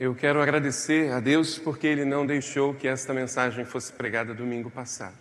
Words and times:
Eu 0.00 0.14
quero 0.14 0.40
agradecer 0.40 1.10
a 1.10 1.18
Deus 1.18 1.58
porque 1.58 1.84
Ele 1.84 2.04
não 2.04 2.24
deixou 2.24 2.72
que 2.72 2.86
esta 2.86 3.12
mensagem 3.12 3.64
fosse 3.64 3.92
pregada 3.92 4.32
domingo 4.32 4.70
passado. 4.70 5.16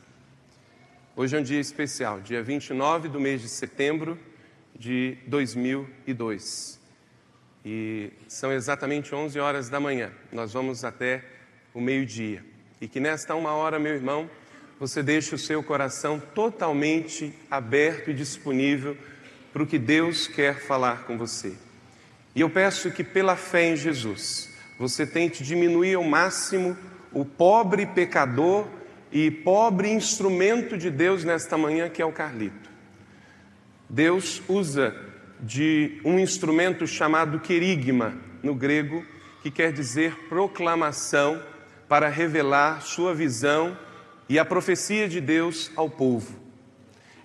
Hoje 1.16 1.36
é 1.36 1.40
um 1.40 1.42
dia 1.42 1.60
especial, 1.60 2.22
dia 2.22 2.44
29 2.44 3.10
do 3.10 3.20
mês 3.20 3.42
de 3.42 3.50
setembro 3.50 4.20
de 4.78 5.18
2002. 5.26 6.80
E 7.66 8.14
são 8.28 8.54
exatamente 8.54 9.16
11 9.16 9.40
horas 9.40 9.68
da 9.68 9.80
manhã. 9.80 10.12
Nós 10.32 10.54
vamos 10.54 10.84
até 10.84 11.26
o 11.74 11.82
meio-dia. 11.82 12.46
E 12.80 12.88
que 12.88 13.00
nesta 13.00 13.34
uma 13.34 13.54
hora, 13.54 13.80
meu 13.80 13.96
irmão, 13.96 14.30
você 14.80 15.02
deixe 15.02 15.34
o 15.34 15.40
seu 15.40 15.64
coração 15.64 16.20
totalmente 16.20 17.34
aberto 17.50 18.12
e 18.12 18.14
disponível 18.14 18.96
para 19.52 19.64
o 19.64 19.66
que 19.66 19.80
Deus 19.80 20.28
quer 20.28 20.60
falar 20.60 21.06
com 21.06 21.18
você. 21.18 21.56
E 22.36 22.42
eu 22.42 22.50
peço 22.52 22.92
que, 22.92 23.04
pela 23.04 23.36
fé 23.36 23.72
em 23.72 23.76
Jesus, 23.76 24.56
você 24.78 25.06
tente 25.06 25.44
diminuir 25.44 25.96
ao 25.96 26.04
máximo 26.04 26.78
o 27.12 27.26
pobre 27.26 27.86
pecador 27.86 28.68
e 29.12 29.32
pobre 29.32 29.90
instrumento 29.90 30.78
de 30.78 30.92
Deus 30.92 31.24
nesta 31.24 31.58
manhã, 31.58 31.90
que 31.90 32.02
é 32.02 32.06
o 32.06 32.12
Carlito. 32.12 32.70
Deus 33.90 34.42
usa 34.48 34.96
de 35.40 36.00
um 36.04 36.20
instrumento 36.20 36.86
chamado 36.86 37.40
querigma, 37.40 38.18
no 38.44 38.54
grego, 38.54 39.04
que 39.42 39.50
quer 39.50 39.72
dizer 39.72 40.28
proclamação, 40.28 41.42
para 41.88 42.10
revelar 42.10 42.82
sua 42.82 43.14
visão 43.14 43.78
e 44.28 44.38
a 44.38 44.44
profecia 44.44 45.08
de 45.08 45.22
Deus 45.22 45.72
ao 45.76 45.90
povo. 45.90 46.38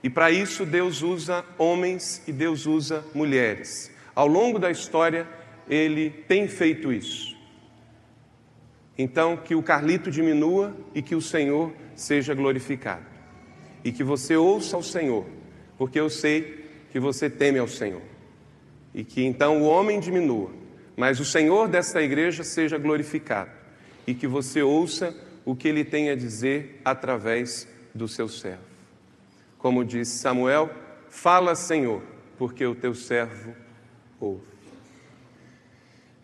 E 0.03 0.09
para 0.11 0.31
isso 0.31 0.65
Deus 0.65 1.03
usa 1.03 1.45
homens 1.59 2.23
e 2.27 2.33
Deus 2.33 2.67
usa 2.67 3.05
mulheres. 3.13 3.91
Ao 4.15 4.27
longo 4.27 4.59
da 4.59 4.71
história, 4.71 5.27
ele 5.69 6.11
tem 6.11 6.47
feito 6.47 6.93
isso. 6.93 7.32
Então, 8.97 9.37
que 9.37 9.55
o 9.55 9.63
Carlito 9.63 10.11
diminua 10.11 10.77
e 10.95 11.01
que 11.01 11.15
o 11.15 11.23
Senhor 11.23 11.73
seja 11.95 12.35
glorificado. 12.35 13.05
E 13.85 13.91
que 13.91 14.05
você 14.05 14.37
ouça 14.37 14.77
ao 14.77 14.83
Senhor, 14.83 15.27
porque 15.79 15.99
eu 15.99 16.11
sei 16.11 16.65
que 16.91 17.01
você 17.01 17.29
teme 17.29 17.59
ao 17.59 17.67
Senhor. 17.67 18.03
E 18.95 19.03
que 19.03 19.25
então 19.25 19.63
o 19.63 19.65
homem 19.65 19.99
diminua, 19.99 20.51
mas 20.97 21.19
o 21.19 21.25
Senhor 21.25 21.69
desta 21.69 22.03
igreja 22.03 22.45
seja 22.45 22.77
glorificado. 22.77 23.51
E 24.07 24.15
que 24.15 24.27
você 24.27 24.63
ouça 24.63 25.15
o 25.45 25.57
que 25.57 25.69
ele 25.69 25.85
tem 25.85 26.11
a 26.11 26.15
dizer 26.15 26.81
através 26.85 27.67
do 27.95 28.07
seu 28.07 28.29
servo. 28.29 28.63
Como 29.59 29.85
disse 29.85 30.19
Samuel, 30.19 30.71
fala, 31.09 31.55
Senhor, 31.55 32.03
porque 32.37 32.65
o 32.67 32.75
teu 32.75 32.95
servo 32.95 33.55
ouve. 34.21 34.53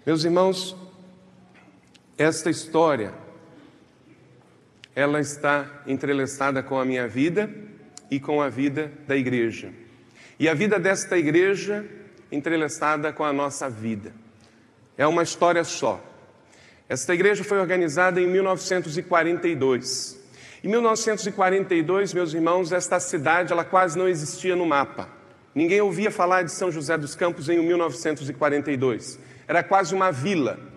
Meus 0.05 0.24
irmãos, 0.24 0.77
esta 2.19 2.50
história 2.50 3.14
ela 4.94 5.20
está 5.20 5.83
entrelaçada 5.86 6.61
com 6.61 6.78
a 6.78 6.84
minha 6.84 7.06
vida 7.06 7.48
e 8.11 8.19
com 8.19 8.42
a 8.42 8.48
vida 8.48 8.91
da 9.06 9.16
igreja. 9.16 9.70
E 10.41 10.48
a 10.48 10.55
vida 10.55 10.80
desta 10.80 11.16
igreja 11.16 11.86
entrelaçada 12.33 13.12
com 13.12 13.24
a 13.24 13.33
nossa 13.33 13.70
vida. 13.70 14.12
É 14.96 15.06
uma 15.06 15.22
história 15.22 15.62
só. 15.62 16.05
Esta 16.89 17.14
igreja 17.14 17.44
foi 17.44 17.61
organizada 17.61 18.20
em 18.20 18.27
1942. 18.27 20.19
Em 20.64 20.69
1942, 20.69 22.12
meus 22.12 22.34
irmãos, 22.34 22.72
esta 22.72 22.98
cidade 22.98 23.52
ela 23.52 23.64
quase 23.64 23.96
não 23.96 24.08
existia 24.08 24.56
no 24.56 24.66
mapa. 24.66 25.08
Ninguém 25.55 25.80
ouvia 25.80 26.11
falar 26.11 26.42
de 26.42 26.50
São 26.50 26.72
José 26.72 26.98
dos 26.98 27.14
Campos 27.14 27.48
em 27.48 27.58
1942. 27.64 29.20
Era 29.46 29.62
quase 29.62 29.94
uma 29.94 30.11
vila. 30.11 30.67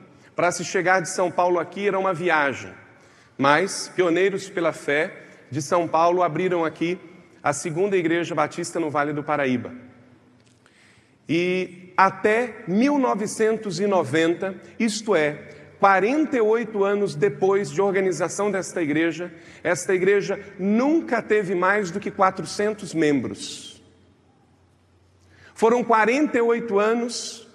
Para 0.41 0.51
se 0.51 0.65
chegar 0.65 1.01
de 1.03 1.09
São 1.09 1.29
Paulo 1.29 1.59
aqui 1.59 1.87
era 1.87 1.99
uma 1.99 2.15
viagem. 2.15 2.73
Mas 3.37 3.91
pioneiros 3.95 4.49
pela 4.49 4.73
fé 4.73 5.13
de 5.51 5.61
São 5.61 5.87
Paulo 5.87 6.23
abriram 6.23 6.65
aqui 6.65 6.97
a 7.43 7.53
segunda 7.53 7.95
igreja 7.95 8.33
batista 8.33 8.79
no 8.79 8.89
Vale 8.89 9.13
do 9.13 9.23
Paraíba. 9.23 9.71
E 11.29 11.93
até 11.95 12.63
1990, 12.67 14.55
isto 14.79 15.15
é, 15.15 15.33
48 15.79 16.83
anos 16.83 17.13
depois 17.13 17.69
de 17.69 17.79
organização 17.79 18.49
desta 18.49 18.81
igreja, 18.81 19.31
esta 19.63 19.93
igreja 19.93 20.43
nunca 20.57 21.21
teve 21.21 21.53
mais 21.53 21.91
do 21.91 21.99
que 21.99 22.09
400 22.09 22.95
membros. 22.95 23.79
Foram 25.53 25.83
48 25.83 26.79
anos 26.79 27.47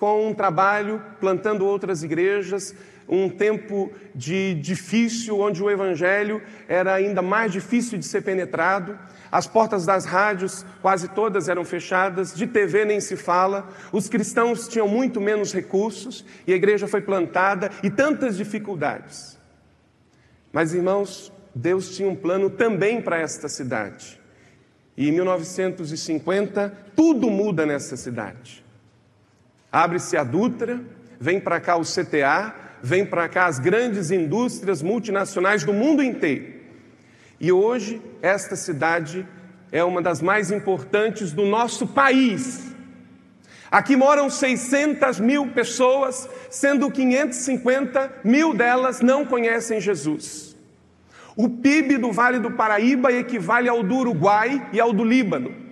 com 0.00 0.28
um 0.28 0.32
trabalho 0.32 1.02
plantando 1.20 1.66
outras 1.66 2.02
igrejas, 2.02 2.74
um 3.06 3.28
tempo 3.28 3.92
de 4.14 4.54
difícil, 4.54 5.38
onde 5.38 5.62
o 5.62 5.70
evangelho 5.70 6.40
era 6.66 6.94
ainda 6.94 7.20
mais 7.20 7.52
difícil 7.52 7.98
de 7.98 8.06
ser 8.06 8.22
penetrado. 8.22 8.98
As 9.30 9.46
portas 9.46 9.84
das 9.84 10.06
rádios 10.06 10.64
quase 10.80 11.08
todas 11.08 11.50
eram 11.50 11.66
fechadas, 11.66 12.34
de 12.34 12.46
TV 12.46 12.86
nem 12.86 12.98
se 12.98 13.14
fala. 13.14 13.68
Os 13.92 14.08
cristãos 14.08 14.68
tinham 14.68 14.88
muito 14.88 15.20
menos 15.20 15.52
recursos 15.52 16.24
e 16.46 16.54
a 16.54 16.56
igreja 16.56 16.88
foi 16.88 17.02
plantada 17.02 17.70
e 17.82 17.90
tantas 17.90 18.38
dificuldades. 18.38 19.38
Mas 20.50 20.72
irmãos, 20.72 21.30
Deus 21.54 21.94
tinha 21.94 22.08
um 22.08 22.16
plano 22.16 22.48
também 22.48 23.02
para 23.02 23.18
esta 23.18 23.50
cidade. 23.50 24.18
E 24.96 25.10
em 25.10 25.12
1950, 25.12 26.72
tudo 26.96 27.28
muda 27.28 27.66
nessa 27.66 27.98
cidade. 27.98 28.69
Abre-se 29.72 30.16
a 30.16 30.24
Dutra, 30.24 30.80
vem 31.20 31.40
para 31.40 31.60
cá 31.60 31.76
o 31.76 31.82
CTA, 31.82 32.54
vem 32.82 33.04
para 33.04 33.28
cá 33.28 33.46
as 33.46 33.58
grandes 33.58 34.10
indústrias 34.10 34.82
multinacionais 34.82 35.64
do 35.64 35.72
mundo 35.72 36.02
inteiro. 36.02 36.60
E 37.38 37.52
hoje, 37.52 38.02
esta 38.20 38.56
cidade 38.56 39.26
é 39.70 39.82
uma 39.84 40.02
das 40.02 40.20
mais 40.20 40.50
importantes 40.50 41.32
do 41.32 41.44
nosso 41.46 41.86
país. 41.86 42.74
Aqui 43.70 43.94
moram 43.94 44.28
600 44.28 45.20
mil 45.20 45.46
pessoas, 45.52 46.28
sendo 46.50 46.90
550 46.90 48.20
mil 48.24 48.52
delas 48.52 49.00
não 49.00 49.24
conhecem 49.24 49.80
Jesus. 49.80 50.56
O 51.36 51.48
PIB 51.48 51.96
do 51.96 52.10
Vale 52.10 52.40
do 52.40 52.50
Paraíba 52.50 53.12
equivale 53.12 53.68
ao 53.68 53.82
do 53.82 53.96
Uruguai 53.96 54.68
e 54.72 54.80
ao 54.80 54.92
do 54.92 55.04
Líbano. 55.04 55.69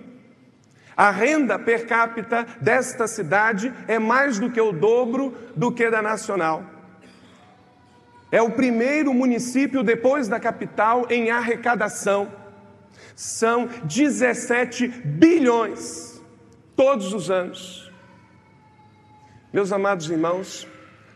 A 0.99 1.11
renda 1.11 1.57
per 1.57 1.87
capita 1.87 2.45
desta 2.59 3.07
cidade 3.07 3.73
é 3.87 3.97
mais 3.97 4.37
do 4.37 4.51
que 4.51 4.59
o 4.59 4.73
dobro 4.73 5.33
do 5.55 5.71
que 5.71 5.89
da 5.89 6.01
nacional. 6.01 6.61
É 8.29 8.41
o 8.41 8.51
primeiro 8.51 9.13
município 9.13 9.81
depois 9.81 10.27
da 10.27 10.41
capital 10.41 11.07
em 11.09 11.31
arrecadação. 11.31 12.29
São 13.15 13.67
17 13.85 14.89
bilhões 14.89 16.21
todos 16.75 17.13
os 17.13 17.31
anos. 17.31 17.89
Meus 19.53 19.71
amados 19.71 20.09
irmãos, 20.09 20.67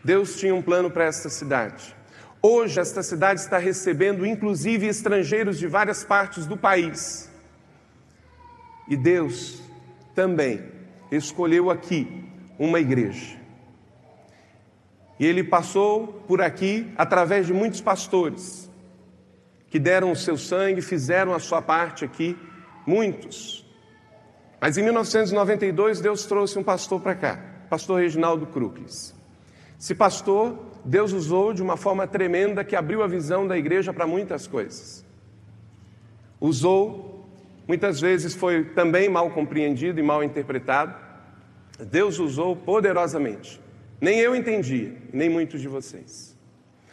Deus 0.02 0.36
tinha 0.36 0.54
um 0.54 0.62
plano 0.62 0.90
para 0.90 1.04
esta 1.04 1.28
cidade. 1.28 1.94
Hoje, 2.40 2.80
esta 2.80 3.02
cidade 3.02 3.40
está 3.40 3.58
recebendo, 3.58 4.24
inclusive, 4.24 4.86
estrangeiros 4.86 5.58
de 5.58 5.66
várias 5.66 6.02
partes 6.02 6.46
do 6.46 6.56
país. 6.56 7.30
E 8.88 8.96
Deus 8.96 9.63
também 10.14 10.62
escolheu 11.10 11.70
aqui 11.70 12.24
uma 12.58 12.80
igreja. 12.80 13.36
E 15.18 15.26
Ele 15.26 15.44
passou 15.44 16.06
por 16.26 16.40
aqui 16.40 16.92
através 16.96 17.46
de 17.46 17.52
muitos 17.52 17.80
pastores 17.80 18.70
que 19.68 19.78
deram 19.78 20.12
o 20.12 20.16
seu 20.16 20.36
sangue, 20.36 20.80
fizeram 20.80 21.34
a 21.34 21.40
sua 21.40 21.60
parte 21.60 22.04
aqui, 22.04 22.38
muitos. 22.86 23.66
Mas 24.60 24.78
em 24.78 24.82
1992, 24.82 26.00
Deus 26.00 26.24
trouxe 26.26 26.58
um 26.58 26.62
pastor 26.62 27.00
para 27.00 27.14
cá, 27.14 27.44
pastor 27.68 28.00
Reginaldo 28.00 28.46
Crukles. 28.46 29.14
Esse 29.78 29.94
pastor 29.94 30.58
Deus 30.84 31.12
usou 31.12 31.54
de 31.54 31.62
uma 31.62 31.76
forma 31.76 32.06
tremenda 32.06 32.62
que 32.62 32.76
abriu 32.76 33.02
a 33.02 33.06
visão 33.06 33.46
da 33.46 33.56
igreja 33.56 33.92
para 33.92 34.06
muitas 34.06 34.46
coisas. 34.46 35.04
Usou, 36.38 37.13
muitas 37.66 38.00
vezes 38.00 38.34
foi 38.34 38.64
também 38.64 39.08
mal 39.08 39.30
compreendido 39.30 39.98
e 40.00 40.02
mal 40.02 40.22
interpretado. 40.22 40.94
Deus 41.78 42.18
usou 42.18 42.54
poderosamente. 42.54 43.60
Nem 44.00 44.18
eu 44.18 44.36
entendia, 44.36 44.92
nem 45.12 45.28
muitos 45.28 45.60
de 45.60 45.68
vocês. 45.68 46.36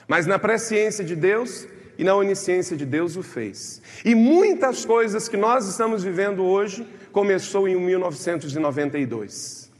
Mas 0.08 0.26
na 0.26 0.40
presciência 0.40 1.04
de 1.04 1.16
Deus 1.16 1.68
e 1.98 2.04
na 2.04 2.16
onisciência 2.16 2.78
de 2.78 2.86
Deus 2.86 3.16
o 3.16 3.24
fez. 3.24 3.82
E 4.06 4.16
muitas 4.16 4.86
coisas 4.86 5.28
que 5.28 5.38
nós 5.38 5.68
estamos 5.68 6.04
vivendo 6.04 6.44
hoje 6.44 6.88
começou 7.12 7.68
em 7.68 7.76
1992. 7.76 9.72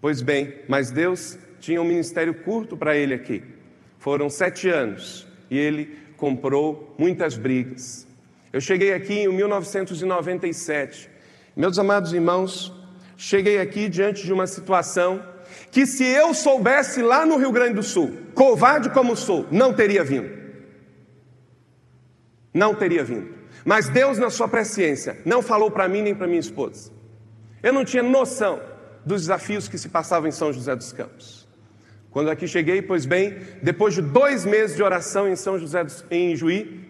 Pois 0.00 0.22
bem, 0.22 0.54
mas 0.68 0.90
Deus 0.90 1.38
tinha 1.60 1.80
um 1.80 1.84
ministério 1.84 2.34
curto 2.34 2.76
para 2.76 2.96
ele 2.96 3.14
aqui. 3.14 3.42
Foram 3.98 4.30
sete 4.30 4.68
anos 4.68 5.26
e 5.50 5.58
ele 5.58 5.96
comprou 6.16 6.94
muitas 6.98 7.36
brigas. 7.36 8.07
Eu 8.52 8.60
cheguei 8.60 8.92
aqui 8.92 9.20
em 9.20 9.28
1997. 9.28 11.10
Meus 11.54 11.78
amados 11.78 12.12
irmãos, 12.12 12.72
cheguei 13.16 13.58
aqui 13.58 13.88
diante 13.88 14.24
de 14.24 14.32
uma 14.32 14.46
situação 14.46 15.22
que 15.70 15.86
se 15.86 16.04
eu 16.04 16.32
soubesse 16.32 17.02
lá 17.02 17.26
no 17.26 17.36
Rio 17.36 17.52
Grande 17.52 17.74
do 17.74 17.82
Sul, 17.82 18.16
covarde 18.34 18.90
como 18.90 19.16
sou, 19.16 19.46
não 19.50 19.72
teria 19.72 20.02
vindo. 20.02 20.30
Não 22.54 22.74
teria 22.74 23.04
vindo. 23.04 23.34
Mas 23.64 23.88
Deus, 23.88 24.18
na 24.18 24.30
sua 24.30 24.48
presciência, 24.48 25.18
não 25.24 25.42
falou 25.42 25.70
para 25.70 25.88
mim 25.88 26.02
nem 26.02 26.14
para 26.14 26.26
minha 26.26 26.40
esposa. 26.40 26.90
Eu 27.62 27.72
não 27.72 27.84
tinha 27.84 28.02
noção 28.02 28.60
dos 29.04 29.22
desafios 29.22 29.68
que 29.68 29.76
se 29.76 29.88
passavam 29.88 30.28
em 30.28 30.32
São 30.32 30.52
José 30.52 30.74
dos 30.74 30.92
Campos. 30.92 31.46
Quando 32.10 32.30
aqui 32.30 32.48
cheguei, 32.48 32.80
pois 32.80 33.04
bem, 33.04 33.36
depois 33.62 33.94
de 33.94 34.00
dois 34.00 34.44
meses 34.44 34.76
de 34.76 34.82
oração 34.82 35.28
em 35.28 35.36
São 35.36 35.58
José 35.58 35.84
dos, 35.84 36.04
em 36.10 36.34
Juí, 36.34 36.87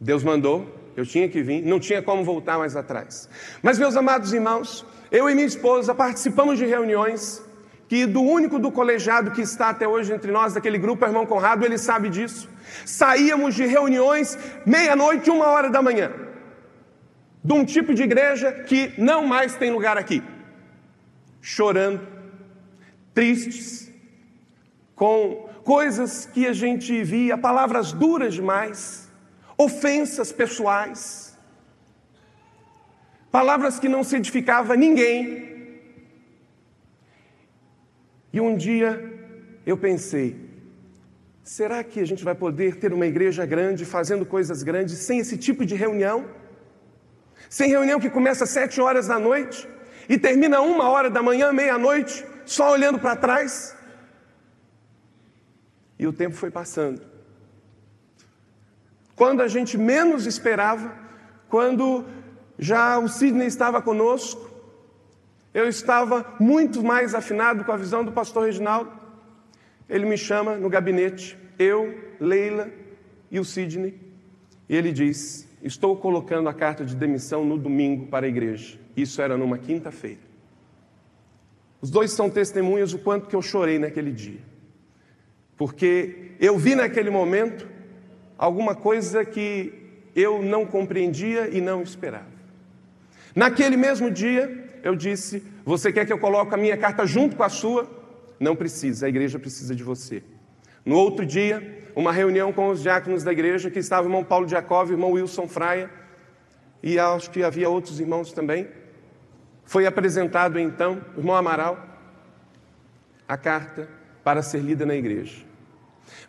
Deus 0.00 0.22
mandou, 0.22 0.74
eu 0.96 1.04
tinha 1.04 1.28
que 1.28 1.42
vir, 1.42 1.62
não 1.62 1.78
tinha 1.78 2.02
como 2.02 2.24
voltar 2.24 2.58
mais 2.58 2.76
atrás. 2.76 3.28
Mas, 3.62 3.78
meus 3.78 3.96
amados 3.96 4.32
irmãos, 4.32 4.84
eu 5.10 5.28
e 5.28 5.34
minha 5.34 5.46
esposa 5.46 5.94
participamos 5.94 6.58
de 6.58 6.66
reuniões 6.66 7.42
que 7.88 8.04
do 8.04 8.20
único 8.20 8.58
do 8.58 8.70
colegiado 8.70 9.30
que 9.30 9.40
está 9.40 9.70
até 9.70 9.88
hoje 9.88 10.12
entre 10.12 10.30
nós, 10.30 10.52
daquele 10.52 10.76
grupo, 10.76 11.06
irmão 11.06 11.24
Conrado, 11.24 11.64
ele 11.64 11.78
sabe 11.78 12.10
disso. 12.10 12.48
Saíamos 12.84 13.54
de 13.54 13.64
reuniões 13.64 14.38
meia-noite, 14.66 15.30
uma 15.30 15.46
hora 15.46 15.70
da 15.70 15.80
manhã, 15.80 16.12
de 17.42 17.52
um 17.52 17.64
tipo 17.64 17.94
de 17.94 18.02
igreja 18.02 18.52
que 18.52 18.92
não 18.98 19.26
mais 19.26 19.54
tem 19.54 19.70
lugar 19.70 19.96
aqui, 19.96 20.22
chorando, 21.40 22.06
tristes, 23.14 23.90
com 24.94 25.48
coisas 25.64 26.26
que 26.26 26.46
a 26.46 26.52
gente 26.52 27.02
via, 27.02 27.38
palavras 27.38 27.92
duras 27.92 28.34
demais, 28.34 29.07
ofensas 29.58 30.30
pessoais, 30.30 31.36
palavras 33.30 33.80
que 33.80 33.88
não 33.88 34.04
se 34.04 34.14
edificava 34.14 34.76
ninguém. 34.76 35.80
E 38.32 38.40
um 38.40 38.56
dia 38.56 38.90
eu 39.66 39.76
pensei, 39.76 40.36
será 41.42 41.82
que 41.82 41.98
a 41.98 42.06
gente 42.06 42.22
vai 42.22 42.36
poder 42.36 42.76
ter 42.76 42.92
uma 42.92 43.06
igreja 43.06 43.44
grande, 43.44 43.84
fazendo 43.84 44.24
coisas 44.24 44.62
grandes, 44.62 44.98
sem 44.98 45.18
esse 45.18 45.36
tipo 45.36 45.66
de 45.66 45.74
reunião? 45.74 46.24
Sem 47.50 47.70
reunião 47.70 47.98
que 47.98 48.10
começa 48.10 48.44
às 48.44 48.50
sete 48.50 48.80
horas 48.80 49.08
da 49.08 49.18
noite 49.18 49.68
e 50.08 50.16
termina 50.18 50.60
uma 50.60 50.88
hora 50.88 51.10
da 51.10 51.22
manhã, 51.22 51.52
meia-noite, 51.52 52.24
só 52.46 52.70
olhando 52.72 52.98
para 52.98 53.16
trás? 53.16 53.76
E 55.98 56.06
o 56.06 56.12
tempo 56.12 56.36
foi 56.36 56.50
passando. 56.50 57.07
Quando 59.18 59.42
a 59.42 59.48
gente 59.48 59.76
menos 59.76 60.26
esperava, 60.26 60.94
quando 61.48 62.04
já 62.56 63.00
o 63.00 63.08
Sidney 63.08 63.48
estava 63.48 63.82
conosco, 63.82 64.48
eu 65.52 65.68
estava 65.68 66.36
muito 66.38 66.84
mais 66.84 67.16
afinado 67.16 67.64
com 67.64 67.72
a 67.72 67.76
visão 67.76 68.04
do 68.04 68.12
pastor 68.12 68.44
Reginaldo. 68.44 68.92
Ele 69.88 70.06
me 70.06 70.16
chama 70.16 70.56
no 70.56 70.68
gabinete, 70.68 71.36
eu, 71.58 71.98
Leila 72.20 72.70
e 73.28 73.40
o 73.40 73.44
Sidney, 73.44 73.98
e 74.68 74.76
ele 74.76 74.92
diz: 74.92 75.48
Estou 75.64 75.96
colocando 75.96 76.48
a 76.48 76.54
carta 76.54 76.84
de 76.84 76.94
demissão 76.94 77.44
no 77.44 77.58
domingo 77.58 78.06
para 78.06 78.24
a 78.24 78.28
igreja. 78.28 78.78
Isso 78.96 79.20
era 79.20 79.36
numa 79.36 79.58
quinta-feira. 79.58 80.20
Os 81.80 81.90
dois 81.90 82.12
são 82.12 82.30
testemunhas 82.30 82.92
do 82.92 83.00
quanto 83.00 83.26
que 83.26 83.34
eu 83.34 83.42
chorei 83.42 83.80
naquele 83.80 84.12
dia. 84.12 84.40
Porque 85.56 86.36
eu 86.38 86.56
vi 86.56 86.76
naquele 86.76 87.10
momento 87.10 87.77
alguma 88.38 88.74
coisa 88.74 89.24
que 89.24 89.72
eu 90.14 90.40
não 90.42 90.64
compreendia 90.64 91.48
e 91.48 91.60
não 91.60 91.82
esperava. 91.82 92.38
Naquele 93.34 93.76
mesmo 93.76 94.10
dia, 94.10 94.80
eu 94.82 94.94
disse: 94.94 95.42
Você 95.64 95.92
quer 95.92 96.06
que 96.06 96.12
eu 96.12 96.18
coloque 96.18 96.54
a 96.54 96.56
minha 96.56 96.76
carta 96.76 97.04
junto 97.04 97.36
com 97.36 97.42
a 97.42 97.48
sua? 97.48 97.90
Não 98.38 98.54
precisa, 98.54 99.06
a 99.06 99.08
igreja 99.08 99.38
precisa 99.38 99.74
de 99.74 99.82
você. 99.82 100.22
No 100.84 100.96
outro 100.96 101.26
dia, 101.26 101.84
uma 101.94 102.12
reunião 102.12 102.52
com 102.52 102.68
os 102.68 102.80
diáconos 102.80 103.24
da 103.24 103.32
igreja, 103.32 103.70
que 103.70 103.80
estava 103.80 104.06
o 104.06 104.06
irmão 104.06 104.22
Paulo 104.22 104.48
Jacob, 104.48 104.88
o 104.88 104.92
irmão 104.92 105.10
Wilson 105.12 105.48
Fraia, 105.48 105.90
e 106.82 106.98
acho 106.98 107.30
que 107.30 107.42
havia 107.42 107.68
outros 107.68 107.98
irmãos 107.98 108.32
também. 108.32 108.68
Foi 109.64 109.84
apresentado 109.84 110.58
então, 110.58 111.02
o 111.16 111.20
irmão 111.20 111.34
Amaral, 111.34 111.84
a 113.26 113.36
carta 113.36 113.88
para 114.22 114.40
ser 114.42 114.60
lida 114.60 114.86
na 114.86 114.94
igreja. 114.94 115.47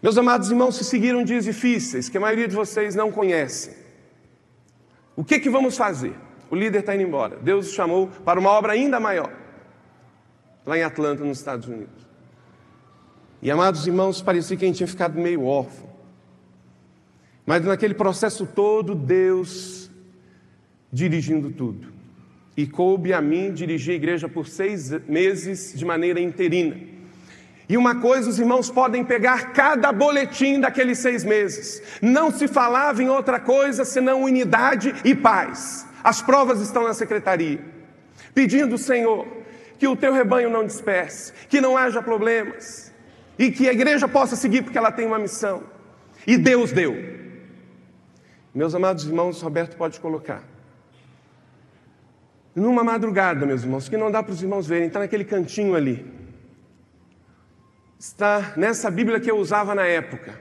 Meus 0.02 0.18
amados 0.18 0.50
irmãos, 0.50 0.76
se 0.76 0.84
seguiram 0.84 1.24
dias 1.24 1.46
difíceis 1.46 2.10
que 2.10 2.18
a 2.18 2.22
maioria 2.22 2.48
de 2.48 2.56
vocês 2.56 2.96
não 2.96 3.12
conhecem. 3.12 3.74
O 5.16 5.24
que, 5.24 5.40
que 5.40 5.50
vamos 5.50 5.76
fazer? 5.76 6.16
O 6.50 6.56
líder 6.56 6.80
está 6.80 6.96
indo 6.96 7.04
embora. 7.04 7.38
Deus 7.38 7.70
o 7.70 7.74
chamou 7.74 8.08
para 8.08 8.40
uma 8.40 8.50
obra 8.50 8.74
ainda 8.74 9.00
maior, 9.00 9.31
lá 10.66 10.78
em 10.78 10.84
Atlanta, 10.84 11.24
nos 11.24 11.38
Estados 11.38 11.68
Unidos. 11.68 12.08
E 13.42 13.52
amados 13.52 13.86
irmãos, 13.86 14.22
parecia 14.22 14.58
que 14.58 14.66
a 14.66 14.68
gente 14.68 14.78
tinha 14.78 14.88
ficado 14.88 15.20
meio 15.20 15.46
órfão. 15.46 15.90
Mas 17.46 17.64
naquele 17.64 17.94
processo 17.94 18.46
todo, 18.46 18.94
Deus 18.94 19.90
dirigindo 20.92 21.50
tudo. 21.52 21.88
E 22.56 22.68
coube 22.68 23.14
a 23.14 23.22
mim 23.22 23.54
dirigir 23.54 23.94
a 23.94 23.96
igreja 23.96 24.28
por 24.28 24.48
seis 24.48 24.92
meses 25.08 25.74
de 25.76 25.86
maneira 25.86 26.20
interina. 26.20 26.76
E 27.69 27.77
uma 27.77 28.01
coisa, 28.01 28.27
os 28.27 28.39
irmãos 28.39 28.71
podem 28.71 29.06
pegar 29.06 29.54
cada 29.54 29.92
boletim 29.92 30.60
daqueles 30.60 30.98
seis 30.98 31.24
meses. 31.24 31.83
Não 32.01 32.31
se 32.31 32.48
falava 32.48 33.04
em 33.04 33.10
outra 33.10 33.39
coisa 33.39 33.86
senão 33.86 34.24
unidade 34.24 34.95
e 35.06 35.13
paz. 35.13 35.86
As 36.04 36.19
provas 36.19 36.62
estão 36.62 36.83
na 36.83 36.95
secretaria, 36.95 37.63
pedindo, 38.33 38.75
Senhor, 38.75 39.27
que 39.77 39.88
o 39.88 39.95
teu 39.95 40.12
rebanho 40.12 40.50
não 40.50 40.66
disperse, 40.66 41.31
que 41.48 41.62
não 41.62 41.77
haja 41.77 42.01
problemas 42.01 42.92
e 43.38 43.51
que 43.51 43.69
a 43.69 43.71
igreja 43.71 44.07
possa 44.07 44.36
seguir 44.36 44.63
porque 44.63 44.77
ela 44.77 44.92
tem 44.92 45.06
uma 45.06 45.19
missão. 45.19 45.62
E 46.25 46.38
Deus 46.38 46.71
deu. 46.71 46.98
Meus 48.54 48.74
amados 48.74 49.06
irmãos, 49.06 49.42
Roberto 49.44 49.77
pode 49.77 50.00
colocar. 50.00 50.44
Numa 52.56 52.83
madrugada, 52.83 53.45
meus 53.45 53.62
irmãos, 53.62 53.88
que 53.88 53.95
não 53.95 54.10
dá 54.10 54.24
para 54.24 54.33
os 54.33 54.42
irmãos 54.42 54.66
verem, 54.66 54.88
está 54.88 55.00
naquele 55.00 55.24
cantinho 55.24 55.75
ali. 55.75 56.19
Está 58.00 58.54
nessa 58.56 58.90
Bíblia 58.90 59.19
que 59.19 59.30
eu 59.30 59.38
usava 59.38 59.75
na 59.75 59.86
época, 59.86 60.40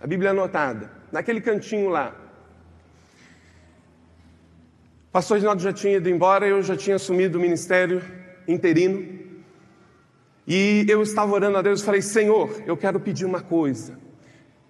a 0.00 0.06
Bíblia 0.06 0.30
anotada, 0.30 0.92
naquele 1.10 1.40
cantinho 1.40 1.90
lá. 1.90 2.14
O 5.08 5.10
pastor 5.10 5.34
Reginaldo 5.34 5.60
já 5.60 5.72
tinha 5.72 5.96
ido 5.96 6.08
embora, 6.08 6.46
eu 6.46 6.62
já 6.62 6.76
tinha 6.76 6.94
assumido 6.94 7.36
o 7.36 7.40
ministério 7.40 8.00
interino. 8.46 9.18
E 10.46 10.86
eu 10.88 11.02
estava 11.02 11.32
orando 11.32 11.58
a 11.58 11.62
Deus 11.62 11.80
e 11.80 11.84
falei: 11.84 12.00
Senhor, 12.00 12.62
eu 12.64 12.76
quero 12.76 13.00
pedir 13.00 13.24
uma 13.24 13.40
coisa. 13.40 13.98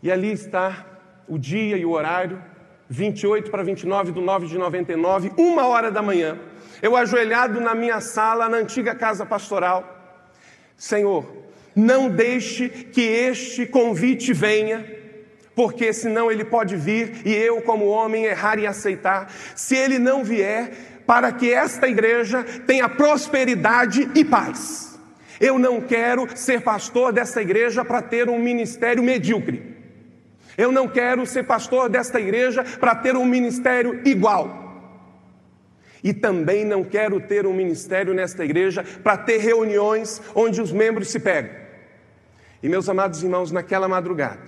E 0.02 0.10
ali 0.10 0.32
está 0.32 0.86
o 1.28 1.36
dia 1.36 1.76
e 1.76 1.84
o 1.84 1.90
horário, 1.90 2.42
28 2.88 3.50
para 3.50 3.62
29 3.62 4.12
do 4.12 4.22
9 4.22 4.46
de 4.46 4.56
99, 4.56 5.30
uma 5.36 5.66
hora 5.66 5.90
da 5.90 6.00
manhã. 6.00 6.38
Eu 6.80 6.96
ajoelhado 6.96 7.60
na 7.60 7.74
minha 7.74 8.00
sala, 8.00 8.48
na 8.48 8.56
antiga 8.56 8.94
casa 8.94 9.26
pastoral. 9.26 9.84
Senhor, 10.74 11.39
não 11.74 12.08
deixe 12.08 12.68
que 12.68 13.00
este 13.00 13.66
convite 13.66 14.32
venha 14.32 15.00
porque 15.54 15.92
senão 15.92 16.30
ele 16.30 16.44
pode 16.44 16.74
vir 16.74 17.20
e 17.22 17.34
eu, 17.34 17.60
como 17.60 17.84
homem, 17.84 18.24
errar 18.24 18.58
e 18.58 18.66
aceitar. 18.66 19.30
Se 19.54 19.76
ele 19.76 19.98
não 19.98 20.24
vier, 20.24 20.70
para 21.06 21.32
que 21.32 21.52
esta 21.52 21.86
igreja 21.86 22.42
tenha 22.66 22.88
prosperidade 22.88 24.08
e 24.14 24.24
paz. 24.24 24.98
Eu 25.38 25.58
não 25.58 25.80
quero 25.80 26.26
ser 26.34 26.62
pastor 26.62 27.12
desta 27.12 27.42
igreja 27.42 27.84
para 27.84 28.00
ter 28.00 28.30
um 28.30 28.38
ministério 28.38 29.02
medíocre. 29.02 29.76
Eu 30.56 30.72
não 30.72 30.88
quero 30.88 31.26
ser 31.26 31.44
pastor 31.44 31.90
desta 31.90 32.18
igreja 32.18 32.64
para 32.64 32.94
ter 32.94 33.16
um 33.16 33.24
ministério 33.24 34.00
igual. 34.04 34.58
E 36.02 36.14
também 36.14 36.64
não 36.64 36.82
quero 36.82 37.20
ter 37.20 37.46
um 37.46 37.52
ministério 37.52 38.14
nesta 38.14 38.44
igreja 38.44 38.82
para 39.02 39.18
ter 39.18 39.38
reuniões 39.38 40.22
onde 40.34 40.62
os 40.62 40.72
membros 40.72 41.10
se 41.10 41.20
pegam. 41.20 41.59
E 42.62 42.68
meus 42.68 42.88
amados 42.88 43.22
irmãos, 43.22 43.50
naquela 43.50 43.88
madrugada, 43.88 44.42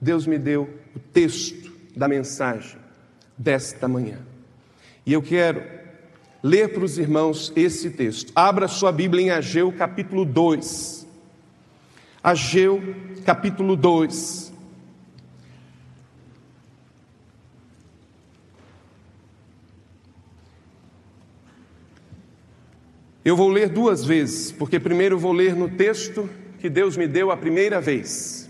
Deus 0.00 0.26
me 0.26 0.38
deu 0.38 0.68
o 0.94 0.98
texto 0.98 1.72
da 1.96 2.06
mensagem 2.06 2.78
desta 3.36 3.88
manhã. 3.88 4.18
E 5.04 5.12
eu 5.12 5.20
quero 5.20 5.62
ler 6.42 6.72
para 6.72 6.84
os 6.84 6.98
irmãos 6.98 7.52
esse 7.56 7.90
texto. 7.90 8.32
Abra 8.34 8.68
sua 8.68 8.92
Bíblia 8.92 9.22
em 9.22 9.30
Ageu 9.30 9.72
capítulo 9.72 10.24
2. 10.24 11.06
Ageu 12.22 12.94
capítulo 13.24 13.76
2. 13.76 14.52
Eu 23.24 23.36
vou 23.36 23.48
ler 23.48 23.70
duas 23.70 24.04
vezes, 24.04 24.52
porque 24.52 24.78
primeiro 24.78 25.14
eu 25.14 25.18
vou 25.18 25.32
ler 25.32 25.56
no 25.56 25.68
texto 25.68 26.28
que 26.64 26.70
Deus 26.70 26.96
me 26.96 27.06
deu 27.06 27.30
a 27.30 27.36
primeira 27.36 27.78
vez. 27.78 28.48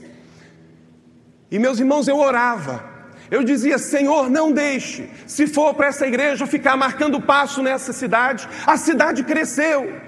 E 1.50 1.58
meus 1.58 1.80
irmãos, 1.80 2.06
eu 2.06 2.16
orava. 2.16 2.84
Eu 3.28 3.42
dizia, 3.42 3.76
Senhor, 3.76 4.30
não 4.30 4.52
deixe, 4.52 5.10
se 5.26 5.48
for 5.48 5.74
para 5.74 5.88
essa 5.88 6.06
igreja 6.06 6.46
ficar 6.46 6.76
marcando 6.76 7.20
passo 7.20 7.60
nessa 7.60 7.92
cidade, 7.92 8.48
a 8.64 8.76
cidade 8.76 9.24
cresceu. 9.24 10.00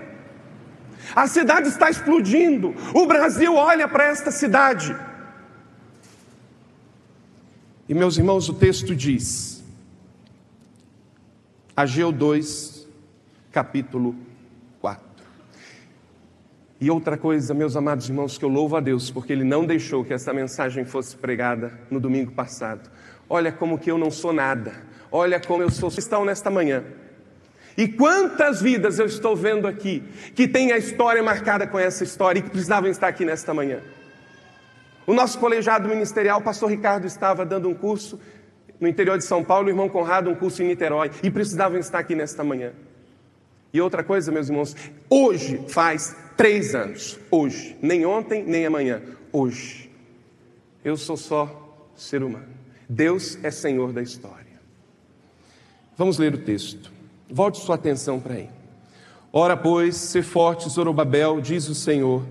A 1.17 1.27
cidade 1.27 1.67
está 1.67 1.91
explodindo. 1.91 2.77
O 2.95 3.07
Brasil 3.07 3.57
olha 3.57 3.89
para 3.89 4.05
esta 4.05 4.31
cidade. 4.31 4.97
E 7.89 7.93
meus 7.93 8.17
irmãos, 8.17 8.49
o 8.49 8.55
texto 8.55 8.95
diz, 8.95 9.65
Ageu 11.77 12.13
2, 12.13 12.87
capítulo 13.51 14.13
4. 14.13 14.26
E 16.79 16.91
outra 16.91 17.17
coisa, 17.17 17.55
meus 17.55 17.75
amados 17.75 18.09
irmãos, 18.09 18.37
que 18.37 18.45
eu 18.45 18.51
louvo 18.51 18.77
a 18.77 18.81
Deus, 18.81 19.11
porque 19.11 19.33
Ele 19.33 19.45
não 19.45 19.65
deixou 19.65 20.05
que 20.05 20.13
essa 20.13 20.33
mensagem 20.33 20.85
fosse 20.85 21.17
pregada 21.17 21.73
no 21.91 21.99
domingo 21.99 22.33
passado. 22.33 22.91
Olha 23.29 23.51
como 23.51 23.79
que 23.79 23.91
eu 23.91 23.97
não 23.97 24.11
sou 24.11 24.33
nada, 24.33 24.75
olha 25.11 25.41
como 25.41 25.63
eu 25.63 25.71
sou 25.71 25.91
cristão 25.91 26.25
nesta 26.25 26.51
manhã. 26.51 26.85
E 27.79 27.89
quantas 27.89 28.61
vidas 28.61 28.99
eu 28.99 29.07
estou 29.07 29.35
vendo 29.35 29.67
aqui 29.67 30.03
que 30.35 30.47
tem 30.47 30.73
a 30.73 30.79
história 30.79 31.23
marcada 31.23 31.67
com 31.67 31.79
essa 31.79 32.05
história 32.05 32.41
e 32.41 32.43
que 32.43 32.51
precisavam 32.51 32.91
estar 32.91 33.09
aqui 33.09 33.25
nesta 33.25 33.53
manhã. 33.55 33.81
O 35.07 35.15
nosso 35.15 35.39
colegiado 35.39 35.89
ministerial, 35.89 36.41
o 36.41 36.43
pastor 36.43 36.71
Ricardo 36.71 37.07
estava 37.07 37.45
dando 37.45 37.69
um 37.69 37.75
curso 37.75 38.21
no 38.79 38.87
interior 38.87 39.17
de 39.17 39.25
São 39.25 39.43
Paulo, 39.43 39.69
o 39.69 39.71
irmão 39.71 39.89
Conrado 39.89 40.29
um 40.29 40.35
curso 40.35 40.63
em 40.63 40.67
Niterói, 40.67 41.11
e 41.23 41.31
precisavam 41.31 41.79
estar 41.79 41.99
aqui 41.99 42.15
nesta 42.15 42.45
manhã. 42.45 42.73
E 43.73 43.81
outra 43.81 44.03
coisa, 44.03 44.33
meus 44.33 44.49
irmãos, 44.49 44.75
hoje 45.09 45.63
faz 45.69 46.17
três 46.37 46.75
anos, 46.75 47.19
hoje, 47.31 47.77
nem 47.81 48.05
ontem, 48.05 48.45
nem 48.45 48.67
amanhã, 48.67 49.03
hoje. 49.33 49.91
Eu 50.85 50.97
sou 50.97 51.17
só 51.17 51.91
ser 51.97 52.23
humano. 52.23 52.49
Deus 52.89 53.39
é 53.43 53.51
Senhor 53.51 53.93
da 53.93 54.03
história. 54.03 54.61
Vamos 55.97 56.19
ler 56.19 56.35
o 56.35 56.39
texto. 56.39 56.93
Volte 57.29 57.59
sua 57.59 57.75
atenção 57.75 58.21
para 58.21 58.35
aí. 58.35 58.51
Ora, 59.33 59.57
pois, 59.57 59.97
ser 59.97 60.23
forte, 60.23 60.69
Zorobabel, 60.69 61.41
diz 61.41 61.69
o 61.69 61.75
Senhor, 61.75 62.25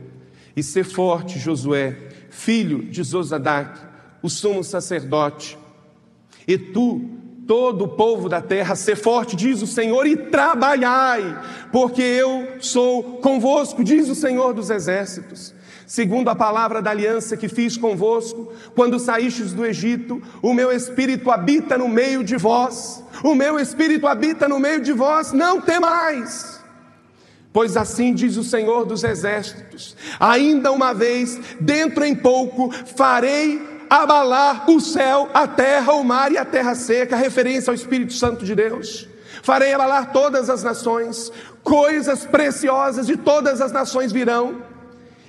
e 0.55 0.63
ser 0.63 0.83
forte, 0.83 1.37
Josué, 1.37 1.97
filho 2.29 2.83
de 2.83 3.03
Zosadac, 3.03 3.79
o 4.21 4.29
sumo 4.29 4.63
sacerdote. 4.63 5.57
E 6.47 6.57
tu, 6.57 7.14
todo 7.47 7.85
o 7.85 7.87
povo 7.87 8.27
da 8.27 8.41
terra, 8.41 8.75
ser 8.75 8.95
forte, 8.95 9.35
diz 9.35 9.61
o 9.61 9.67
Senhor, 9.67 10.07
e 10.07 10.17
trabalhai, 10.17 11.39
porque 11.71 12.01
eu 12.01 12.47
sou 12.59 13.03
convosco, 13.17 13.83
diz 13.83 14.09
o 14.09 14.15
Senhor 14.15 14.53
dos 14.53 14.69
exércitos. 14.69 15.53
Segundo 15.85 16.29
a 16.29 16.35
palavra 16.35 16.81
da 16.81 16.89
aliança 16.89 17.37
que 17.37 17.47
fiz 17.47 17.77
convosco, 17.77 18.51
quando 18.75 18.99
saístes 18.99 19.53
do 19.53 19.63
Egito, 19.63 20.21
o 20.41 20.53
meu 20.53 20.71
espírito 20.71 21.29
habita 21.29 21.77
no 21.77 21.87
meio 21.87 22.23
de 22.23 22.37
vós. 22.37 23.03
O 23.23 23.35
meu 23.35 23.59
espírito 23.59 24.07
habita 24.07 24.47
no 24.47 24.59
meio 24.59 24.81
de 24.81 24.91
vós, 24.93 25.31
não 25.31 25.61
temais. 25.61 26.59
Pois 27.53 27.77
assim 27.77 28.13
diz 28.13 28.35
o 28.35 28.43
Senhor 28.43 28.85
dos 28.85 29.03
Exércitos: 29.03 29.95
ainda 30.19 30.71
uma 30.71 30.91
vez, 30.93 31.39
dentro 31.59 32.03
em 32.03 32.15
pouco, 32.15 32.71
farei 32.97 33.74
abalar 33.89 34.69
o 34.69 34.79
céu, 34.79 35.29
a 35.33 35.47
terra, 35.47 35.93
o 35.93 36.03
mar 36.03 36.31
e 36.31 36.37
a 36.37 36.45
terra 36.45 36.75
seca, 36.75 37.15
referência 37.15 37.71
ao 37.71 37.75
Espírito 37.75 38.13
Santo 38.13 38.45
de 38.45 38.55
Deus. 38.55 39.07
Farei 39.41 39.73
abalar 39.73 40.11
todas 40.11 40.49
as 40.49 40.63
nações, 40.63 41.31
coisas 41.63 42.25
preciosas 42.25 43.07
de 43.07 43.17
todas 43.17 43.61
as 43.61 43.71
nações 43.71 44.11
virão, 44.11 44.61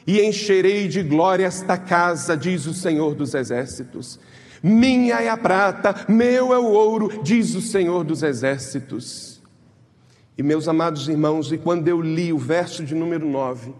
e 0.06 0.20
encherei 0.20 0.86
de 0.86 1.02
glória 1.02 1.46
esta 1.46 1.76
casa, 1.76 2.36
diz 2.36 2.66
o 2.66 2.72
Senhor 2.72 3.14
dos 3.14 3.34
Exércitos. 3.34 4.20
Minha 4.62 5.16
é 5.16 5.28
a 5.28 5.36
prata, 5.36 5.94
meu 6.08 6.52
é 6.52 6.58
o 6.58 6.66
ouro, 6.66 7.20
diz 7.22 7.54
o 7.54 7.60
Senhor 7.60 8.04
dos 8.04 8.22
Exércitos. 8.22 9.40
E 10.38 10.42
meus 10.42 10.68
amados 10.68 11.08
irmãos, 11.08 11.50
e 11.50 11.58
quando 11.58 11.88
eu 11.88 12.00
li 12.00 12.32
o 12.32 12.38
verso 12.38 12.84
de 12.84 12.94
número 12.94 13.26
9, 13.26 13.74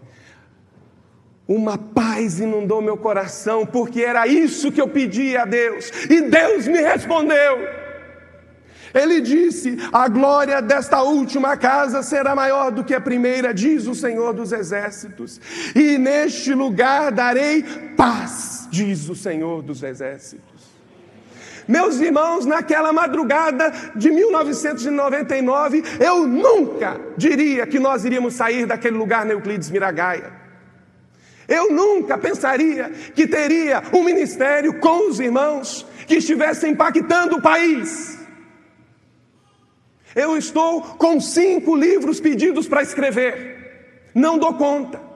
uma 1.47 1.77
paz 1.77 2.39
inundou 2.39 2.81
meu 2.81 2.97
coração, 2.97 3.65
porque 3.65 4.01
era 4.01 4.27
isso 4.27 4.71
que 4.71 4.81
eu 4.81 4.87
pedia 4.87 5.43
a 5.43 5.45
Deus, 5.45 5.91
e 6.09 6.21
Deus 6.21 6.67
me 6.67 6.81
respondeu. 6.81 7.87
Ele 8.93 9.21
disse: 9.21 9.77
A 9.91 10.07
glória 10.07 10.61
desta 10.61 11.01
última 11.01 11.55
casa 11.55 12.01
será 12.03 12.35
maior 12.35 12.71
do 12.71 12.83
que 12.83 12.93
a 12.93 13.01
primeira, 13.01 13.53
diz 13.53 13.87
o 13.87 13.95
Senhor 13.95 14.33
dos 14.33 14.51
Exércitos, 14.51 15.39
e 15.75 15.97
neste 15.97 16.53
lugar 16.53 17.11
darei 17.11 17.63
paz, 17.95 18.67
diz 18.71 19.07
o 19.09 19.15
Senhor 19.15 19.61
dos 19.61 19.83
Exércitos. 19.83 20.57
Meus 21.67 21.99
irmãos, 21.99 22.45
naquela 22.45 22.93
madrugada 22.93 23.73
de 23.93 24.09
1999, 24.09 25.83
eu 25.99 26.25
nunca 26.25 26.99
diria 27.17 27.67
que 27.67 27.77
nós 27.77 28.05
iríamos 28.05 28.35
sair 28.35 28.65
daquele 28.65 28.97
lugar 28.97 29.25
na 29.25 29.33
Euclides 29.33 29.69
Miragaia. 29.69 30.36
Eu 31.47 31.71
nunca 31.71 32.17
pensaria 32.17 32.89
que 33.15 33.25
teria 33.25 33.81
um 33.93 34.03
ministério 34.03 34.79
com 34.79 35.09
os 35.09 35.19
irmãos 35.19 35.85
que 36.05 36.15
estivesse 36.15 36.67
impactando 36.67 37.37
o 37.37 37.41
país. 37.41 38.17
Eu 40.13 40.35
estou 40.35 40.81
com 40.81 41.21
cinco 41.21 41.75
livros 41.75 42.19
pedidos 42.19 42.67
para 42.67 42.81
escrever, 42.81 44.09
não 44.13 44.37
dou 44.37 44.53
conta. 44.55 45.07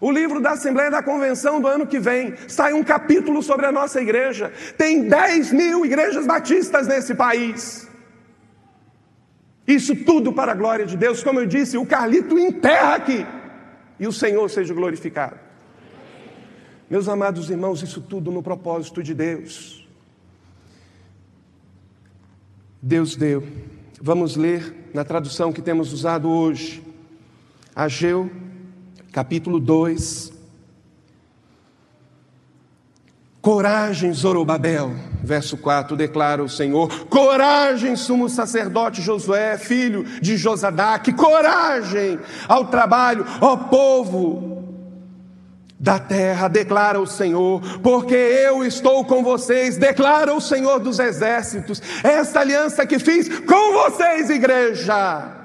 O 0.00 0.10
livro 0.10 0.40
da 0.40 0.52
Assembleia 0.52 0.90
da 0.90 1.02
Convenção 1.02 1.60
do 1.60 1.68
ano 1.68 1.86
que 1.86 1.98
vem 1.98 2.34
sai 2.48 2.72
um 2.72 2.84
capítulo 2.84 3.42
sobre 3.42 3.64
a 3.64 3.72
nossa 3.72 4.00
igreja. 4.00 4.52
Tem 4.76 5.08
10 5.08 5.52
mil 5.52 5.86
igrejas 5.86 6.26
batistas 6.26 6.86
nesse 6.86 7.14
país. 7.14 7.88
Isso 9.66 9.96
tudo 9.96 10.32
para 10.32 10.52
a 10.52 10.54
glória 10.54 10.84
de 10.84 10.96
Deus. 10.96 11.24
Como 11.24 11.40
eu 11.40 11.46
disse, 11.46 11.78
o 11.78 11.86
Carlito 11.86 12.38
enterra 12.38 12.94
aqui 12.94 13.26
e 13.98 14.06
o 14.06 14.12
Senhor 14.12 14.48
seja 14.50 14.74
glorificado. 14.74 15.38
Meus 16.88 17.08
amados 17.08 17.50
irmãos, 17.50 17.82
isso 17.82 18.00
tudo 18.00 18.30
no 18.30 18.42
propósito 18.42 19.02
de 19.02 19.12
Deus. 19.12 19.86
Deus 22.80 23.16
deu. 23.16 23.46
Vamos 24.00 24.36
ler 24.36 24.90
na 24.94 25.04
tradução 25.04 25.52
que 25.52 25.62
temos 25.62 25.92
usado 25.92 26.28
hoje. 26.28 26.82
Ageu 27.74 28.30
capítulo 29.10 29.58
2. 29.58 30.35
Coragem, 33.46 34.12
Zorobabel, 34.12 34.92
verso 35.22 35.56
4, 35.56 35.94
declara 35.94 36.42
o 36.42 36.48
Senhor. 36.48 37.06
Coragem, 37.06 37.94
sumo 37.94 38.28
sacerdote 38.28 39.00
Josué, 39.00 39.56
filho 39.56 40.02
de 40.20 40.36
Josadaque. 40.36 41.12
Coragem 41.12 42.18
ao 42.48 42.64
trabalho, 42.64 43.24
ó 43.40 43.56
povo 43.56 44.64
da 45.78 45.96
terra, 45.96 46.48
declara 46.48 47.00
o 47.00 47.06
Senhor, 47.06 47.60
porque 47.84 48.16
eu 48.16 48.64
estou 48.64 49.04
com 49.04 49.22
vocês, 49.22 49.76
declara 49.76 50.34
o 50.34 50.40
Senhor 50.40 50.80
dos 50.80 50.98
exércitos. 50.98 51.80
Esta 52.02 52.40
aliança 52.40 52.84
que 52.84 52.98
fiz 52.98 53.28
com 53.28 53.72
vocês, 53.74 54.28
igreja 54.28 55.35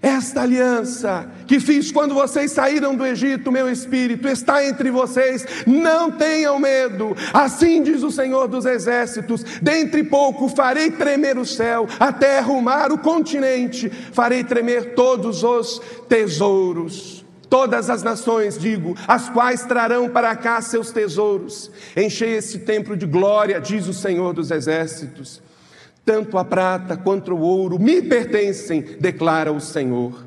esta 0.00 0.42
aliança 0.42 1.28
que 1.46 1.58
fiz 1.58 1.90
quando 1.90 2.14
vocês 2.14 2.52
saíram 2.52 2.94
do 2.94 3.04
Egito, 3.04 3.50
meu 3.50 3.70
espírito 3.70 4.28
está 4.28 4.64
entre 4.64 4.90
vocês, 4.90 5.44
não 5.66 6.10
tenham 6.10 6.58
medo, 6.58 7.16
assim 7.32 7.82
diz 7.82 8.02
o 8.02 8.10
Senhor 8.10 8.46
dos 8.46 8.64
Exércitos: 8.64 9.42
dentre 9.60 10.04
pouco 10.04 10.48
farei 10.48 10.90
tremer 10.90 11.36
o 11.36 11.44
céu, 11.44 11.86
a 11.98 12.12
terra, 12.12 12.52
o 12.52 12.62
mar, 12.62 12.92
o 12.92 12.98
continente, 12.98 13.90
farei 13.90 14.44
tremer 14.44 14.94
todos 14.94 15.42
os 15.42 15.80
tesouros. 16.08 17.18
Todas 17.50 17.88
as 17.88 18.02
nações, 18.02 18.58
digo, 18.58 18.94
as 19.06 19.30
quais 19.30 19.62
trarão 19.62 20.06
para 20.06 20.36
cá 20.36 20.60
seus 20.60 20.90
tesouros. 20.90 21.70
Enchei 21.96 22.34
esse 22.34 22.58
templo 22.58 22.94
de 22.94 23.06
glória, 23.06 23.58
diz 23.58 23.88
o 23.88 23.94
Senhor 23.94 24.34
dos 24.34 24.50
Exércitos. 24.50 25.40
Tanto 26.08 26.38
a 26.38 26.44
prata 26.44 26.96
quanto 26.96 27.34
o 27.34 27.40
ouro 27.40 27.78
me 27.78 28.00
pertencem, 28.00 28.82
declara 28.98 29.52
o 29.52 29.60
Senhor. 29.60 30.24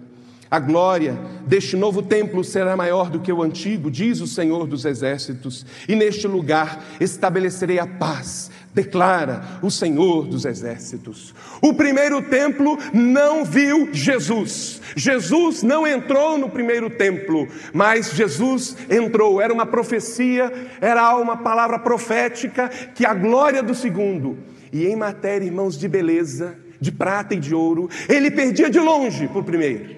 A 0.51 0.59
glória 0.59 1.17
deste 1.47 1.75
novo 1.75 2.03
templo 2.03 2.43
será 2.43 2.77
maior 2.77 3.09
do 3.09 3.19
que 3.19 3.33
o 3.33 3.41
antigo, 3.41 3.89
diz 3.89 4.21
o 4.21 4.27
Senhor 4.27 4.67
dos 4.67 4.85
Exércitos, 4.85 5.65
e 5.89 5.95
neste 5.95 6.27
lugar 6.27 6.83
estabelecerei 7.00 7.79
a 7.79 7.88
paz, 7.88 8.51
declara 8.71 9.41
o 9.63 9.71
Senhor 9.71 10.27
dos 10.27 10.45
Exércitos. 10.45 11.33
O 11.63 11.73
primeiro 11.73 12.21
templo 12.29 12.77
não 12.93 13.43
viu 13.43 13.89
Jesus, 13.91 14.79
Jesus 14.95 15.63
não 15.63 15.88
entrou 15.88 16.38
no 16.38 16.47
primeiro 16.47 16.91
templo, 16.91 17.47
mas 17.73 18.11
Jesus 18.11 18.77
entrou, 18.88 19.41
era 19.41 19.51
uma 19.51 19.65
profecia, 19.65 20.53
era 20.79 21.17
uma 21.17 21.38
palavra 21.38 21.79
profética 21.79 22.69
que 22.69 23.03
a 23.03 23.15
glória 23.15 23.63
do 23.63 23.73
segundo 23.73 24.50
e 24.71 24.85
em 24.85 24.95
matéria, 24.95 25.45
irmãos, 25.45 25.77
de 25.77 25.87
beleza, 25.87 26.57
de 26.79 26.91
prata 26.91 27.33
e 27.33 27.39
de 27.39 27.53
ouro, 27.53 27.89
ele 28.07 28.31
perdia 28.31 28.69
de 28.69 28.79
longe 28.79 29.27
por 29.27 29.43
primeiro. 29.43 29.95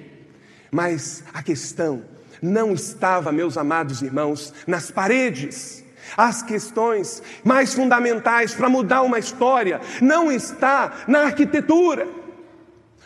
Mas 0.71 1.23
a 1.33 1.41
questão 1.43 2.03
não 2.41 2.73
estava, 2.73 3.31
meus 3.31 3.57
amados 3.57 4.01
irmãos, 4.01 4.53
nas 4.67 4.91
paredes. 4.91 5.83
As 6.17 6.43
questões 6.43 7.23
mais 7.43 7.73
fundamentais 7.73 8.53
para 8.53 8.67
mudar 8.67 9.01
uma 9.01 9.17
história 9.17 9.79
não 10.01 10.31
está 10.31 11.05
na 11.07 11.21
arquitetura. 11.21 12.07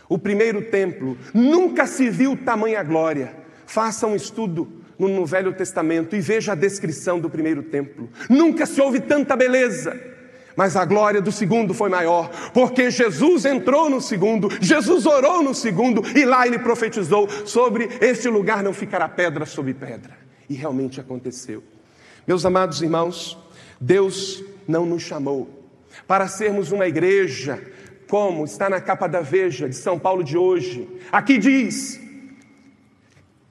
O 0.10 0.18
primeiro 0.18 0.64
templo, 0.64 1.18
nunca 1.34 1.86
se 1.86 2.10
viu 2.10 2.36
tamanha 2.36 2.82
glória. 2.82 3.36
Faça 3.66 4.08
um 4.08 4.16
estudo 4.16 4.68
no, 4.98 5.26
Velho 5.26 5.54
Testamento 5.54 6.16
e 6.16 6.22
veja 6.22 6.54
a 6.54 6.56
descrição 6.56 7.20
do 7.20 7.30
primeiro 7.30 7.62
templo. 7.64 8.10
Nunca 8.30 8.66
se 8.66 8.82
houve 8.82 9.02
tanta 9.02 9.36
beleza. 9.36 10.17
Mas 10.58 10.76
a 10.76 10.84
glória 10.84 11.22
do 11.22 11.32
segundo 11.32 11.72
foi 11.72 11.88
maior, 11.88 12.32
porque 12.52 12.90
Jesus 12.90 13.46
entrou 13.46 13.92
no 13.92 14.02
segundo, 14.02 14.50
Jesus 14.60 15.06
orou 15.06 15.44
no 15.44 15.54
segundo, 15.54 16.02
e 16.18 16.26
lá 16.26 16.48
ele 16.48 16.58
profetizou: 16.58 17.30
sobre 17.46 17.88
este 18.02 18.28
lugar 18.28 18.64
não 18.64 18.74
ficará 18.74 19.08
pedra 19.08 19.46
sobre 19.46 19.76
pedra. 19.76 20.18
E 20.50 20.56
realmente 20.56 21.00
aconteceu. 21.00 21.64
Meus 22.26 22.44
amados 22.44 22.82
irmãos, 22.82 23.38
Deus 23.80 24.44
não 24.68 24.84
nos 24.84 25.04
chamou 25.04 25.48
para 26.08 26.28
sermos 26.28 26.72
uma 26.72 26.88
igreja 26.88 27.62
como 28.10 28.44
está 28.44 28.68
na 28.68 28.82
capa 28.82 29.08
da 29.08 29.22
Veja 29.22 29.70
de 29.70 29.76
São 29.76 30.00
Paulo 30.00 30.24
de 30.24 30.36
hoje. 30.38 30.90
Aqui 31.12 31.38
diz: 31.38 32.00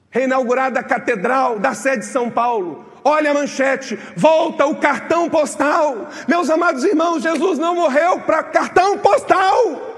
reinaugurada 0.09 0.81
a 0.81 0.83
catedral 0.83 1.57
da 1.57 1.73
sede 1.73 1.99
de 1.99 2.11
São 2.11 2.29
Paulo. 2.29 2.85
Olha 3.07 3.31
a 3.31 3.33
manchete, 3.33 3.97
volta 4.17 4.65
o 4.65 4.75
cartão 4.75 5.29
postal. 5.29 6.09
Meus 6.27 6.49
amados 6.49 6.83
irmãos, 6.83 7.23
Jesus 7.23 7.57
não 7.57 7.73
morreu 7.73 8.19
para 8.19 8.43
cartão 8.43 8.97
postal. 8.97 9.95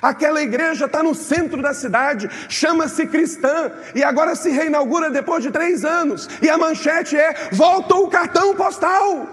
Aquela 0.00 0.40
igreja 0.40 0.84
está 0.84 1.02
no 1.02 1.16
centro 1.16 1.60
da 1.60 1.74
cidade, 1.74 2.30
chama-se 2.48 3.08
cristã, 3.08 3.72
e 3.92 4.04
agora 4.04 4.36
se 4.36 4.50
reinaugura 4.50 5.10
depois 5.10 5.42
de 5.42 5.50
três 5.50 5.84
anos. 5.84 6.28
E 6.40 6.48
a 6.48 6.56
manchete 6.56 7.16
é: 7.16 7.48
volta 7.50 7.96
o 7.96 8.06
cartão 8.06 8.54
postal. 8.54 9.26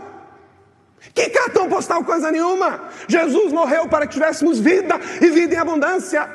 Que 1.14 1.30
cartão 1.30 1.70
postal, 1.70 2.04
coisa 2.04 2.32
nenhuma! 2.32 2.90
Jesus 3.08 3.54
morreu 3.54 3.88
para 3.88 4.08
que 4.08 4.14
tivéssemos 4.14 4.58
vida 4.58 5.00
e 5.22 5.30
vida 5.30 5.54
em 5.54 5.60
abundância. 5.60 6.28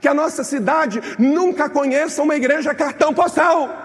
Que 0.00 0.06
a 0.06 0.14
nossa 0.14 0.44
cidade 0.44 1.02
nunca 1.18 1.68
conheça 1.68 2.22
uma 2.22 2.36
igreja 2.36 2.72
cartão 2.72 3.12
postal. 3.12 3.81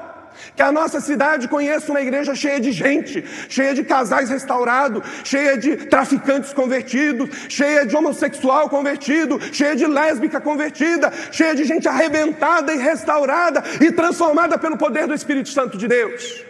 Que 0.55 0.61
a 0.61 0.71
nossa 0.71 0.99
cidade 0.99 1.47
conheça 1.47 1.91
uma 1.91 2.01
igreja 2.01 2.35
cheia 2.35 2.59
de 2.59 2.71
gente, 2.71 3.23
cheia 3.49 3.73
de 3.73 3.83
casais 3.83 4.29
restaurados, 4.29 5.03
cheia 5.23 5.57
de 5.57 5.75
traficantes 5.87 6.53
convertidos, 6.53 7.29
cheia 7.49 7.85
de 7.85 7.95
homossexual 7.95 8.69
convertido, 8.69 9.39
cheia 9.51 9.75
de 9.75 9.85
lésbica 9.85 10.39
convertida, 10.41 11.11
cheia 11.31 11.55
de 11.55 11.63
gente 11.63 11.87
arrebentada 11.87 12.73
e 12.73 12.77
restaurada 12.77 13.63
e 13.81 13.91
transformada 13.91 14.57
pelo 14.57 14.77
poder 14.77 15.07
do 15.07 15.13
Espírito 15.13 15.49
Santo 15.49 15.77
de 15.77 15.87
Deus. 15.87 16.43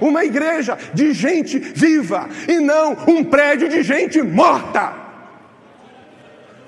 Uma 0.00 0.24
igreja 0.24 0.78
de 0.94 1.12
gente 1.12 1.58
viva 1.58 2.28
e 2.48 2.58
não 2.58 2.96
um 3.06 3.22
prédio 3.22 3.68
de 3.68 3.82
gente 3.82 4.22
morta 4.22 5.10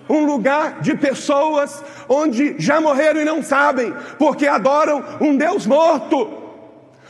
um 0.08 0.24
lugar 0.24 0.80
de 0.80 0.94
pessoas 0.94 1.82
onde 2.08 2.56
já 2.58 2.80
morreram 2.80 3.20
e 3.20 3.24
não 3.24 3.42
sabem, 3.42 3.94
porque 4.18 4.46
adoram 4.46 5.02
um 5.20 5.36
Deus 5.36 5.66
morto. 5.66 6.41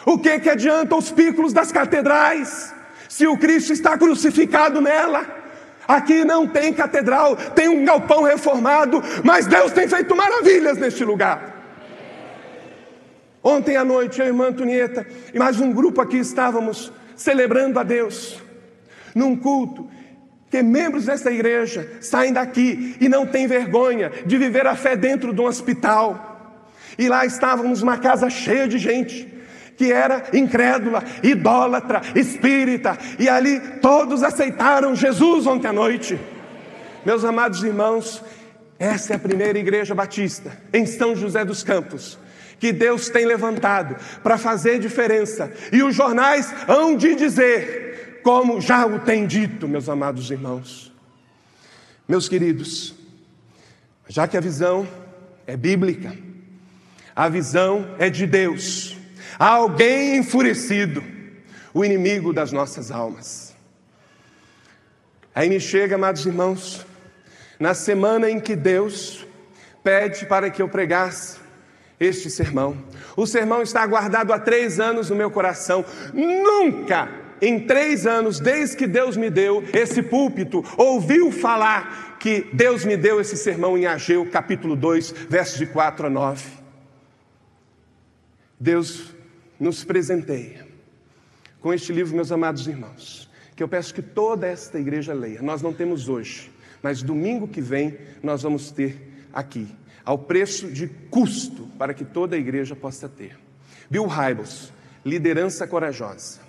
O 0.04 0.18
que, 0.18 0.38
que 0.40 0.50
adianta 0.50 0.96
os 0.96 1.10
pícolos 1.10 1.52
das 1.52 1.70
catedrais, 1.70 2.74
se 3.08 3.26
o 3.26 3.36
Cristo 3.36 3.72
está 3.72 3.96
crucificado 3.96 4.80
nela? 4.80 5.42
Aqui 5.86 6.24
não 6.24 6.46
tem 6.46 6.72
catedral, 6.72 7.36
tem 7.36 7.68
um 7.68 7.84
galpão 7.84 8.22
reformado, 8.22 9.02
mas 9.24 9.46
Deus 9.46 9.72
tem 9.72 9.88
feito 9.88 10.14
maravilhas 10.14 10.78
neste 10.78 11.04
lugar. 11.04 11.52
Ontem 13.42 13.76
à 13.76 13.84
noite, 13.84 14.22
a 14.22 14.26
irmã 14.26 14.48
Antonieta 14.48 15.04
e 15.34 15.38
mais 15.38 15.58
um 15.60 15.72
grupo 15.72 16.00
aqui 16.00 16.18
estávamos 16.18 16.92
celebrando 17.16 17.78
a 17.78 17.82
Deus, 17.82 18.40
num 19.14 19.36
culto, 19.36 19.88
que 20.50 20.62
membros 20.62 21.06
dessa 21.06 21.30
igreja 21.30 21.88
saem 22.00 22.32
daqui 22.32 22.96
e 23.00 23.08
não 23.08 23.26
têm 23.26 23.46
vergonha 23.46 24.12
de 24.26 24.36
viver 24.36 24.66
a 24.66 24.76
fé 24.76 24.94
dentro 24.94 25.32
de 25.32 25.40
um 25.40 25.46
hospital. 25.46 26.60
E 26.98 27.08
lá 27.08 27.24
estávamos 27.24 27.82
uma 27.82 27.96
casa 27.96 28.28
cheia 28.28 28.68
de 28.68 28.78
gente, 28.78 29.26
que 29.82 29.92
era 29.92 30.22
incrédula, 30.32 31.02
idólatra, 31.24 32.02
espírita, 32.14 32.96
e 33.18 33.28
ali 33.28 33.58
todos 33.80 34.22
aceitaram 34.22 34.94
Jesus 34.94 35.44
ontem 35.44 35.66
à 35.66 35.72
noite. 35.72 36.20
Meus 37.04 37.24
amados 37.24 37.64
irmãos, 37.64 38.22
essa 38.78 39.12
é 39.12 39.16
a 39.16 39.18
primeira 39.18 39.58
igreja 39.58 39.92
batista 39.92 40.56
em 40.72 40.86
São 40.86 41.16
José 41.16 41.44
dos 41.44 41.64
Campos 41.64 42.16
que 42.60 42.72
Deus 42.72 43.08
tem 43.08 43.26
levantado 43.26 43.96
para 44.22 44.38
fazer 44.38 44.78
diferença, 44.78 45.52
e 45.72 45.82
os 45.82 45.96
jornais 45.96 46.54
hão 46.68 46.96
de 46.96 47.16
dizer, 47.16 48.20
como 48.22 48.60
já 48.60 48.86
o 48.86 49.00
tem 49.00 49.26
dito, 49.26 49.66
meus 49.66 49.88
amados 49.88 50.30
irmãos. 50.30 50.92
Meus 52.06 52.28
queridos, 52.28 52.94
já 54.06 54.28
que 54.28 54.36
a 54.36 54.40
visão 54.40 54.86
é 55.44 55.56
bíblica, 55.56 56.16
a 57.16 57.28
visão 57.28 57.96
é 57.98 58.08
de 58.08 58.28
Deus, 58.28 59.01
Alguém 59.38 60.16
enfurecido, 60.16 61.02
o 61.72 61.84
inimigo 61.84 62.32
das 62.32 62.52
nossas 62.52 62.90
almas. 62.90 63.54
Aí 65.34 65.48
me 65.48 65.58
chega, 65.58 65.94
amados 65.94 66.26
irmãos, 66.26 66.84
na 67.58 67.74
semana 67.74 68.30
em 68.30 68.38
que 68.38 68.54
Deus 68.54 69.26
pede 69.82 70.26
para 70.26 70.50
que 70.50 70.60
eu 70.60 70.68
pregasse 70.68 71.38
este 71.98 72.28
sermão. 72.28 72.76
O 73.16 73.26
sermão 73.26 73.62
está 73.62 73.86
guardado 73.86 74.32
há 74.32 74.38
três 74.38 74.80
anos 74.80 75.10
no 75.10 75.16
meu 75.16 75.30
coração. 75.30 75.84
Nunca, 76.12 77.08
em 77.40 77.60
três 77.60 78.06
anos, 78.06 78.40
desde 78.40 78.76
que 78.76 78.86
Deus 78.86 79.16
me 79.16 79.30
deu 79.30 79.64
esse 79.72 80.02
púlpito, 80.02 80.64
ouviu 80.76 81.30
falar 81.32 82.16
que 82.18 82.48
Deus 82.52 82.84
me 82.84 82.96
deu 82.96 83.20
esse 83.20 83.36
sermão 83.36 83.76
em 83.78 83.86
Ageu, 83.86 84.26
capítulo 84.26 84.76
2, 84.76 85.12
versos 85.28 85.58
de 85.58 85.66
4 85.66 86.06
a 86.06 86.10
9. 86.10 86.44
Deus 88.58 89.11
nos 89.62 89.84
presenteia 89.84 90.66
com 91.60 91.72
este 91.72 91.92
livro, 91.92 92.16
meus 92.16 92.32
amados 92.32 92.66
irmãos, 92.66 93.30
que 93.54 93.62
eu 93.62 93.68
peço 93.68 93.94
que 93.94 94.02
toda 94.02 94.44
esta 94.44 94.76
igreja 94.76 95.14
leia. 95.14 95.40
Nós 95.40 95.62
não 95.62 95.72
temos 95.72 96.08
hoje, 96.08 96.50
mas 96.82 97.00
domingo 97.00 97.46
que 97.46 97.60
vem 97.60 97.96
nós 98.24 98.42
vamos 98.42 98.72
ter 98.72 99.24
aqui, 99.32 99.68
ao 100.04 100.18
preço 100.18 100.66
de 100.66 100.88
custo, 100.88 101.68
para 101.78 101.94
que 101.94 102.04
toda 102.04 102.34
a 102.34 102.38
igreja 102.40 102.74
possa 102.74 103.08
ter. 103.08 103.38
Bill 103.88 104.08
Hybels, 104.08 104.72
Liderança 105.06 105.64
Corajosa. 105.64 106.40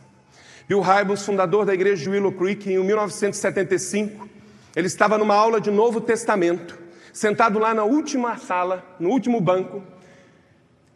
Bill 0.68 0.82
Hybels, 0.82 1.24
fundador 1.24 1.68
da 1.68 1.74
igreja 1.76 2.02
de 2.02 2.10
Willow 2.10 2.32
Creek, 2.32 2.68
em 2.68 2.84
1975, 2.84 4.28
ele 4.76 4.88
estava 4.88 5.20
numa 5.20 5.36
aula 5.36 5.62
de 5.62 5.70
Novo 5.70 6.02
Testamento, 6.02 6.80
sentado 7.14 7.60
lá 7.60 7.76
na 7.76 7.84
última 7.84 8.40
sala, 8.40 8.84
no 9.00 9.10
último 9.10 9.40
banco, 9.40 9.84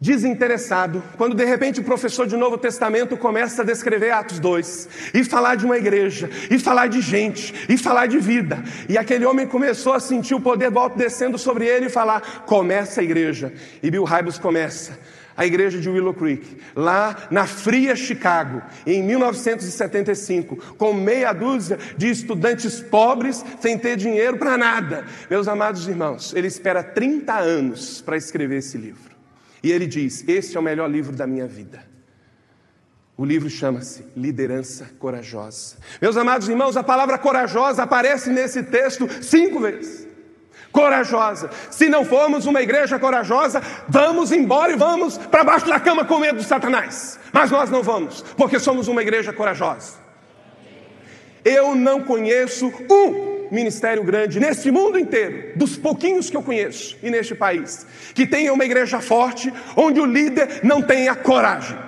desinteressado, 0.00 1.02
quando 1.16 1.34
de 1.34 1.44
repente 1.44 1.80
o 1.80 1.84
professor 1.84 2.26
de 2.26 2.36
Novo 2.36 2.56
Testamento 2.56 3.16
começa 3.16 3.62
a 3.62 3.64
descrever 3.64 4.10
Atos 4.10 4.38
2 4.38 4.88
e 5.14 5.24
falar 5.24 5.56
de 5.56 5.64
uma 5.64 5.76
igreja, 5.76 6.30
e 6.50 6.58
falar 6.58 6.86
de 6.86 7.00
gente, 7.00 7.54
e 7.68 7.76
falar 7.76 8.06
de 8.06 8.18
vida, 8.18 8.62
e 8.88 8.96
aquele 8.96 9.24
homem 9.24 9.46
começou 9.46 9.92
a 9.92 10.00
sentir 10.00 10.34
o 10.34 10.40
poder 10.40 10.70
do 10.70 10.78
alto 10.78 10.96
descendo 10.96 11.36
sobre 11.36 11.66
ele 11.66 11.86
e 11.86 11.90
falar: 11.90 12.44
começa 12.46 13.00
a 13.00 13.04
igreja. 13.04 13.52
E 13.82 13.90
Bill 13.90 14.04
Hybels 14.04 14.38
começa 14.38 14.98
a 15.36 15.46
igreja 15.46 15.78
de 15.78 15.88
Willow 15.88 16.12
Creek, 16.12 16.60
lá 16.74 17.28
na 17.30 17.46
fria 17.46 17.94
Chicago, 17.94 18.60
em 18.84 19.00
1975, 19.04 20.74
com 20.76 20.92
meia 20.92 21.32
dúzia 21.32 21.78
de 21.96 22.10
estudantes 22.10 22.80
pobres, 22.80 23.44
sem 23.60 23.78
ter 23.78 23.96
dinheiro 23.96 24.36
para 24.36 24.58
nada. 24.58 25.04
Meus 25.30 25.46
amados 25.46 25.86
irmãos, 25.86 26.34
ele 26.34 26.48
espera 26.48 26.82
30 26.82 27.38
anos 27.38 28.00
para 28.00 28.16
escrever 28.16 28.58
esse 28.58 28.76
livro. 28.76 29.17
E 29.62 29.72
ele 29.72 29.86
diz: 29.86 30.24
Este 30.28 30.56
é 30.56 30.60
o 30.60 30.62
melhor 30.62 30.90
livro 30.90 31.14
da 31.14 31.26
minha 31.26 31.46
vida. 31.46 31.82
O 33.16 33.24
livro 33.24 33.50
chama-se 33.50 34.04
Liderança 34.16 34.90
Corajosa. 34.98 35.76
Meus 36.00 36.16
amados 36.16 36.48
irmãos, 36.48 36.76
a 36.76 36.84
palavra 36.84 37.18
corajosa 37.18 37.82
aparece 37.82 38.30
nesse 38.30 38.62
texto 38.62 39.08
cinco 39.20 39.58
vezes. 39.58 40.06
Corajosa. 40.70 41.50
Se 41.68 41.88
não 41.88 42.04
formos 42.04 42.46
uma 42.46 42.62
igreja 42.62 42.96
corajosa, 42.96 43.60
vamos 43.88 44.30
embora 44.30 44.72
e 44.72 44.76
vamos 44.76 45.18
para 45.18 45.42
baixo 45.42 45.66
da 45.66 45.80
cama 45.80 46.04
com 46.04 46.20
medo 46.20 46.36
do 46.36 46.44
Satanás. 46.44 47.18
Mas 47.32 47.50
nós 47.50 47.70
não 47.70 47.82
vamos, 47.82 48.22
porque 48.36 48.60
somos 48.60 48.86
uma 48.86 49.02
igreja 49.02 49.32
corajosa. 49.32 49.94
Eu 51.44 51.74
não 51.74 52.02
conheço 52.02 52.72
um 52.88 53.37
ministério 53.50 54.02
grande 54.02 54.40
nesse 54.40 54.70
mundo 54.70 54.98
inteiro, 54.98 55.52
dos 55.56 55.76
pouquinhos 55.76 56.30
que 56.30 56.36
eu 56.36 56.42
conheço 56.42 56.96
e 57.02 57.10
neste 57.10 57.34
país, 57.34 57.86
que 58.14 58.26
tenha 58.26 58.52
uma 58.52 58.64
igreja 58.64 59.00
forte, 59.00 59.52
onde 59.76 60.00
o 60.00 60.06
líder 60.06 60.60
não 60.62 60.82
tenha 60.82 61.14
coragem. 61.14 61.78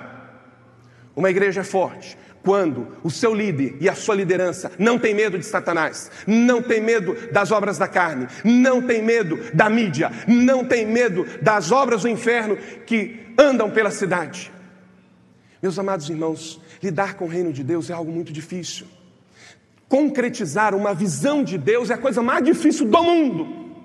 Uma 1.15 1.29
igreja 1.29 1.63
forte, 1.63 2.17
quando 2.43 2.87
o 3.03 3.11
seu 3.11 3.33
líder 3.33 3.75
e 3.79 3.89
a 3.89 3.95
sua 3.95 4.15
liderança 4.15 4.71
não 4.79 4.97
tem 4.97 5.13
medo 5.13 5.37
de 5.37 5.45
Satanás, 5.45 6.09
não 6.25 6.61
tem 6.61 6.81
medo 6.81 7.15
das 7.31 7.51
obras 7.51 7.77
da 7.77 7.87
carne, 7.87 8.27
não 8.43 8.81
tem 8.81 9.01
medo 9.01 9.39
da 9.53 9.69
mídia, 9.69 10.11
não 10.27 10.65
tem 10.65 10.85
medo 10.85 11.25
das 11.41 11.71
obras 11.71 12.03
do 12.03 12.07
inferno 12.07 12.57
que 12.85 13.33
andam 13.37 13.69
pela 13.69 13.91
cidade. 13.91 14.51
Meus 15.61 15.77
amados 15.77 16.09
irmãos, 16.09 16.59
lidar 16.81 17.13
com 17.15 17.25
o 17.25 17.27
reino 17.27 17.53
de 17.53 17.63
Deus 17.63 17.89
é 17.89 17.93
algo 17.93 18.11
muito 18.11 18.33
difícil 18.33 18.87
concretizar 19.91 20.73
uma 20.73 20.93
visão 20.93 21.43
de 21.43 21.57
Deus 21.57 21.89
é 21.89 21.95
a 21.95 21.97
coisa 21.97 22.23
mais 22.23 22.41
difícil 22.45 22.85
do 22.85 23.03
mundo. 23.03 23.75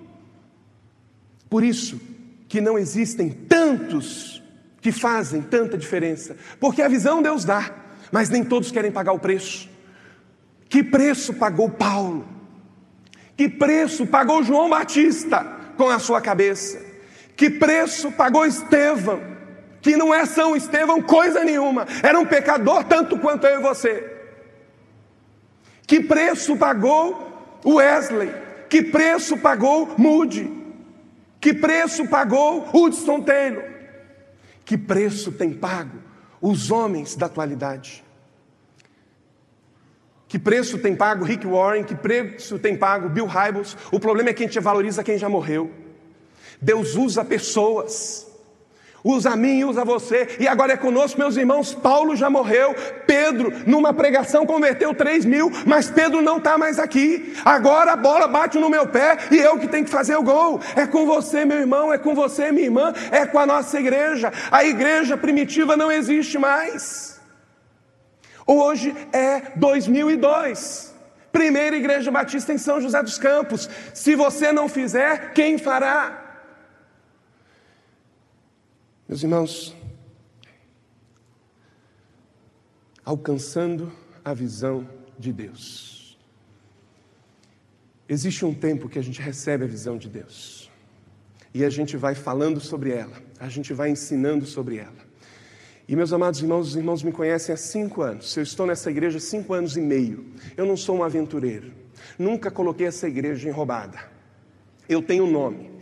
Por 1.50 1.64
isso 1.64 2.00
que 2.48 2.60
não 2.60 2.78
existem 2.78 3.28
tantos 3.28 4.40
que 4.80 4.92
fazem 4.92 5.42
tanta 5.42 5.76
diferença, 5.76 6.36
porque 6.60 6.80
a 6.80 6.86
visão 6.86 7.20
Deus 7.20 7.44
dá, 7.44 7.72
mas 8.12 8.30
nem 8.30 8.44
todos 8.44 8.70
querem 8.70 8.92
pagar 8.92 9.14
o 9.14 9.18
preço. 9.18 9.68
Que 10.68 10.84
preço 10.84 11.34
pagou 11.34 11.68
Paulo? 11.68 12.24
Que 13.36 13.48
preço 13.48 14.06
pagou 14.06 14.44
João 14.44 14.70
Batista 14.70 15.44
com 15.76 15.88
a 15.88 15.98
sua 15.98 16.20
cabeça? 16.20 16.80
Que 17.34 17.50
preço 17.50 18.12
pagou 18.12 18.46
Estevão? 18.46 19.20
Que 19.82 19.96
não 19.96 20.14
é 20.14 20.24
São 20.24 20.54
Estevão 20.54 21.02
coisa 21.02 21.42
nenhuma, 21.42 21.84
era 22.00 22.16
um 22.16 22.24
pecador 22.24 22.84
tanto 22.84 23.18
quanto 23.18 23.44
eu 23.44 23.58
e 23.58 23.62
você. 23.62 24.15
Que 25.86 26.00
preço 26.00 26.56
pagou 26.56 27.60
Wesley? 27.64 28.32
Que 28.68 28.82
preço 28.82 29.36
pagou 29.38 29.94
Moody? 29.96 30.50
Que 31.40 31.54
preço 31.54 32.08
pagou 32.08 32.68
Hudson 32.74 33.20
Taylor? 33.20 33.64
Que 34.64 34.76
preço 34.76 35.30
tem 35.30 35.52
pago 35.52 35.98
os 36.40 36.70
homens 36.70 37.14
da 37.14 37.26
atualidade? 37.26 38.04
Que 40.26 40.40
preço 40.40 40.78
tem 40.78 40.96
pago 40.96 41.24
Rick 41.24 41.46
Warren? 41.46 41.84
Que 41.84 41.94
preço 41.94 42.58
tem 42.58 42.76
pago 42.76 43.08
Bill 43.08 43.26
Hybels? 43.26 43.76
O 43.92 44.00
problema 44.00 44.30
é 44.30 44.32
que 44.32 44.42
a 44.42 44.46
gente 44.46 44.58
valoriza 44.58 45.04
quem 45.04 45.16
já 45.16 45.28
morreu. 45.28 45.70
Deus 46.60 46.96
usa 46.96 47.24
pessoas 47.24 48.25
usa 49.06 49.30
a 49.30 49.36
mim, 49.36 49.62
usa 49.62 49.84
você, 49.84 50.36
e 50.40 50.48
agora 50.48 50.72
é 50.72 50.76
conosco, 50.76 51.20
meus 51.20 51.36
irmãos. 51.36 51.72
Paulo 51.72 52.16
já 52.16 52.28
morreu, 52.28 52.74
Pedro, 53.06 53.52
numa 53.64 53.94
pregação, 53.94 54.44
converteu 54.44 54.92
3 54.92 55.24
mil, 55.24 55.50
mas 55.64 55.88
Pedro 55.88 56.20
não 56.20 56.38
está 56.38 56.58
mais 56.58 56.80
aqui. 56.80 57.32
Agora 57.44 57.92
a 57.92 57.96
bola 57.96 58.26
bate 58.26 58.58
no 58.58 58.68
meu 58.68 58.88
pé 58.88 59.16
e 59.30 59.36
eu 59.36 59.58
que 59.58 59.68
tenho 59.68 59.84
que 59.84 59.90
fazer 59.90 60.16
o 60.16 60.24
gol. 60.24 60.60
É 60.74 60.86
com 60.86 61.06
você, 61.06 61.44
meu 61.44 61.58
irmão, 61.58 61.92
é 61.92 61.98
com 61.98 62.14
você, 62.14 62.50
minha 62.50 62.66
irmã, 62.66 62.92
é 63.12 63.24
com 63.24 63.38
a 63.38 63.46
nossa 63.46 63.78
igreja. 63.78 64.32
A 64.50 64.64
igreja 64.64 65.16
primitiva 65.16 65.76
não 65.76 65.90
existe 65.90 66.36
mais. 66.36 67.20
Hoje 68.44 68.92
é 69.12 69.52
2002. 69.54 70.94
Primeira 71.30 71.76
igreja 71.76 72.10
batista 72.10 72.52
em 72.52 72.58
São 72.58 72.80
José 72.80 73.00
dos 73.02 73.18
Campos. 73.18 73.68
Se 73.94 74.16
você 74.16 74.50
não 74.52 74.68
fizer, 74.68 75.32
quem 75.32 75.58
fará? 75.58 76.25
Meus 79.08 79.22
irmãos, 79.22 79.76
alcançando 83.04 83.92
a 84.24 84.34
visão 84.34 84.88
de 85.16 85.32
Deus. 85.32 86.18
Existe 88.08 88.44
um 88.44 88.52
tempo 88.52 88.88
que 88.88 88.98
a 88.98 89.02
gente 89.02 89.22
recebe 89.22 89.64
a 89.64 89.66
visão 89.68 89.96
de 89.96 90.08
Deus 90.08 90.70
e 91.54 91.64
a 91.64 91.70
gente 91.70 91.96
vai 91.96 92.14
falando 92.16 92.60
sobre 92.60 92.90
ela, 92.90 93.22
a 93.38 93.48
gente 93.48 93.72
vai 93.72 93.90
ensinando 93.90 94.44
sobre 94.44 94.78
ela. 94.78 95.06
E 95.88 95.94
meus 95.94 96.12
amados 96.12 96.42
irmãos, 96.42 96.68
os 96.68 96.76
irmãos 96.76 97.02
me 97.04 97.12
conhecem 97.12 97.52
há 97.52 97.56
cinco 97.56 98.02
anos. 98.02 98.36
Eu 98.36 98.42
estou 98.42 98.66
nessa 98.66 98.90
igreja 98.90 99.18
há 99.18 99.20
cinco 99.20 99.54
anos 99.54 99.76
e 99.76 99.80
meio. 99.80 100.26
Eu 100.56 100.66
não 100.66 100.76
sou 100.76 100.96
um 100.96 101.04
aventureiro. 101.04 101.72
Nunca 102.18 102.50
coloquei 102.50 102.88
essa 102.88 103.06
igreja 103.06 103.48
em 103.48 103.52
roubada. 103.52 104.00
Eu 104.88 105.00
tenho 105.00 105.30
nome. 105.30 105.75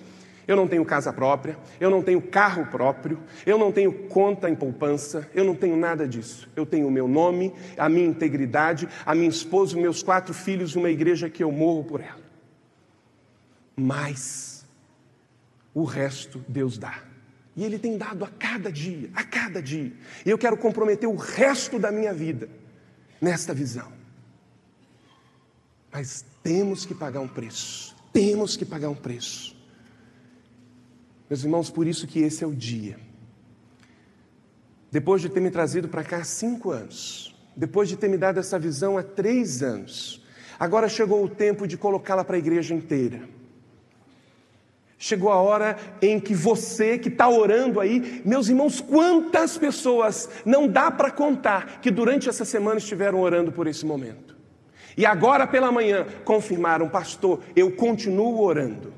Eu 0.46 0.56
não 0.56 0.68
tenho 0.68 0.84
casa 0.84 1.12
própria, 1.12 1.58
eu 1.80 1.90
não 1.90 2.02
tenho 2.02 2.20
carro 2.20 2.66
próprio, 2.66 3.18
eu 3.46 3.56
não 3.56 3.72
tenho 3.72 3.92
conta 4.08 4.48
em 4.50 4.54
poupança, 4.54 5.28
eu 5.34 5.44
não 5.44 5.54
tenho 5.54 5.76
nada 5.76 6.06
disso. 6.06 6.48
Eu 6.54 6.66
tenho 6.66 6.86
o 6.86 6.90
meu 6.90 7.08
nome, 7.08 7.52
a 7.78 7.88
minha 7.88 8.06
integridade, 8.06 8.88
a 9.06 9.14
minha 9.14 9.28
esposa, 9.28 9.76
os 9.76 9.82
meus 9.82 10.02
quatro 10.02 10.34
filhos, 10.34 10.76
uma 10.76 10.90
igreja 10.90 11.30
que 11.30 11.42
eu 11.42 11.50
morro 11.50 11.84
por 11.84 12.00
ela. 12.00 12.22
Mas 13.74 14.64
o 15.72 15.84
resto 15.84 16.44
Deus 16.46 16.78
dá. 16.78 17.02
E 17.56 17.64
Ele 17.64 17.78
tem 17.78 17.96
dado 17.96 18.24
a 18.24 18.28
cada 18.28 18.70
dia, 18.70 19.10
a 19.14 19.24
cada 19.24 19.62
dia. 19.62 19.92
E 20.26 20.30
eu 20.30 20.36
quero 20.36 20.56
comprometer 20.56 21.08
o 21.08 21.16
resto 21.16 21.78
da 21.78 21.90
minha 21.90 22.12
vida 22.12 22.48
nesta 23.20 23.54
visão. 23.54 23.92
Mas 25.92 26.24
temos 26.42 26.84
que 26.84 26.94
pagar 26.94 27.20
um 27.20 27.28
preço. 27.28 27.94
Temos 28.12 28.56
que 28.56 28.64
pagar 28.64 28.88
um 28.88 28.94
preço. 28.94 29.53
Meus 31.28 31.42
irmãos, 31.42 31.70
por 31.70 31.86
isso 31.86 32.06
que 32.06 32.20
esse 32.20 32.44
é 32.44 32.46
o 32.46 32.54
dia. 32.54 32.98
Depois 34.90 35.20
de 35.20 35.28
ter 35.28 35.40
me 35.40 35.50
trazido 35.50 35.88
para 35.88 36.04
cá 36.04 36.18
há 36.18 36.24
cinco 36.24 36.70
anos, 36.70 37.34
depois 37.56 37.88
de 37.88 37.96
ter 37.96 38.08
me 38.08 38.16
dado 38.16 38.38
essa 38.38 38.58
visão 38.58 38.98
há 38.98 39.02
três 39.02 39.62
anos, 39.62 40.24
agora 40.58 40.88
chegou 40.88 41.24
o 41.24 41.28
tempo 41.28 41.66
de 41.66 41.76
colocá-la 41.76 42.24
para 42.24 42.36
a 42.36 42.38
igreja 42.38 42.74
inteira. 42.74 43.22
Chegou 44.96 45.30
a 45.32 45.40
hora 45.40 45.76
em 46.00 46.20
que 46.20 46.34
você 46.34 46.96
que 46.96 47.08
está 47.08 47.28
orando 47.28 47.80
aí, 47.80 48.22
meus 48.24 48.48
irmãos, 48.48 48.80
quantas 48.80 49.58
pessoas 49.58 50.30
não 50.46 50.68
dá 50.68 50.90
para 50.90 51.10
contar 51.10 51.80
que 51.80 51.90
durante 51.90 52.28
essa 52.28 52.44
semana 52.44 52.78
estiveram 52.78 53.20
orando 53.20 53.50
por 53.50 53.66
esse 53.66 53.84
momento. 53.84 54.36
E 54.96 55.04
agora 55.04 55.46
pela 55.46 55.72
manhã 55.72 56.06
confirmaram, 56.24 56.88
pastor, 56.88 57.40
eu 57.56 57.72
continuo 57.72 58.40
orando. 58.40 58.94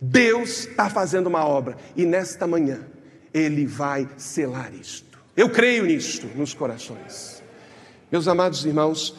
Deus 0.00 0.66
está 0.66 0.90
fazendo 0.90 1.26
uma 1.26 1.44
obra 1.44 1.76
e 1.94 2.04
nesta 2.04 2.46
manhã 2.46 2.80
Ele 3.32 3.66
vai 3.66 4.08
selar 4.16 4.74
isto. 4.74 5.18
Eu 5.36 5.50
creio 5.50 5.84
nisto 5.84 6.26
nos 6.34 6.54
corações. 6.54 7.42
Meus 8.10 8.28
amados 8.28 8.64
irmãos, 8.64 9.14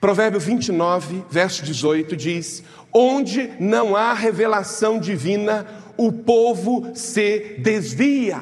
Provérbio 0.00 0.40
29, 0.40 1.24
verso 1.28 1.62
18 1.62 2.16
diz: 2.16 2.62
Onde 2.92 3.52
não 3.60 3.94
há 3.94 4.14
revelação 4.14 4.98
divina, 4.98 5.66
o 5.96 6.10
povo 6.10 6.92
se 6.94 7.56
desvia. 7.58 8.40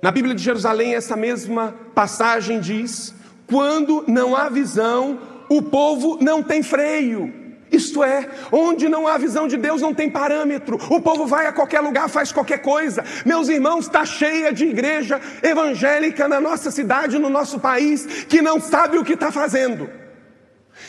Na 0.00 0.10
Bíblia 0.10 0.34
de 0.34 0.42
Jerusalém, 0.42 0.94
essa 0.94 1.16
mesma 1.16 1.74
passagem 1.94 2.60
diz: 2.60 3.14
Quando 3.46 4.04
não 4.08 4.34
há 4.34 4.48
visão, 4.48 5.18
o 5.50 5.60
povo 5.60 6.18
não 6.20 6.42
tem 6.42 6.62
freio. 6.62 7.41
Isto 7.72 8.04
é, 8.04 8.28
onde 8.52 8.86
não 8.86 9.08
há 9.08 9.16
visão 9.16 9.48
de 9.48 9.56
Deus 9.56 9.80
não 9.80 9.94
tem 9.94 10.10
parâmetro. 10.10 10.78
O 10.90 11.00
povo 11.00 11.26
vai 11.26 11.46
a 11.46 11.52
qualquer 11.52 11.80
lugar, 11.80 12.06
faz 12.08 12.30
qualquer 12.30 12.58
coisa. 12.58 13.02
Meus 13.24 13.48
irmãos, 13.48 13.86
está 13.86 14.04
cheia 14.04 14.52
de 14.52 14.66
igreja 14.66 15.18
evangélica 15.42 16.28
na 16.28 16.38
nossa 16.38 16.70
cidade, 16.70 17.18
no 17.18 17.30
nosso 17.30 17.58
país, 17.58 18.24
que 18.24 18.42
não 18.42 18.60
sabe 18.60 18.98
o 18.98 19.04
que 19.04 19.14
está 19.14 19.32
fazendo, 19.32 19.88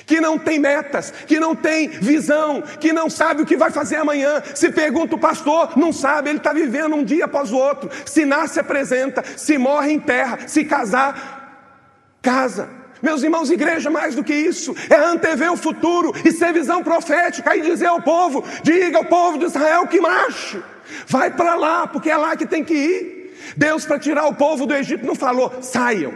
que 0.06 0.20
não 0.20 0.38
tem 0.38 0.60
metas, 0.60 1.12
que 1.26 1.40
não 1.40 1.56
tem 1.56 1.88
visão, 1.88 2.62
que 2.62 2.92
não 2.92 3.10
sabe 3.10 3.44
o 3.44 3.46
que 3.46 3.56
vai 3.56 3.72
fazer 3.72 3.96
amanhã. 3.96 4.44
Se 4.54 4.70
pergunta 4.70 5.16
o 5.16 5.20
pastor, 5.20 5.78
não 5.78 5.94
sabe, 5.94 6.30
ele 6.30 6.40
está 6.40 6.52
vivendo 6.52 6.96
um 6.96 7.04
dia 7.06 7.26
após 7.26 7.50
o 7.50 7.56
outro. 7.58 7.90
Se 8.06 8.26
nasce, 8.26 8.60
apresenta, 8.60 9.24
se 9.38 9.58
morre, 9.58 9.94
enterra, 9.94 10.40
se 10.48 10.66
casar, 10.66 12.18
casa. 12.22 12.83
Meus 13.04 13.22
irmãos, 13.22 13.52
igreja 13.52 13.90
mais 13.90 14.16
do 14.16 14.24
que 14.24 14.34
isso, 14.34 14.74
é 14.90 14.96
antever 14.96 15.52
o 15.52 15.58
futuro 15.58 16.14
e 16.24 16.32
ser 16.32 16.54
visão 16.54 16.82
profética 16.82 17.54
e 17.54 17.62
dizer 17.62 17.88
ao 17.88 18.02
povo: 18.02 18.42
diga 18.64 19.00
ao 19.00 19.04
povo 19.04 19.38
de 19.38 19.44
Israel 19.44 19.86
que 19.88 20.00
marche, 20.00 20.64
vai 21.06 21.30
para 21.30 21.56
lá, 21.56 21.86
porque 21.86 22.10
é 22.10 22.16
lá 22.16 22.38
que 22.38 22.46
tem 22.46 22.64
que 22.64 22.74
ir. 22.74 23.54
Deus, 23.58 23.86
para 23.86 24.00
tirar 24.00 24.26
o 24.28 24.36
povo 24.36 24.66
do 24.66 24.74
Egito, 24.74 25.06
não 25.06 25.16
falou: 25.16 25.52
saiam. 25.62 26.14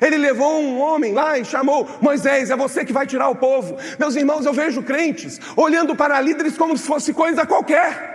Ele 0.00 0.16
levou 0.16 0.62
um 0.62 0.80
homem 0.80 1.12
lá 1.12 1.38
e 1.38 1.44
chamou 1.44 1.86
Moisés, 2.00 2.50
é 2.50 2.56
você 2.56 2.86
que 2.86 2.92
vai 2.92 3.06
tirar 3.06 3.28
o 3.28 3.36
povo. 3.36 3.76
Meus 3.98 4.16
irmãos, 4.16 4.46
eu 4.46 4.52
vejo 4.54 4.82
crentes 4.82 5.38
olhando 5.54 5.94
para 5.94 6.18
líderes 6.22 6.56
como 6.56 6.74
se 6.78 6.86
fosse 6.86 7.12
coisa 7.12 7.44
qualquer. 7.44 8.14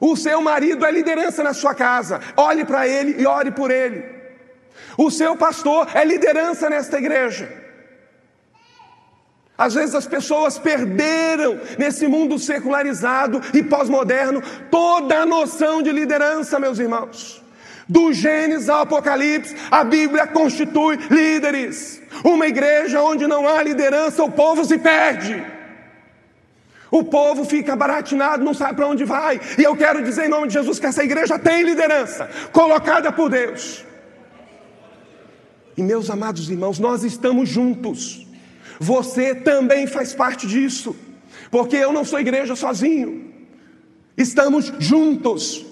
O 0.00 0.16
seu 0.16 0.40
marido 0.40 0.86
é 0.86 0.90
liderança 0.90 1.44
na 1.44 1.52
sua 1.52 1.74
casa, 1.74 2.20
olhe 2.38 2.64
para 2.64 2.88
ele 2.88 3.20
e 3.20 3.26
ore 3.26 3.50
por 3.50 3.70
ele. 3.70 4.11
O 4.96 5.10
seu 5.10 5.36
pastor 5.36 5.88
é 5.94 6.04
liderança 6.04 6.68
nesta 6.68 6.98
igreja. 6.98 7.62
Às 9.56 9.74
vezes 9.74 9.94
as 9.94 10.06
pessoas 10.06 10.58
perderam 10.58 11.60
nesse 11.78 12.08
mundo 12.08 12.38
secularizado 12.38 13.40
e 13.54 13.62
pós-moderno 13.62 14.42
toda 14.70 15.20
a 15.20 15.26
noção 15.26 15.82
de 15.82 15.92
liderança, 15.92 16.58
meus 16.58 16.78
irmãos. 16.78 17.42
Do 17.88 18.12
Gênesis 18.12 18.68
ao 18.68 18.82
Apocalipse, 18.82 19.54
a 19.70 19.84
Bíblia 19.84 20.26
constitui 20.26 20.96
líderes. 21.10 22.00
Uma 22.24 22.46
igreja 22.46 23.02
onde 23.02 23.26
não 23.26 23.46
há 23.46 23.62
liderança, 23.62 24.24
o 24.24 24.30
povo 24.30 24.64
se 24.64 24.78
perde. 24.78 25.44
O 26.90 27.04
povo 27.04 27.44
fica 27.44 27.74
baratinado, 27.76 28.44
não 28.44 28.54
sabe 28.54 28.74
para 28.74 28.86
onde 28.86 29.04
vai. 29.04 29.40
E 29.58 29.62
eu 29.62 29.76
quero 29.76 30.02
dizer 30.02 30.26
em 30.26 30.28
nome 30.28 30.48
de 30.48 30.54
Jesus 30.54 30.78
que 30.78 30.86
essa 30.86 31.04
igreja 31.04 31.38
tem 31.38 31.62
liderança, 31.62 32.28
colocada 32.52 33.12
por 33.12 33.30
Deus. 33.30 33.84
E 35.76 35.82
meus 35.82 36.10
amados 36.10 36.50
irmãos, 36.50 36.78
nós 36.78 37.02
estamos 37.02 37.48
juntos. 37.48 38.26
Você 38.78 39.34
também 39.34 39.86
faz 39.86 40.14
parte 40.14 40.46
disso, 40.46 40.94
porque 41.50 41.76
eu 41.76 41.92
não 41.92 42.04
sou 42.04 42.20
igreja 42.20 42.54
sozinho. 42.54 43.32
Estamos 44.16 44.72
juntos. 44.78 45.64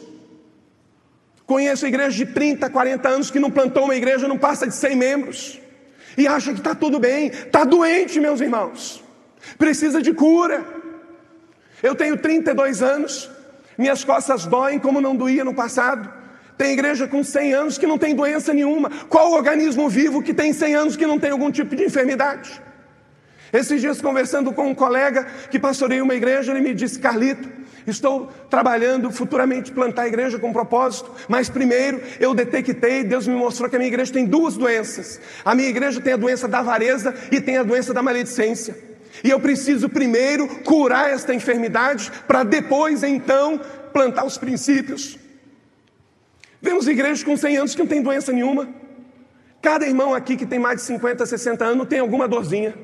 Conheço 1.46 1.86
igreja 1.86 2.16
de 2.16 2.32
30, 2.32 2.70
40 2.70 3.08
anos 3.08 3.30
que 3.30 3.40
não 3.40 3.50
plantou 3.50 3.84
uma 3.84 3.96
igreja, 3.96 4.28
não 4.28 4.38
passa 4.38 4.66
de 4.66 4.74
100 4.74 4.96
membros. 4.96 5.60
E 6.16 6.26
acha 6.26 6.52
que 6.52 6.60
está 6.60 6.74
tudo 6.74 6.98
bem, 6.98 7.26
está 7.28 7.64
doente, 7.64 8.20
meus 8.20 8.40
irmãos. 8.40 9.02
Precisa 9.58 10.00
de 10.00 10.12
cura. 10.12 10.64
Eu 11.82 11.94
tenho 11.94 12.16
32 12.16 12.82
anos, 12.82 13.30
minhas 13.76 14.04
costas 14.04 14.46
doem 14.46 14.78
como 14.78 15.00
não 15.00 15.16
doía 15.16 15.44
no 15.44 15.54
passado. 15.54 16.19
Tem 16.60 16.74
igreja 16.74 17.08
com 17.08 17.24
100 17.24 17.54
anos 17.54 17.78
que 17.78 17.86
não 17.86 17.96
tem 17.96 18.14
doença 18.14 18.52
nenhuma. 18.52 18.90
Qual 19.08 19.32
organismo 19.32 19.88
vivo 19.88 20.22
que 20.22 20.34
tem 20.34 20.52
100 20.52 20.74
anos 20.74 20.94
que 20.94 21.06
não 21.06 21.18
tem 21.18 21.30
algum 21.30 21.50
tipo 21.50 21.74
de 21.74 21.84
enfermidade? 21.84 22.60
Esses 23.50 23.80
dias, 23.80 24.02
conversando 24.02 24.52
com 24.52 24.68
um 24.68 24.74
colega 24.74 25.26
que 25.50 25.58
pastoreia 25.58 26.04
uma 26.04 26.14
igreja, 26.14 26.52
ele 26.52 26.60
me 26.60 26.74
disse: 26.74 26.98
Carlito, 26.98 27.48
estou 27.86 28.26
trabalhando 28.50 29.10
futuramente 29.10 29.72
plantar 29.72 30.02
a 30.02 30.08
igreja 30.08 30.38
com 30.38 30.52
propósito, 30.52 31.10
mas 31.26 31.48
primeiro 31.48 31.98
eu 32.20 32.34
detectei, 32.34 33.04
Deus 33.04 33.26
me 33.26 33.36
mostrou 33.36 33.66
que 33.70 33.76
a 33.76 33.78
minha 33.78 33.88
igreja 33.88 34.12
tem 34.12 34.26
duas 34.26 34.54
doenças. 34.54 35.18
A 35.42 35.54
minha 35.54 35.70
igreja 35.70 35.98
tem 35.98 36.12
a 36.12 36.18
doença 36.18 36.46
da 36.46 36.58
avareza 36.58 37.14
e 37.32 37.40
tem 37.40 37.56
a 37.56 37.62
doença 37.62 37.94
da 37.94 38.02
maledicência. 38.02 38.76
E 39.24 39.30
eu 39.30 39.40
preciso 39.40 39.88
primeiro 39.88 40.46
curar 40.62 41.10
esta 41.10 41.32
enfermidade, 41.32 42.12
para 42.28 42.42
depois 42.42 43.02
então 43.02 43.58
plantar 43.94 44.26
os 44.26 44.36
princípios. 44.36 45.19
Vemos 46.62 46.86
igrejas 46.86 47.24
com 47.24 47.36
100 47.36 47.56
anos 47.56 47.74
que 47.74 47.80
não 47.80 47.86
tem 47.86 48.02
doença 48.02 48.32
nenhuma. 48.32 48.68
Cada 49.62 49.86
irmão 49.86 50.14
aqui 50.14 50.36
que 50.36 50.46
tem 50.46 50.58
mais 50.58 50.76
de 50.76 50.82
50, 50.86 51.24
60 51.24 51.64
anos 51.64 51.88
tem 51.88 51.98
alguma 51.98 52.26
dorzinha. 52.28 52.74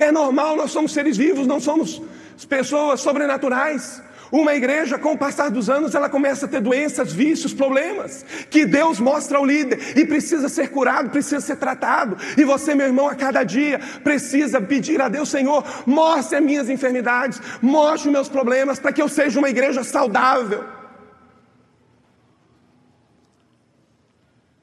É 0.00 0.10
normal, 0.10 0.56
nós 0.56 0.70
somos 0.70 0.92
seres 0.92 1.16
vivos, 1.16 1.46
não 1.46 1.60
somos 1.60 2.00
pessoas 2.48 3.00
sobrenaturais. 3.00 4.02
Uma 4.32 4.54
igreja, 4.54 4.98
com 4.98 5.12
o 5.12 5.18
passar 5.18 5.50
dos 5.50 5.70
anos, 5.70 5.94
ela 5.94 6.08
começa 6.08 6.46
a 6.46 6.48
ter 6.48 6.60
doenças, 6.60 7.12
vícios, 7.12 7.54
problemas, 7.54 8.24
que 8.50 8.66
Deus 8.66 8.98
mostra 8.98 9.38
ao 9.38 9.44
líder 9.44 9.96
e 9.96 10.04
precisa 10.04 10.48
ser 10.48 10.70
curado, 10.70 11.10
precisa 11.10 11.40
ser 11.40 11.56
tratado. 11.56 12.16
E 12.36 12.42
você, 12.42 12.74
meu 12.74 12.86
irmão, 12.86 13.08
a 13.08 13.14
cada 13.14 13.44
dia 13.44 13.78
precisa 14.02 14.60
pedir 14.60 15.00
a 15.00 15.08
Deus, 15.08 15.28
Senhor, 15.28 15.64
mostre 15.86 16.36
as 16.36 16.42
minhas 16.42 16.68
enfermidades, 16.68 17.40
mostre 17.62 18.08
os 18.08 18.12
meus 18.12 18.28
problemas, 18.28 18.78
para 18.80 18.92
que 18.92 19.00
eu 19.00 19.08
seja 19.08 19.38
uma 19.38 19.50
igreja 19.50 19.84
saudável. 19.84 20.64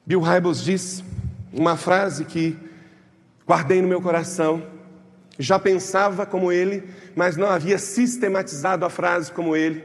Bill 0.04 0.20
Hybels 0.20 0.64
diz 0.64 1.04
uma 1.52 1.76
frase 1.76 2.24
que 2.24 2.56
guardei 3.46 3.80
no 3.80 3.88
meu 3.88 4.00
coração 4.00 4.62
já 5.38 5.58
pensava 5.58 6.26
como 6.26 6.52
ele, 6.52 6.84
mas 7.16 7.36
não 7.36 7.48
havia 7.48 7.78
sistematizado 7.78 8.84
a 8.84 8.90
frase 8.90 9.32
como 9.32 9.56
ele. 9.56 9.84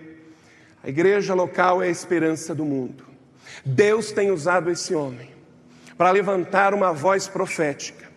A 0.84 0.90
igreja 0.90 1.34
local 1.34 1.82
é 1.82 1.88
a 1.88 1.92
esperança 1.92 2.54
do 2.54 2.66
mundo. 2.66 3.04
Deus 3.66 4.12
tem 4.12 4.30
usado 4.30 4.70
esse 4.70 4.94
homem 4.94 5.30
para 5.98 6.12
levantar 6.12 6.74
uma 6.74 6.94
voz 6.94 7.28
profética. 7.28 8.08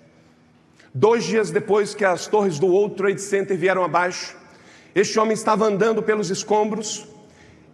Dois 0.93 1.25
dias 1.25 1.51
depois 1.51 1.95
que 1.95 2.05
as 2.05 2.27
torres 2.27 2.59
do 2.59 2.67
World 2.67 2.97
Trade 2.97 3.21
Center 3.21 3.57
vieram 3.57 3.85
abaixo, 3.85 4.37
este 4.95 5.19
homem 5.19 5.35
estava 5.35 5.67
andando 5.67 6.03
pelos 6.03 6.31
escombros 6.31 7.07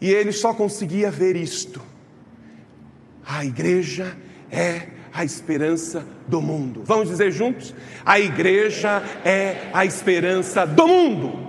e 0.01 0.13
ele 0.13 0.33
só 0.33 0.53
conseguia 0.53 1.11
ver 1.11 1.35
isto. 1.35 1.81
A 3.27 3.45
igreja 3.45 4.17
é 4.51 4.89
a 5.13 5.25
esperança 5.25 6.07
do 6.29 6.41
mundo. 6.41 6.83
Vamos 6.85 7.09
dizer 7.09 7.31
juntos? 7.33 7.75
A 8.05 8.21
igreja 8.21 9.03
é 9.25 9.69
a 9.73 9.85
esperança 9.85 10.67
do 10.67 10.87
mundo. 10.87 11.47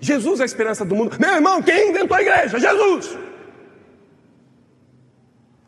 Jesus 0.00 0.40
é 0.40 0.44
a 0.44 0.46
esperança 0.46 0.84
do 0.84 0.94
mundo. 0.94 1.16
Meu 1.18 1.34
irmão, 1.34 1.60
quem 1.62 1.90
inventou 1.90 2.16
a 2.16 2.22
igreja? 2.22 2.58
Jesus. 2.58 3.18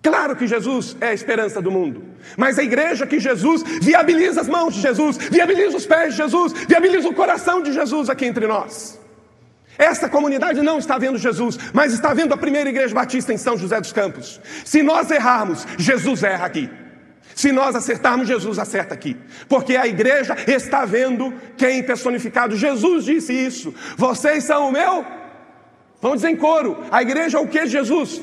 Claro 0.02 0.36
que 0.36 0.46
Jesus 0.46 0.96
é 1.00 1.08
a 1.08 1.14
esperança 1.14 1.60
do 1.60 1.70
mundo, 1.70 2.04
mas 2.36 2.60
a 2.60 2.62
igreja 2.62 3.04
que 3.06 3.18
Jesus 3.18 3.64
viabiliza 3.82 4.40
as 4.40 4.48
mãos 4.48 4.72
de 4.72 4.80
Jesus, 4.80 5.16
viabiliza 5.16 5.76
os 5.76 5.84
pés 5.84 6.12
de 6.12 6.18
Jesus, 6.18 6.52
viabiliza 6.68 7.08
o 7.08 7.14
coração 7.14 7.60
de 7.60 7.72
Jesus 7.72 8.08
aqui 8.08 8.24
entre 8.24 8.46
nós. 8.46 9.00
Esta 9.78 10.08
comunidade 10.08 10.62
não 10.62 10.78
está 10.78 10.98
vendo 10.98 11.18
Jesus, 11.18 11.58
mas 11.72 11.92
está 11.92 12.14
vendo 12.14 12.32
a 12.32 12.36
primeira 12.36 12.68
igreja 12.68 12.94
batista 12.94 13.32
em 13.32 13.38
São 13.38 13.56
José 13.56 13.80
dos 13.80 13.92
Campos. 13.92 14.40
Se 14.64 14.82
nós 14.82 15.10
errarmos, 15.10 15.66
Jesus 15.78 16.22
erra 16.22 16.46
aqui. 16.46 16.70
Se 17.34 17.52
nós 17.52 17.76
acertarmos, 17.76 18.26
Jesus 18.26 18.58
acerta 18.58 18.94
aqui. 18.94 19.14
Porque 19.46 19.76
a 19.76 19.86
igreja 19.86 20.34
está 20.46 20.86
vendo 20.86 21.34
quem 21.56 21.82
personificado. 21.82 22.56
Jesus 22.56 23.04
disse 23.04 23.32
isso. 23.32 23.74
Vocês 23.96 24.44
são 24.44 24.68
o 24.68 24.72
meu. 24.72 25.04
Vamos 26.00 26.22
dizer 26.22 26.30
em 26.30 26.36
coro. 26.36 26.78
A 26.90 27.02
igreja 27.02 27.36
é 27.36 27.40
o 27.40 27.46
que 27.46 27.66
Jesus? 27.66 28.22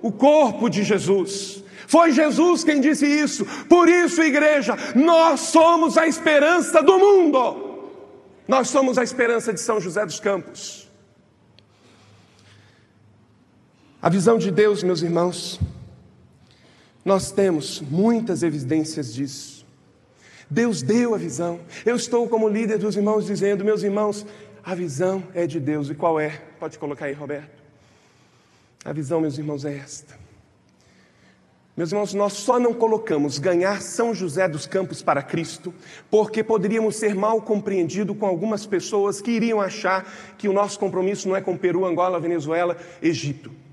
O 0.00 0.10
corpo 0.10 0.70
de 0.70 0.82
Jesus. 0.82 1.62
Foi 1.86 2.10
Jesus 2.12 2.64
quem 2.64 2.80
disse 2.80 3.06
isso. 3.06 3.44
Por 3.68 3.86
isso, 3.86 4.22
igreja, 4.22 4.76
nós 4.94 5.40
somos 5.40 5.98
a 5.98 6.06
esperança 6.06 6.82
do 6.82 6.98
mundo. 6.98 7.90
Nós 8.48 8.68
somos 8.68 8.96
a 8.96 9.02
esperança 9.02 9.52
de 9.52 9.60
São 9.60 9.78
José 9.78 10.06
dos 10.06 10.20
Campos. 10.20 10.83
A 14.04 14.10
visão 14.10 14.36
de 14.36 14.50
Deus, 14.50 14.82
meus 14.82 15.00
irmãos, 15.00 15.58
nós 17.02 17.32
temos 17.32 17.80
muitas 17.80 18.42
evidências 18.42 19.14
disso. 19.14 19.64
Deus 20.50 20.82
deu 20.82 21.14
a 21.14 21.16
visão. 21.16 21.60
Eu 21.86 21.96
estou 21.96 22.28
como 22.28 22.46
líder 22.46 22.76
dos 22.76 22.96
irmãos 22.96 23.24
dizendo, 23.24 23.64
meus 23.64 23.82
irmãos, 23.82 24.26
a 24.62 24.74
visão 24.74 25.22
é 25.32 25.46
de 25.46 25.58
Deus. 25.58 25.88
E 25.88 25.94
qual 25.94 26.20
é? 26.20 26.42
Pode 26.60 26.78
colocar 26.78 27.06
aí, 27.06 27.14
Roberto. 27.14 27.62
A 28.84 28.92
visão, 28.92 29.22
meus 29.22 29.38
irmãos, 29.38 29.64
é 29.64 29.74
esta. 29.74 30.18
Meus 31.74 31.90
irmãos, 31.90 32.12
nós 32.12 32.34
só 32.34 32.60
não 32.60 32.74
colocamos 32.74 33.38
ganhar 33.38 33.80
São 33.80 34.14
José 34.14 34.46
dos 34.46 34.66
Campos 34.66 35.00
para 35.00 35.22
Cristo, 35.22 35.72
porque 36.10 36.44
poderíamos 36.44 36.96
ser 36.96 37.14
mal 37.14 37.40
compreendidos 37.40 38.18
com 38.18 38.26
algumas 38.26 38.66
pessoas 38.66 39.22
que 39.22 39.30
iriam 39.30 39.62
achar 39.62 40.36
que 40.36 40.46
o 40.46 40.52
nosso 40.52 40.78
compromisso 40.78 41.26
não 41.26 41.34
é 41.34 41.40
com 41.40 41.56
Peru, 41.56 41.86
Angola, 41.86 42.20
Venezuela, 42.20 42.76
Egito. 43.00 43.63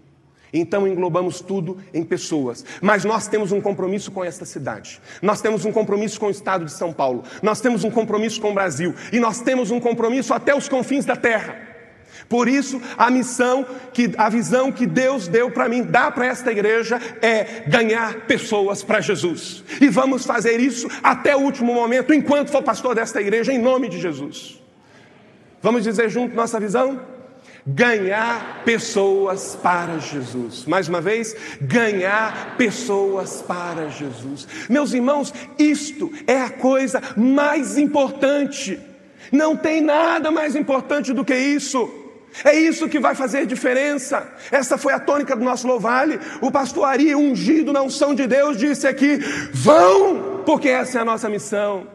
Então 0.54 0.88
englobamos 0.88 1.40
tudo 1.40 1.78
em 1.94 2.04
pessoas. 2.04 2.66
Mas 2.82 3.06
nós 3.06 3.28
temos 3.28 3.52
um 3.52 3.62
compromisso 3.62 4.12
com 4.12 4.24
esta 4.24 4.46
cidade. 4.46 5.02
Nós 5.22 5.42
temos 5.42 5.66
um 5.66 5.72
compromisso 5.72 6.20
com 6.20 6.28
o 6.28 6.32
estado 6.32 6.66
de 6.66 6.72
São 6.72 6.92
Paulo. 6.92 7.24
Nós 7.42 7.62
temos 7.62 7.84
um 7.84 7.92
compromisso 7.92 8.42
com 8.42 8.52
o 8.52 8.54
Brasil. 8.54 8.94
E 9.12 9.20
nós 9.20 9.42
temos 9.42 9.72
um 9.72 9.80
compromisso 9.80 10.34
até 10.34 10.56
os 10.56 10.68
confins 10.68 11.06
da 11.06 11.16
terra. 11.16 11.72
Por 12.28 12.48
isso, 12.48 12.82
a 12.98 13.10
missão, 13.10 13.66
que, 13.94 14.12
a 14.18 14.30
visão 14.30 14.72
que 14.72 14.86
Deus 14.86 15.28
deu 15.28 15.52
para 15.52 15.68
mim, 15.68 15.84
dá 15.84 16.10
para 16.10 16.28
esta 16.28 16.52
igreja, 16.52 17.00
é 17.22 17.64
ganhar 17.68 18.22
pessoas 18.22 18.84
para 18.84 19.02
Jesus. 19.02 19.64
E 19.82 19.90
vamos 19.90 20.26
fazer 20.26 20.60
isso 20.60 20.88
até 21.04 21.36
o 21.36 21.40
último 21.40 21.74
momento, 21.74 22.14
enquanto 22.14 22.50
for 22.50 22.64
pastor 22.64 22.96
desta 22.96 23.20
igreja, 23.20 23.52
em 23.52 23.60
nome 23.60 23.90
de 23.90 24.00
Jesus. 24.00 24.62
Vamos 25.62 25.84
dizer 25.84 26.10
junto 26.10 26.36
nossa 26.36 26.60
visão? 26.60 27.02
Ganhar 27.66 28.64
pessoas 28.64 29.56
para 29.56 30.00
Jesus. 30.00 30.66
Mais 30.66 30.88
uma 30.88 31.02
vez, 31.02 31.36
ganhar 31.62 32.56
pessoas 32.58 33.42
para 33.42 33.90
Jesus. 33.90 34.48
Meus 34.70 34.94
irmãos, 34.94 35.34
isto 35.58 36.12
é 36.28 36.42
a 36.42 36.50
coisa 36.50 37.02
mais 37.16 37.78
importante. 37.78 38.80
Não 39.32 39.56
tem 39.56 39.82
nada 39.82 40.32
mais 40.32 40.56
importante 40.56 41.14
do 41.14 41.24
que 41.24 41.36
isso. 41.36 41.90
É 42.46 42.56
isso 42.56 42.88
que 42.88 43.00
vai 43.00 43.14
fazer 43.14 43.46
diferença. 43.46 44.32
Essa 44.52 44.78
foi 44.78 44.94
a 44.94 45.00
tônica 45.00 45.36
do 45.36 45.44
nosso 45.44 45.68
louvale. 45.68 46.20
O 46.42 46.50
pastor 46.50 46.86
Ari, 46.86 47.14
ungido 47.14 47.74
na 47.74 47.82
unção 47.82 48.16
de 48.16 48.26
Deus, 48.26 48.58
disse 48.58 48.88
aqui: 48.88 49.18
vão, 49.54 50.42
porque 50.46 50.70
essa 50.70 50.98
é 50.98 51.02
a 51.02 51.06
nossa 51.06 51.30
missão. 51.30 51.88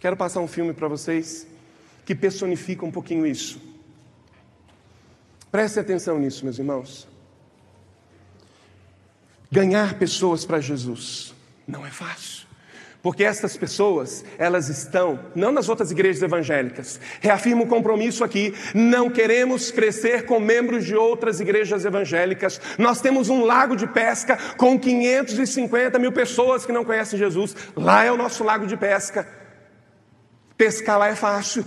Quero 0.00 0.16
passar 0.16 0.40
um 0.40 0.48
filme 0.48 0.72
para 0.72 0.88
vocês 0.88 1.46
que 2.04 2.14
personifica 2.14 2.84
um 2.84 2.90
pouquinho 2.90 3.26
isso. 3.26 3.75
Preste 5.50 5.80
atenção 5.80 6.18
nisso, 6.18 6.44
meus 6.44 6.58
irmãos. 6.58 7.08
Ganhar 9.50 9.94
pessoas 9.94 10.44
para 10.44 10.60
Jesus 10.60 11.34
não 11.66 11.86
é 11.86 11.90
fácil. 11.90 12.46
Porque 13.02 13.22
essas 13.22 13.56
pessoas, 13.56 14.24
elas 14.36 14.68
estão, 14.68 15.20
não 15.32 15.52
nas 15.52 15.68
outras 15.68 15.92
igrejas 15.92 16.22
evangélicas, 16.22 17.00
reafirmo 17.20 17.62
o 17.62 17.68
compromisso 17.68 18.24
aqui, 18.24 18.52
não 18.74 19.08
queremos 19.08 19.70
crescer 19.70 20.24
com 20.24 20.40
membros 20.40 20.84
de 20.84 20.96
outras 20.96 21.38
igrejas 21.38 21.84
evangélicas. 21.84 22.60
Nós 22.76 23.00
temos 23.00 23.28
um 23.28 23.44
lago 23.44 23.76
de 23.76 23.86
pesca 23.86 24.36
com 24.56 24.76
550 24.76 26.00
mil 26.00 26.10
pessoas 26.10 26.66
que 26.66 26.72
não 26.72 26.84
conhecem 26.84 27.16
Jesus. 27.16 27.54
Lá 27.76 28.02
é 28.02 28.10
o 28.10 28.16
nosso 28.16 28.42
lago 28.42 28.66
de 28.66 28.76
pesca. 28.76 29.28
Pescar 30.56 30.98
lá 30.98 31.06
é 31.06 31.14
fácil. 31.14 31.64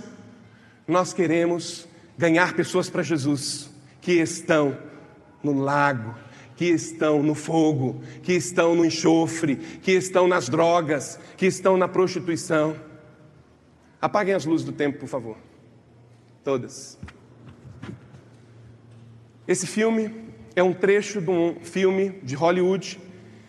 Nós 0.86 1.14
queremos 1.14 1.88
ganhar 2.18 2.52
pessoas 2.52 2.90
para 2.90 3.02
Jesus 3.02 3.69
que 4.00 4.12
estão 4.12 4.76
no 5.42 5.52
lago, 5.60 6.14
que 6.56 6.66
estão 6.66 7.22
no 7.22 7.34
fogo, 7.34 8.02
que 8.22 8.32
estão 8.32 8.74
no 8.74 8.84
enxofre, 8.84 9.56
que 9.56 9.92
estão 9.92 10.28
nas 10.28 10.48
drogas, 10.48 11.18
que 11.36 11.46
estão 11.46 11.76
na 11.76 11.88
prostituição. 11.88 12.76
Apaguem 14.00 14.34
as 14.34 14.44
luzes 14.44 14.64
do 14.64 14.72
tempo, 14.72 14.98
por 14.98 15.08
favor. 15.08 15.36
Todas. 16.44 16.98
Esse 19.48 19.66
filme 19.66 20.14
é 20.54 20.62
um 20.62 20.72
trecho 20.72 21.20
de 21.20 21.30
um 21.30 21.56
filme 21.60 22.10
de 22.22 22.34
Hollywood 22.34 23.00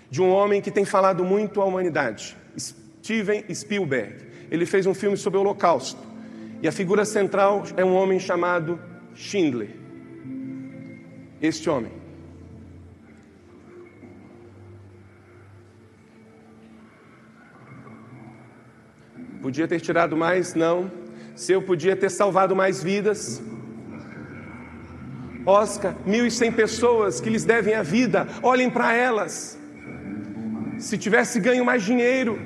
de 0.09 0.21
um 0.21 0.29
homem 0.29 0.61
que 0.61 0.69
tem 0.69 0.83
falado 0.83 1.23
muito 1.23 1.61
à 1.61 1.65
humanidade, 1.65 2.37
Steven 2.57 3.43
Spielberg. 3.53 4.25
Ele 4.49 4.65
fez 4.65 4.85
um 4.85 4.93
filme 4.93 5.15
sobre 5.15 5.37
o 5.37 5.41
Holocausto. 5.41 5.99
E 6.61 6.67
a 6.67 6.71
figura 6.71 7.05
central 7.05 7.63
é 7.77 7.83
um 7.83 7.95
homem 7.95 8.19
chamado 8.19 8.79
Schindler. 9.15 9.80
Este 11.41 11.69
homem. 11.69 11.91
Podia 19.41 19.67
ter 19.67 19.79
tirado 19.81 20.15
mais? 20.15 20.53
Não. 20.53 20.91
Se 21.35 21.51
eu 21.51 21.61
podia 21.63 21.95
ter 21.95 22.11
salvado 22.11 22.55
mais 22.55 22.83
vidas? 22.83 23.41
Oscar, 25.43 25.95
1.100 26.07 26.53
pessoas 26.53 27.19
que 27.19 27.29
lhes 27.29 27.43
devem 27.43 27.73
a 27.73 27.81
vida, 27.81 28.27
olhem 28.43 28.69
para 28.69 28.93
elas. 28.93 29.59
Se 30.77 30.97
tivesse 30.97 31.39
ganho 31.39 31.65
mais 31.65 31.81
dinheiro, 31.83 32.39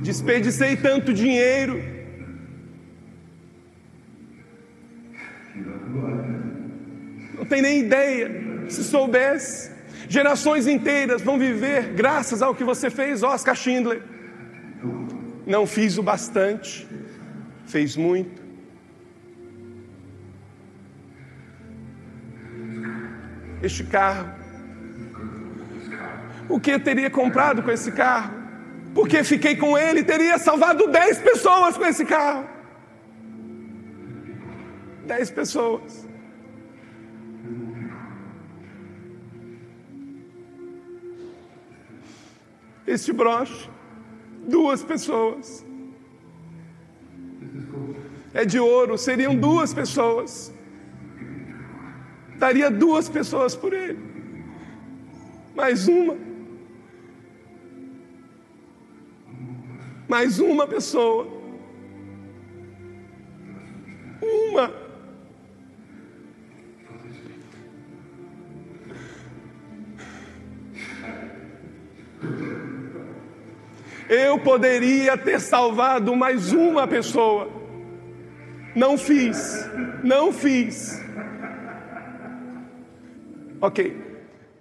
desperdicei 0.00 0.76
tanto 0.76 1.12
dinheiro. 1.12 1.99
Não 7.36 7.44
tem 7.44 7.62
nem 7.62 7.80
ideia, 7.80 8.30
se 8.68 8.84
soubesse. 8.84 9.70
Gerações 10.08 10.66
inteiras 10.66 11.22
vão 11.22 11.38
viver 11.38 11.92
graças 11.94 12.42
ao 12.42 12.54
que 12.54 12.64
você 12.64 12.90
fez, 12.90 13.22
Oscar 13.22 13.54
Schindler. 13.54 14.02
Não 15.46 15.66
fiz 15.66 15.98
o 15.98 16.02
bastante, 16.02 16.86
fez 17.66 17.96
muito. 17.96 18.40
Este 23.62 23.84
carro. 23.84 24.28
O 26.48 26.58
que 26.58 26.72
eu 26.72 26.80
teria 26.80 27.10
comprado 27.10 27.62
com 27.62 27.70
esse 27.70 27.92
carro? 27.92 28.34
Porque 28.94 29.22
fiquei 29.22 29.54
com 29.56 29.78
ele, 29.78 30.02
teria 30.02 30.38
salvado 30.38 30.88
dez 30.88 31.18
pessoas 31.18 31.76
com 31.76 31.84
esse 31.86 32.04
carro. 32.04 32.59
Dez 35.10 35.28
pessoas. 35.28 36.06
Este 42.86 43.12
broche, 43.12 43.68
duas 44.46 44.84
pessoas. 44.84 45.66
É 48.32 48.44
de 48.44 48.60
ouro, 48.60 48.96
seriam 48.96 49.34
duas 49.34 49.74
pessoas. 49.74 50.54
Daria 52.38 52.70
duas 52.70 53.08
pessoas 53.08 53.56
por 53.56 53.72
ele. 53.72 53.98
Mais 55.56 55.88
uma. 55.88 56.16
Mais 60.08 60.38
uma 60.38 60.68
pessoa. 60.68 61.26
Uma. 64.22 64.89
Eu 74.10 74.40
poderia 74.40 75.16
ter 75.16 75.40
salvado 75.40 76.16
mais 76.16 76.52
uma 76.52 76.84
pessoa. 76.84 77.48
Não 78.74 78.98
fiz. 78.98 79.70
Não 80.02 80.32
fiz. 80.32 81.00
Ok. 83.60 83.96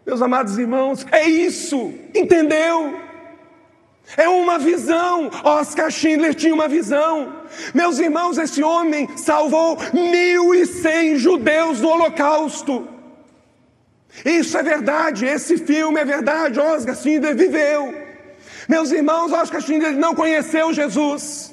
Meus 0.05 0.21
amados 0.21 0.59
irmãos, 0.59 1.03
é 1.11 1.27
isso. 1.27 1.91
Entendeu? 2.13 2.99
É 4.15 4.29
uma 4.29 4.59
visão. 4.59 5.31
Oscar 5.43 5.89
Schindler 5.89 6.35
tinha 6.35 6.53
uma 6.53 6.67
visão. 6.67 7.41
Meus 7.73 7.97
irmãos, 7.97 8.37
esse 8.37 8.61
homem 8.61 9.09
salvou 9.17 9.79
mil 9.91 10.53
e 10.53 10.67
cem 10.67 11.15
judeus 11.15 11.81
do 11.81 11.89
Holocausto. 11.89 12.87
Isso 14.23 14.55
é 14.59 14.61
verdade. 14.61 15.25
Esse 15.25 15.57
filme 15.57 15.99
é 15.99 16.05
verdade. 16.05 16.59
Oscar 16.59 16.95
Schindler 16.95 17.35
viveu. 17.35 18.08
Meus 18.69 18.91
irmãos, 18.91 19.31
Oscar 19.31 19.59
Schindler 19.61 19.97
não 19.97 20.13
conheceu 20.13 20.71
Jesus. 20.71 21.51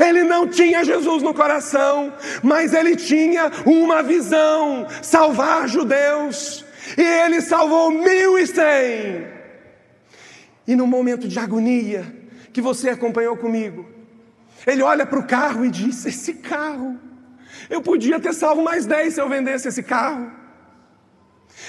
Ele 0.00 0.22
não 0.24 0.48
tinha 0.48 0.82
Jesus 0.82 1.22
no 1.22 1.34
coração, 1.34 2.14
mas 2.42 2.72
ele 2.72 2.96
tinha 2.96 3.52
uma 3.66 4.02
visão: 4.02 4.86
salvar 5.02 5.68
judeus. 5.68 6.64
E 6.96 7.02
ele 7.02 7.42
salvou 7.42 7.90
mil 7.90 8.38
e 8.38 8.46
cem. 8.46 9.26
E 10.66 10.74
no 10.74 10.86
momento 10.86 11.28
de 11.28 11.38
agonia 11.38 12.04
que 12.54 12.62
você 12.62 12.88
acompanhou 12.88 13.36
comigo, 13.36 13.86
ele 14.66 14.82
olha 14.82 15.04
para 15.04 15.18
o 15.18 15.26
carro 15.26 15.62
e 15.62 15.70
diz: 15.70 16.06
Esse 16.06 16.32
carro, 16.32 16.98
eu 17.68 17.82
podia 17.82 18.18
ter 18.18 18.32
salvo 18.32 18.62
mais 18.62 18.86
dez 18.86 19.12
se 19.12 19.20
eu 19.20 19.28
vendesse 19.28 19.68
esse 19.68 19.82
carro. 19.82 20.32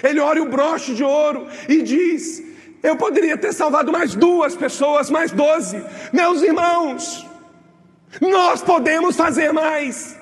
Ele 0.02 0.22
olha 0.22 0.41
o 0.41 0.50
broche 0.50 0.94
de 0.94 1.04
ouro 1.04 1.46
e 1.68 1.82
diz: 1.82 2.55
Eu 2.86 2.95
poderia 2.95 3.36
ter 3.36 3.52
salvado 3.52 3.91
mais 3.91 4.13
duas 4.13 4.56
pessoas, 4.56 5.10
mais 5.10 5.32
doze. 5.32 5.84
Meus 6.13 6.43
irmãos, 6.43 7.26
nós 8.21 8.62
podemos 8.62 9.15
fazer 9.15 9.52
mais, 9.52 10.15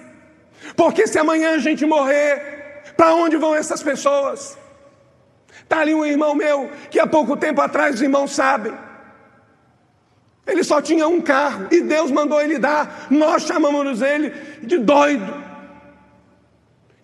porque 0.73 1.06
se 1.06 1.19
amanhã 1.19 1.56
a 1.56 1.58
gente 1.58 1.86
morrer, 1.86 2.93
para 2.95 3.13
onde 3.15 3.36
vão 3.36 3.54
essas 3.54 3.84
pessoas? 3.84 4.58
Está 5.62 5.82
ali 5.82 5.93
um 5.93 6.06
irmão 6.06 6.34
meu 6.34 6.71
que 6.89 7.02
há 7.02 7.06
pouco 7.06 7.36
tempo 7.36 7.60
atrás 7.60 7.95
os 7.95 8.02
irmãos 8.02 8.32
sabem. 8.32 8.73
Ele 10.47 10.63
só 10.63 10.82
tinha 10.82 11.06
um 11.06 11.19
carro 11.19 11.67
e 11.69 11.82
Deus 11.82 12.12
mandou 12.12 12.41
ele 12.41 12.58
dar. 12.58 13.08
Nós 13.10 13.43
chamamos 13.43 14.02
ele 14.02 14.30
de 14.62 14.78
doido. 14.78 15.43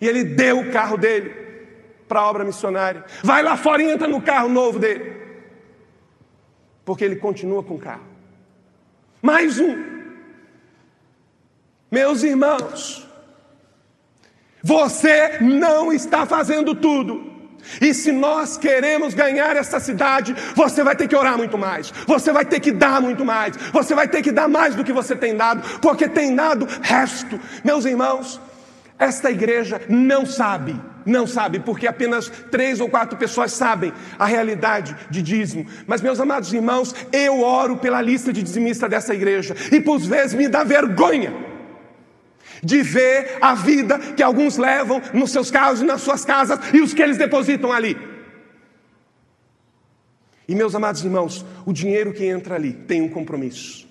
E 0.00 0.08
ele 0.08 0.24
deu 0.24 0.60
o 0.60 0.72
carro 0.72 0.96
dele 0.96 1.34
para 2.08 2.20
a 2.20 2.30
obra 2.30 2.44
missionária. 2.44 3.04
Vai 3.22 3.42
lá 3.42 3.58
fora 3.58 3.82
e 3.82 3.90
entra 3.90 4.08
no 4.08 4.22
carro 4.22 4.48
novo 4.48 4.78
dele. 4.78 5.19
Porque 6.90 7.04
ele 7.04 7.14
continua 7.14 7.62
com 7.62 7.74
o 7.74 7.78
carro. 7.78 8.02
Mais 9.22 9.60
um. 9.60 9.76
Meus 11.88 12.24
irmãos, 12.24 13.08
você 14.60 15.38
não 15.40 15.92
está 15.92 16.26
fazendo 16.26 16.74
tudo. 16.74 17.30
E 17.80 17.94
se 17.94 18.10
nós 18.10 18.56
queremos 18.56 19.14
ganhar 19.14 19.54
essa 19.54 19.78
cidade, 19.78 20.34
você 20.56 20.82
vai 20.82 20.96
ter 20.96 21.06
que 21.06 21.14
orar 21.14 21.38
muito 21.38 21.56
mais, 21.56 21.92
você 22.08 22.32
vai 22.32 22.44
ter 22.44 22.58
que 22.58 22.72
dar 22.72 23.00
muito 23.00 23.24
mais, 23.24 23.56
você 23.72 23.94
vai 23.94 24.08
ter 24.08 24.20
que 24.20 24.32
dar 24.32 24.48
mais 24.48 24.74
do 24.74 24.82
que 24.82 24.92
você 24.92 25.14
tem 25.14 25.36
dado, 25.36 25.78
porque 25.78 26.08
tem 26.08 26.34
dado 26.34 26.66
resto. 26.82 27.38
Meus 27.62 27.84
irmãos, 27.84 28.40
esta 29.00 29.30
igreja 29.30 29.80
não 29.88 30.26
sabe, 30.26 30.78
não 31.06 31.26
sabe, 31.26 31.58
porque 31.58 31.86
apenas 31.86 32.30
três 32.50 32.78
ou 32.80 32.88
quatro 32.88 33.18
pessoas 33.18 33.52
sabem 33.52 33.92
a 34.18 34.26
realidade 34.26 34.94
de 35.10 35.22
dízimo. 35.22 35.66
Mas, 35.86 36.02
meus 36.02 36.20
amados 36.20 36.52
irmãos, 36.52 36.94
eu 37.10 37.40
oro 37.40 37.78
pela 37.78 38.02
lista 38.02 38.32
de 38.32 38.42
dizimista 38.42 38.88
dessa 38.88 39.14
igreja, 39.14 39.56
e 39.72 39.80
por 39.80 39.98
vezes 39.98 40.34
me 40.34 40.48
dá 40.48 40.62
vergonha 40.62 41.32
de 42.62 42.82
ver 42.82 43.38
a 43.40 43.54
vida 43.54 43.98
que 43.98 44.22
alguns 44.22 44.58
levam 44.58 45.00
nos 45.14 45.30
seus 45.30 45.50
carros 45.50 45.80
e 45.80 45.84
nas 45.84 46.02
suas 46.02 46.24
casas 46.24 46.60
e 46.74 46.80
os 46.82 46.92
que 46.92 47.02
eles 47.02 47.16
depositam 47.16 47.72
ali. 47.72 47.96
E 50.46 50.54
meus 50.54 50.74
amados 50.74 51.02
irmãos, 51.02 51.46
o 51.64 51.72
dinheiro 51.72 52.12
que 52.12 52.26
entra 52.26 52.56
ali 52.56 52.72
tem 52.72 53.00
um 53.00 53.08
compromisso. 53.08 53.89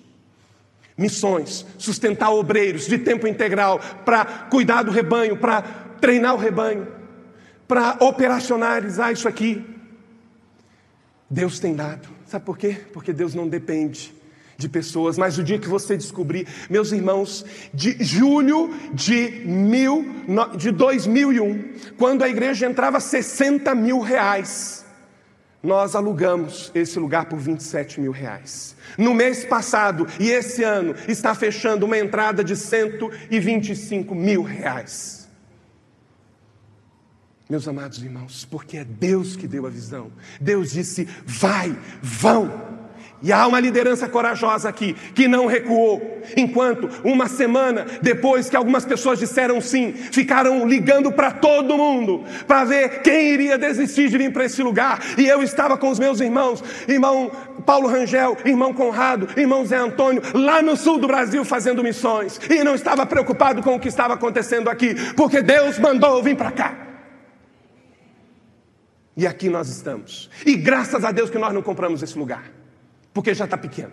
Missões, 1.00 1.66
sustentar 1.78 2.30
obreiros 2.30 2.86
de 2.86 2.98
tempo 2.98 3.26
integral 3.26 3.80
para 4.04 4.24
cuidar 4.50 4.82
do 4.82 4.90
rebanho, 4.90 5.36
para 5.36 5.62
treinar 5.98 6.34
o 6.34 6.38
rebanho, 6.38 6.86
para 7.66 7.96
operacionalizar 8.00 9.10
isso 9.10 9.26
aqui. 9.26 9.64
Deus 11.28 11.58
tem 11.58 11.74
dado. 11.74 12.06
Sabe 12.26 12.44
por 12.44 12.58
quê? 12.58 12.76
Porque 12.92 13.14
Deus 13.14 13.34
não 13.34 13.48
depende 13.48 14.12
de 14.58 14.68
pessoas, 14.68 15.16
mas 15.16 15.38
o 15.38 15.42
dia 15.42 15.58
que 15.58 15.68
você 15.68 15.96
descobrir, 15.96 16.46
meus 16.68 16.92
irmãos, 16.92 17.46
de 17.72 17.96
julho 18.04 18.70
de, 18.92 19.42
mil, 19.46 20.06
de 20.58 20.70
2001, 20.70 21.94
quando 21.96 22.22
a 22.22 22.28
igreja 22.28 22.66
entrava 22.66 23.00
60 23.00 23.74
mil 23.74 24.00
reais, 24.00 24.84
nós 25.62 25.94
alugamos 25.94 26.70
esse 26.74 26.98
lugar 26.98 27.26
por 27.26 27.38
27 27.38 28.00
mil 28.00 28.12
reais. 28.12 28.74
No 28.96 29.12
mês 29.12 29.44
passado 29.44 30.06
e 30.18 30.30
esse 30.30 30.62
ano 30.62 30.94
está 31.06 31.34
fechando 31.34 31.86
uma 31.86 31.98
entrada 31.98 32.42
de 32.42 32.56
125 32.56 34.14
mil 34.14 34.42
reais. 34.42 35.28
Meus 37.48 37.66
amados 37.66 38.00
irmãos, 38.00 38.46
porque 38.48 38.76
é 38.76 38.84
Deus 38.84 39.34
que 39.34 39.48
deu 39.48 39.66
a 39.66 39.70
visão. 39.70 40.12
Deus 40.40 40.70
disse: 40.70 41.08
vai, 41.26 41.76
vão. 42.00 42.69
E 43.22 43.32
há 43.32 43.46
uma 43.46 43.60
liderança 43.60 44.08
corajosa 44.08 44.68
aqui, 44.68 44.94
que 45.14 45.28
não 45.28 45.46
recuou. 45.46 46.22
Enquanto, 46.36 46.88
uma 47.04 47.28
semana 47.28 47.86
depois 48.00 48.48
que 48.48 48.56
algumas 48.56 48.84
pessoas 48.84 49.18
disseram 49.18 49.60
sim, 49.60 49.92
ficaram 49.92 50.66
ligando 50.66 51.12
para 51.12 51.30
todo 51.30 51.76
mundo, 51.76 52.24
para 52.46 52.64
ver 52.64 53.02
quem 53.02 53.32
iria 53.34 53.58
desistir 53.58 54.08
de 54.08 54.16
vir 54.16 54.32
para 54.32 54.46
esse 54.46 54.62
lugar. 54.62 55.00
E 55.18 55.26
eu 55.26 55.42
estava 55.42 55.76
com 55.76 55.90
os 55.90 55.98
meus 55.98 56.20
irmãos, 56.20 56.64
irmão 56.88 57.30
Paulo 57.66 57.88
Rangel, 57.88 58.38
irmão 58.44 58.72
Conrado, 58.72 59.28
irmão 59.36 59.66
Zé 59.66 59.76
Antônio, 59.76 60.22
lá 60.34 60.62
no 60.62 60.76
sul 60.76 60.98
do 60.98 61.06
Brasil 61.06 61.44
fazendo 61.44 61.82
missões, 61.82 62.40
e 62.48 62.64
não 62.64 62.74
estava 62.74 63.04
preocupado 63.04 63.62
com 63.62 63.74
o 63.74 63.80
que 63.80 63.88
estava 63.88 64.14
acontecendo 64.14 64.70
aqui, 64.70 64.94
porque 65.14 65.42
Deus 65.42 65.78
mandou 65.78 66.22
vir 66.22 66.36
para 66.36 66.50
cá. 66.50 66.74
E 69.16 69.26
aqui 69.26 69.50
nós 69.50 69.68
estamos. 69.68 70.30
E 70.46 70.56
graças 70.56 71.04
a 71.04 71.12
Deus 71.12 71.28
que 71.28 71.36
nós 71.36 71.52
não 71.52 71.60
compramos 71.60 72.02
esse 72.02 72.18
lugar, 72.18 72.44
porque 73.12 73.34
já 73.34 73.44
está 73.44 73.56
pequeno. 73.56 73.92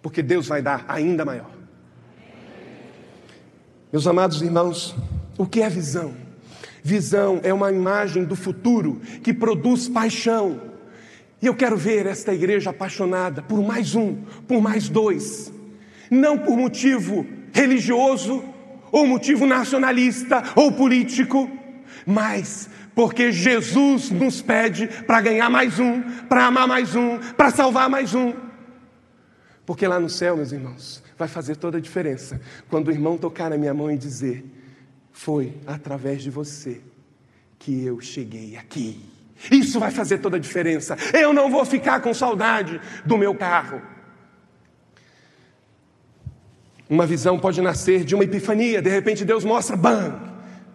Porque 0.00 0.22
Deus 0.22 0.46
vai 0.46 0.62
dar 0.62 0.84
ainda 0.88 1.24
maior. 1.24 1.50
Meus 3.92 4.06
amados 4.06 4.42
irmãos, 4.42 4.94
o 5.36 5.46
que 5.46 5.62
é 5.62 5.68
visão? 5.68 6.14
Visão 6.82 7.40
é 7.42 7.52
uma 7.52 7.72
imagem 7.72 8.24
do 8.24 8.36
futuro 8.36 9.00
que 9.22 9.32
produz 9.32 9.88
paixão. 9.88 10.60
E 11.40 11.46
eu 11.46 11.54
quero 11.54 11.76
ver 11.76 12.06
esta 12.06 12.32
igreja 12.32 12.70
apaixonada 12.70 13.42
por 13.42 13.62
mais 13.62 13.94
um, 13.94 14.16
por 14.46 14.60
mais 14.60 14.88
dois. 14.88 15.52
Não 16.10 16.38
por 16.38 16.56
motivo 16.56 17.26
religioso, 17.52 18.44
ou 18.90 19.06
motivo 19.06 19.46
nacionalista 19.46 20.42
ou 20.54 20.72
político, 20.72 21.50
mas 22.06 22.68
porque 22.98 23.30
Jesus 23.30 24.10
nos 24.10 24.42
pede 24.42 24.88
para 24.88 25.20
ganhar 25.20 25.48
mais 25.48 25.78
um, 25.78 26.02
para 26.28 26.46
amar 26.46 26.66
mais 26.66 26.96
um, 26.96 27.16
para 27.36 27.48
salvar 27.48 27.88
mais 27.88 28.12
um. 28.12 28.34
Porque 29.64 29.86
lá 29.86 30.00
no 30.00 30.08
céu, 30.10 30.36
meus 30.36 30.50
irmãos, 30.50 31.00
vai 31.16 31.28
fazer 31.28 31.54
toda 31.54 31.78
a 31.78 31.80
diferença. 31.80 32.40
Quando 32.68 32.88
o 32.88 32.90
irmão 32.90 33.16
tocar 33.16 33.50
na 33.50 33.56
minha 33.56 33.72
mão 33.72 33.88
e 33.88 33.96
dizer: 33.96 34.44
Foi 35.12 35.54
através 35.64 36.24
de 36.24 36.28
você 36.28 36.80
que 37.56 37.84
eu 37.84 38.00
cheguei 38.00 38.56
aqui. 38.56 39.00
Isso 39.48 39.78
vai 39.78 39.92
fazer 39.92 40.18
toda 40.18 40.36
a 40.36 40.40
diferença. 40.40 40.96
Eu 41.14 41.32
não 41.32 41.48
vou 41.48 41.64
ficar 41.64 42.00
com 42.00 42.12
saudade 42.12 42.80
do 43.06 43.16
meu 43.16 43.32
carro. 43.32 43.80
Uma 46.90 47.06
visão 47.06 47.38
pode 47.38 47.62
nascer 47.62 48.02
de 48.02 48.16
uma 48.16 48.24
epifania, 48.24 48.82
de 48.82 48.90
repente 48.90 49.24
Deus 49.24 49.44
mostra, 49.44 49.76
bam! 49.76 50.27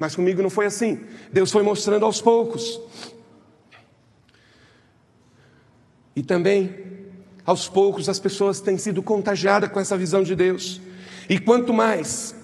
Mas 0.03 0.17
comigo 0.17 0.41
não 0.41 0.49
foi 0.49 0.65
assim. 0.65 0.99
Deus 1.31 1.49
foi 1.49 1.63
mostrando 1.63 2.03
aos 2.03 2.21
poucos. 2.21 2.77
E 6.13 6.21
também 6.21 6.75
aos 7.45 7.69
poucos 7.69 8.09
as 8.09 8.19
pessoas 8.19 8.59
têm 8.59 8.77
sido 8.77 9.01
contagiadas 9.01 9.71
com 9.71 9.79
essa 9.79 9.97
visão 9.97 10.21
de 10.21 10.35
Deus. 10.35 10.81
E 11.29 11.39
quanto 11.39 11.73
mais 11.73 12.35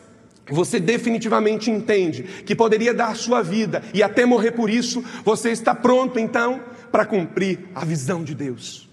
você 0.49 0.79
definitivamente 0.79 1.69
entende 1.69 2.23
que 2.45 2.55
poderia 2.55 2.93
dar 2.93 3.13
sua 3.17 3.41
vida 3.41 3.83
e 3.93 4.01
até 4.01 4.25
morrer 4.25 4.51
por 4.51 4.69
isso, 4.69 5.03
você 5.25 5.51
está 5.51 5.75
pronto 5.75 6.17
então 6.17 6.61
para 6.89 7.05
cumprir 7.05 7.59
a 7.75 7.83
visão 7.83 8.23
de 8.23 8.33
Deus. 8.33 8.89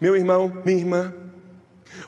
Meu 0.00 0.16
irmão, 0.16 0.60
minha 0.64 0.76
irmã, 0.76 1.14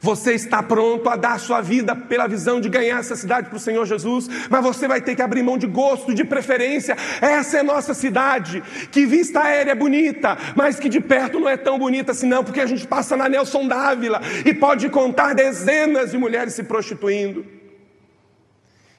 você 0.01 0.35
está 0.35 0.63
pronto 0.63 1.09
a 1.09 1.17
dar 1.17 1.39
sua 1.39 1.61
vida 1.61 1.95
pela 1.95 2.27
visão 2.27 2.61
de 2.61 2.69
ganhar 2.69 3.01
essa 3.01 3.17
cidade 3.17 3.49
para 3.49 3.57
o 3.57 3.61
Senhor 3.61 3.85
Jesus, 3.85 4.29
mas 4.49 4.63
você 4.63 4.87
vai 4.87 5.01
ter 5.01 5.15
que 5.15 5.23
abrir 5.23 5.43
mão 5.43 5.59
de 5.59 5.67
gosto, 5.67 6.15
de 6.15 6.25
preferência. 6.25 6.97
Essa 7.21 7.59
é 7.59 7.63
nossa 7.63 7.95
cidade, 7.95 8.63
que 8.91 9.07
vista 9.07 9.41
aérea 9.41 9.73
é 9.73 9.75
bonita, 9.75 10.39
mas 10.55 10.79
que 10.79 10.89
de 10.89 11.01
perto 11.01 11.41
não 11.41 11.49
é 11.49 11.57
tão 11.57 11.79
bonita 11.79 12.13
assim, 12.13 12.27
não, 12.27 12.45
porque 12.45 12.61
a 12.61 12.67
gente 12.67 12.87
passa 12.87 13.17
na 13.17 13.29
Nelson 13.29 13.67
Dávila 13.69 14.21
e 14.45 14.55
pode 14.55 14.89
contar 14.89 15.35
dezenas 15.35 16.13
de 16.13 16.19
mulheres 16.19 16.55
se 16.55 16.63
prostituindo. 16.63 17.45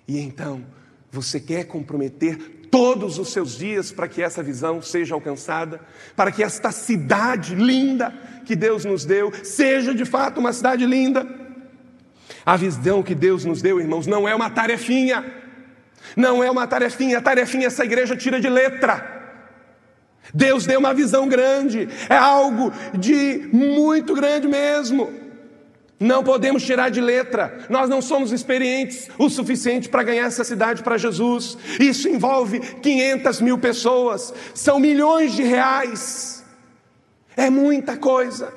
E 0.07 0.19
então, 0.19 0.63
você 1.11 1.39
quer 1.39 1.65
comprometer 1.65 2.37
todos 2.71 3.19
os 3.19 3.33
seus 3.33 3.57
dias 3.57 3.91
para 3.91 4.07
que 4.07 4.21
essa 4.21 4.41
visão 4.41 4.81
seja 4.81 5.13
alcançada, 5.13 5.81
para 6.15 6.31
que 6.31 6.41
esta 6.41 6.71
cidade 6.71 7.53
linda 7.53 8.13
que 8.51 8.55
Deus 8.57 8.83
nos 8.83 9.05
deu 9.05 9.31
seja 9.43 9.95
de 9.95 10.03
fato 10.03 10.41
uma 10.41 10.51
cidade 10.51 10.85
linda. 10.85 11.25
A 12.45 12.57
visão 12.57 13.01
que 13.01 13.15
Deus 13.15 13.45
nos 13.45 13.61
deu, 13.61 13.79
irmãos, 13.79 14.05
não 14.05 14.27
é 14.27 14.35
uma 14.35 14.49
tarefinha, 14.49 15.23
não 16.17 16.43
é 16.43 16.51
uma 16.51 16.67
tarefinha, 16.67 17.19
a 17.19 17.21
tarefinha 17.21 17.67
essa 17.67 17.85
igreja 17.85 18.13
tira 18.13 18.41
de 18.41 18.49
letra. 18.49 19.21
Deus 20.33 20.65
deu 20.65 20.79
uma 20.79 20.93
visão 20.93 21.29
grande, 21.29 21.87
é 22.09 22.17
algo 22.17 22.73
de 22.93 23.49
muito 23.53 24.13
grande 24.13 24.49
mesmo. 24.49 25.09
Não 25.97 26.21
podemos 26.21 26.63
tirar 26.63 26.89
de 26.89 26.99
letra, 26.99 27.57
nós 27.69 27.87
não 27.87 28.01
somos 28.01 28.33
experientes 28.33 29.07
o 29.17 29.29
suficiente 29.29 29.87
para 29.87 30.03
ganhar 30.03 30.25
essa 30.25 30.43
cidade 30.43 30.83
para 30.83 30.97
Jesus. 30.97 31.57
Isso 31.79 32.09
envolve 32.09 32.59
500 32.59 33.39
mil 33.39 33.57
pessoas, 33.57 34.33
são 34.53 34.77
milhões 34.77 35.31
de 35.33 35.43
reais, 35.43 36.40
é 37.35 37.49
muita 37.49 37.97
coisa. 37.97 38.53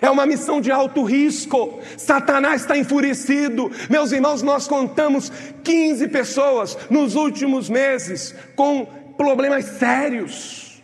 É 0.00 0.10
uma 0.10 0.26
missão 0.26 0.60
de 0.60 0.70
alto 0.70 1.02
risco. 1.02 1.80
Satanás 1.96 2.62
está 2.62 2.76
enfurecido. 2.76 3.70
Meus 3.88 4.12
irmãos, 4.12 4.42
nós 4.42 4.68
contamos 4.68 5.32
15 5.64 6.08
pessoas 6.08 6.76
nos 6.90 7.14
últimos 7.14 7.70
meses 7.70 8.34
com 8.54 8.84
problemas 9.16 9.64
sérios. 9.64 10.82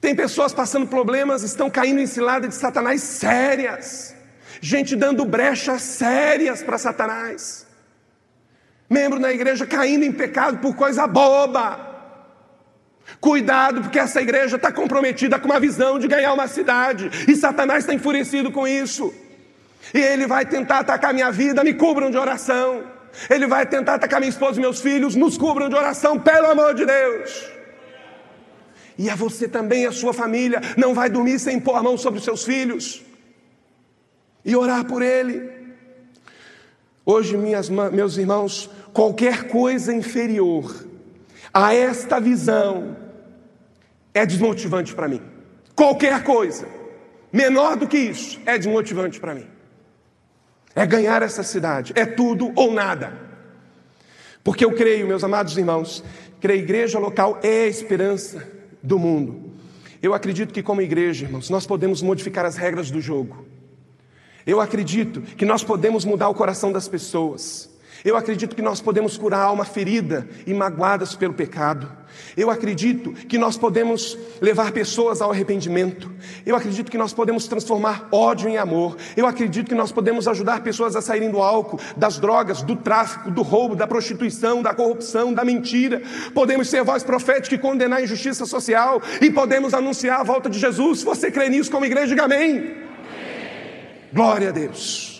Tem 0.00 0.14
pessoas 0.14 0.52
passando 0.52 0.86
problemas, 0.86 1.42
estão 1.42 1.70
caindo 1.70 2.00
em 2.00 2.06
cilada 2.06 2.48
de 2.48 2.54
Satanás 2.54 3.02
sérias 3.02 4.14
gente 4.60 4.94
dando 4.94 5.24
brechas 5.24 5.82
sérias 5.82 6.62
para 6.62 6.76
Satanás, 6.76 7.66
membro 8.88 9.18
da 9.18 9.32
igreja 9.32 9.66
caindo 9.66 10.04
em 10.04 10.12
pecado 10.12 10.58
por 10.58 10.76
coisa 10.76 11.06
boba. 11.06 11.88
Cuidado, 13.20 13.82
porque 13.82 13.98
essa 13.98 14.22
igreja 14.22 14.56
está 14.56 14.72
comprometida 14.72 15.38
com 15.38 15.46
uma 15.46 15.60
visão 15.60 15.98
de 15.98 16.08
ganhar 16.08 16.32
uma 16.32 16.48
cidade, 16.48 17.10
e 17.28 17.36
Satanás 17.36 17.84
está 17.84 17.92
enfurecido 17.92 18.50
com 18.50 18.66
isso. 18.66 19.12
E 19.92 19.98
ele 19.98 20.26
vai 20.26 20.46
tentar 20.46 20.78
atacar 20.78 21.12
minha 21.12 21.30
vida, 21.30 21.62
me 21.62 21.74
cubram 21.74 22.10
de 22.10 22.16
oração. 22.16 22.84
Ele 23.28 23.46
vai 23.46 23.66
tentar 23.66 23.94
atacar 23.94 24.20
minha 24.20 24.30
esposa 24.30 24.58
e 24.58 24.60
meus 24.60 24.80
filhos, 24.80 25.16
nos 25.16 25.36
cubram 25.36 25.68
de 25.68 25.74
oração, 25.74 26.18
pelo 26.18 26.46
amor 26.46 26.74
de 26.74 26.86
Deus. 26.86 27.50
E 28.96 29.10
a 29.10 29.16
você 29.16 29.48
também, 29.48 29.86
a 29.86 29.92
sua 29.92 30.12
família, 30.12 30.60
não 30.76 30.94
vai 30.94 31.10
dormir 31.10 31.38
sem 31.38 31.58
pôr 31.58 31.74
a 31.74 31.82
mão 31.82 31.98
sobre 31.98 32.18
os 32.18 32.24
seus 32.24 32.44
filhos 32.44 33.02
e 34.44 34.54
orar 34.54 34.84
por 34.84 35.02
ele. 35.02 35.50
Hoje, 37.04 37.36
minhas, 37.36 37.68
meus 37.68 38.16
irmãos, 38.16 38.70
qualquer 38.92 39.48
coisa 39.48 39.92
inferior 39.92 40.86
a 41.52 41.74
esta 41.74 42.20
visão 42.20 42.96
é 44.14 44.26
desmotivante 44.26 44.94
para 44.94 45.08
mim. 45.08 45.20
Qualquer 45.74 46.22
coisa 46.24 46.66
menor 47.32 47.76
do 47.76 47.86
que 47.86 47.96
isso 47.96 48.40
é 48.44 48.56
desmotivante 48.58 49.20
para 49.20 49.34
mim. 49.34 49.46
É 50.74 50.86
ganhar 50.86 51.22
essa 51.22 51.42
cidade, 51.42 51.92
é 51.96 52.06
tudo 52.06 52.52
ou 52.54 52.72
nada. 52.72 53.12
Porque 54.42 54.64
eu 54.64 54.72
creio, 54.72 55.06
meus 55.06 55.22
amados 55.22 55.56
irmãos, 55.56 56.02
que 56.40 56.46
a 56.46 56.54
igreja 56.54 56.98
local 56.98 57.38
é 57.42 57.64
a 57.64 57.68
esperança 57.68 58.46
do 58.82 58.98
mundo. 58.98 59.52
Eu 60.02 60.14
acredito 60.14 60.54
que, 60.54 60.62
como 60.62 60.80
igreja, 60.80 61.26
irmãos, 61.26 61.50
nós 61.50 61.66
podemos 61.66 62.00
modificar 62.00 62.46
as 62.46 62.56
regras 62.56 62.90
do 62.90 63.00
jogo. 63.00 63.44
Eu 64.46 64.60
acredito 64.60 65.20
que 65.20 65.44
nós 65.44 65.62
podemos 65.62 66.04
mudar 66.04 66.28
o 66.30 66.34
coração 66.34 66.72
das 66.72 66.88
pessoas. 66.88 67.68
Eu 68.02 68.16
acredito 68.16 68.56
que 68.56 68.62
nós 68.62 68.80
podemos 68.80 69.18
curar 69.18 69.40
a 69.40 69.44
alma 69.44 69.64
ferida 69.64 70.26
e 70.46 70.54
magoadas 70.54 71.14
pelo 71.14 71.34
pecado. 71.34 71.99
Eu 72.36 72.50
acredito 72.50 73.12
que 73.12 73.38
nós 73.38 73.56
podemos 73.56 74.16
levar 74.40 74.72
pessoas 74.72 75.20
ao 75.20 75.30
arrependimento. 75.30 76.10
Eu 76.44 76.56
acredito 76.56 76.90
que 76.90 76.98
nós 76.98 77.12
podemos 77.12 77.46
transformar 77.46 78.08
ódio 78.12 78.48
em 78.48 78.56
amor. 78.56 78.96
Eu 79.16 79.26
acredito 79.26 79.68
que 79.68 79.74
nós 79.74 79.92
podemos 79.92 80.26
ajudar 80.28 80.62
pessoas 80.62 80.96
a 80.96 81.02
saírem 81.02 81.30
do 81.30 81.40
álcool, 81.40 81.80
das 81.96 82.18
drogas, 82.18 82.62
do 82.62 82.76
tráfico, 82.76 83.30
do 83.30 83.42
roubo, 83.42 83.74
da 83.74 83.86
prostituição, 83.86 84.62
da 84.62 84.74
corrupção, 84.74 85.32
da 85.32 85.44
mentira. 85.44 86.02
Podemos 86.34 86.68
ser 86.68 86.82
voz 86.82 87.02
profética 87.02 87.54
e 87.54 87.58
condenar 87.58 87.98
a 87.98 88.02
injustiça 88.02 88.46
social. 88.46 89.00
E 89.20 89.30
podemos 89.30 89.74
anunciar 89.74 90.20
a 90.20 90.24
volta 90.24 90.48
de 90.48 90.58
Jesus. 90.58 91.00
Se 91.00 91.04
você 91.04 91.30
crê 91.30 91.48
nisso 91.48 91.70
como 91.70 91.84
igreja, 91.84 92.08
diga 92.08 92.24
amém. 92.24 92.74
Glória 94.12 94.48
a 94.48 94.52
Deus. 94.52 95.19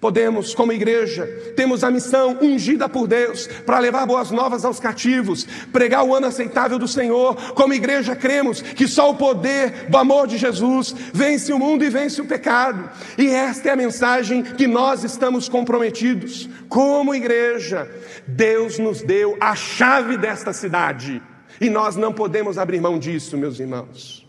Podemos, 0.00 0.54
como 0.54 0.72
igreja, 0.72 1.26
temos 1.56 1.82
a 1.82 1.90
missão 1.90 2.38
ungida 2.42 2.86
por 2.86 3.08
Deus 3.08 3.46
para 3.64 3.78
levar 3.78 4.06
boas 4.06 4.30
novas 4.30 4.62
aos 4.62 4.78
cativos, 4.78 5.46
pregar 5.72 6.04
o 6.04 6.14
ano 6.14 6.26
aceitável 6.26 6.78
do 6.78 6.86
Senhor. 6.86 7.34
Como 7.54 7.72
igreja, 7.72 8.14
cremos 8.14 8.60
que 8.60 8.86
só 8.86 9.10
o 9.10 9.16
poder 9.16 9.88
do 9.88 9.96
amor 9.96 10.26
de 10.26 10.36
Jesus 10.36 10.94
vence 11.14 11.50
o 11.50 11.58
mundo 11.58 11.82
e 11.82 11.88
vence 11.88 12.20
o 12.20 12.26
pecado. 12.26 12.90
E 13.16 13.26
esta 13.28 13.70
é 13.70 13.72
a 13.72 13.76
mensagem 13.76 14.42
que 14.42 14.66
nós 14.66 15.02
estamos 15.02 15.48
comprometidos. 15.48 16.46
Como 16.68 17.14
igreja, 17.14 17.90
Deus 18.26 18.78
nos 18.78 19.00
deu 19.00 19.36
a 19.40 19.56
chave 19.56 20.18
desta 20.18 20.52
cidade 20.52 21.22
e 21.58 21.70
nós 21.70 21.96
não 21.96 22.12
podemos 22.12 22.58
abrir 22.58 22.82
mão 22.82 22.98
disso, 22.98 23.38
meus 23.38 23.58
irmãos. 23.58 24.26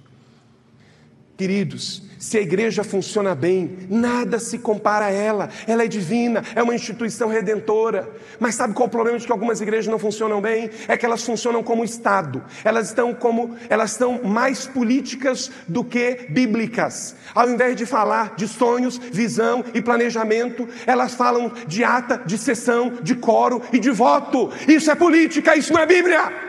Queridos, 1.35 2.06
se 2.17 2.37
a 2.37 2.41
igreja 2.41 2.83
funciona 2.83 3.35
bem, 3.35 3.77
nada 3.89 4.39
se 4.39 4.57
compara 4.57 5.05
a 5.05 5.11
ela. 5.11 5.49
Ela 5.67 5.83
é 5.83 5.87
divina, 5.87 6.43
é 6.55 6.63
uma 6.63 6.75
instituição 6.75 7.29
redentora. 7.29 8.09
Mas 8.39 8.55
sabe 8.55 8.73
qual 8.73 8.85
é 8.85 8.87
o 8.87 8.91
problema 8.91 9.19
de 9.19 9.25
que 9.25 9.31
algumas 9.31 9.61
igrejas 9.61 9.87
não 9.87 9.99
funcionam 9.99 10.41
bem? 10.41 10.69
É 10.87 10.97
que 10.97 11.05
elas 11.05 11.23
funcionam 11.23 11.63
como 11.63 11.83
Estado. 11.83 12.43
Elas 12.63 12.87
estão 12.87 13.13
como 13.13 13.55
elas 13.69 13.91
estão 13.91 14.21
mais 14.23 14.65
políticas 14.65 15.51
do 15.67 15.83
que 15.83 16.27
bíblicas. 16.29 17.15
Ao 17.33 17.49
invés 17.49 17.75
de 17.75 17.85
falar 17.85 18.35
de 18.35 18.47
sonhos, 18.47 18.97
visão 18.97 19.63
e 19.73 19.81
planejamento, 19.81 20.67
elas 20.85 21.13
falam 21.13 21.51
de 21.67 21.83
ata, 21.83 22.21
de 22.25 22.37
sessão, 22.37 22.97
de 23.01 23.15
coro 23.15 23.61
e 23.71 23.79
de 23.79 23.89
voto. 23.89 24.51
Isso 24.67 24.91
é 24.91 24.95
política, 24.95 25.55
isso 25.55 25.73
não 25.73 25.81
é 25.81 25.85
Bíblia. 25.85 26.46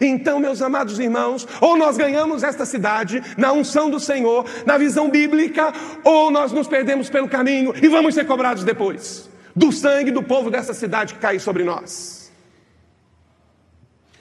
Então, 0.00 0.38
meus 0.38 0.60
amados 0.60 0.98
irmãos, 0.98 1.46
ou 1.60 1.76
nós 1.76 1.96
ganhamos 1.96 2.42
esta 2.42 2.64
cidade 2.64 3.22
na 3.36 3.52
unção 3.52 3.88
do 3.88 4.00
Senhor, 4.00 4.44
na 4.64 4.76
visão 4.76 5.10
bíblica, 5.10 5.72
ou 6.04 6.30
nós 6.30 6.52
nos 6.52 6.68
perdemos 6.68 7.08
pelo 7.08 7.28
caminho 7.28 7.72
e 7.82 7.88
vamos 7.88 8.14
ser 8.14 8.26
cobrados 8.26 8.64
depois 8.64 9.28
do 9.56 9.72
sangue 9.72 10.10
do 10.10 10.22
povo 10.22 10.50
dessa 10.50 10.74
cidade 10.74 11.14
que 11.14 11.20
cai 11.20 11.38
sobre 11.38 11.64
nós. 11.64 12.30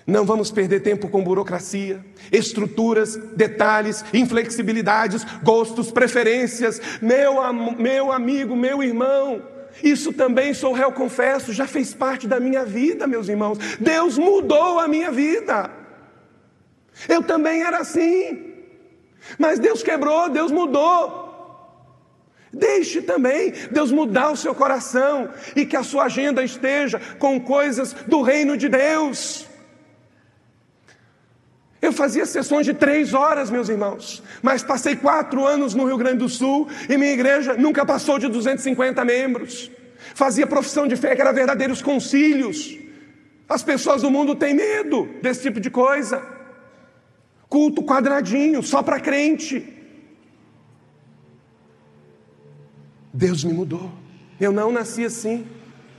Não 0.07 0.23
vamos 0.23 0.51
perder 0.51 0.81
tempo 0.81 1.09
com 1.09 1.23
burocracia, 1.23 2.05
estruturas, 2.31 3.15
detalhes, 3.35 4.05
inflexibilidades, 4.13 5.25
gostos, 5.43 5.91
preferências. 5.91 6.79
Meu, 7.01 7.37
meu 7.77 8.11
amigo, 8.11 8.55
meu 8.55 8.83
irmão, 8.83 9.41
isso 9.83 10.13
também 10.13 10.53
sou 10.53 10.73
réu 10.73 10.91
confesso, 10.91 11.53
já 11.53 11.67
fez 11.67 11.93
parte 11.93 12.27
da 12.27 12.39
minha 12.39 12.65
vida, 12.65 13.07
meus 13.07 13.27
irmãos. 13.27 13.57
Deus 13.79 14.17
mudou 14.17 14.79
a 14.79 14.87
minha 14.87 15.11
vida. 15.11 15.69
Eu 17.09 17.21
também 17.21 17.61
era 17.63 17.79
assim. 17.79 18.53
Mas 19.37 19.59
Deus 19.59 19.83
quebrou, 19.83 20.29
Deus 20.29 20.51
mudou. 20.51 21.25
Deixe 22.53 23.01
também 23.01 23.51
Deus 23.69 23.91
mudar 23.91 24.31
o 24.31 24.37
seu 24.37 24.55
coração 24.55 25.29
e 25.55 25.65
que 25.65 25.75
a 25.75 25.83
sua 25.83 26.05
agenda 26.05 26.41
esteja 26.41 26.99
com 27.19 27.39
coisas 27.39 27.91
do 27.91 28.21
reino 28.21 28.55
de 28.55 28.69
Deus. 28.69 29.44
Eu 31.85 31.93
fazia 31.93 32.25
sessões 32.25 32.65
de 32.65 32.73
três 32.73 33.13
horas, 33.13 33.51
meus 33.51 33.69
irmãos, 33.69 34.23
mas 34.41 34.63
passei 34.63 34.95
quatro 34.95 35.45
anos 35.45 35.75
no 35.75 35.85
Rio 35.85 35.97
Grande 35.97 36.17
do 36.17 36.27
Sul 36.27 36.67
e 36.89 36.97
minha 36.97 37.13
igreja 37.13 37.53
nunca 37.53 37.85
passou 37.85 38.17
de 38.17 38.27
250 38.27 39.05
membros. 39.05 39.69
Fazia 40.15 40.47
profissão 40.47 40.87
de 40.87 40.95
fé 40.95 41.15
que 41.15 41.21
era 41.21 41.31
verdadeiros 41.31 41.83
concílios. 41.83 42.75
As 43.47 43.61
pessoas 43.61 44.01
do 44.01 44.09
mundo 44.09 44.33
têm 44.35 44.55
medo 44.55 45.07
desse 45.21 45.43
tipo 45.43 45.59
de 45.59 45.69
coisa. 45.69 46.25
Culto 47.47 47.83
quadradinho, 47.83 48.63
só 48.63 48.81
para 48.81 48.99
crente. 48.99 49.71
Deus 53.13 53.43
me 53.43 53.53
mudou. 53.53 53.91
Eu 54.41 54.51
não 54.51 54.71
nasci 54.71 55.05
assim. 55.05 55.45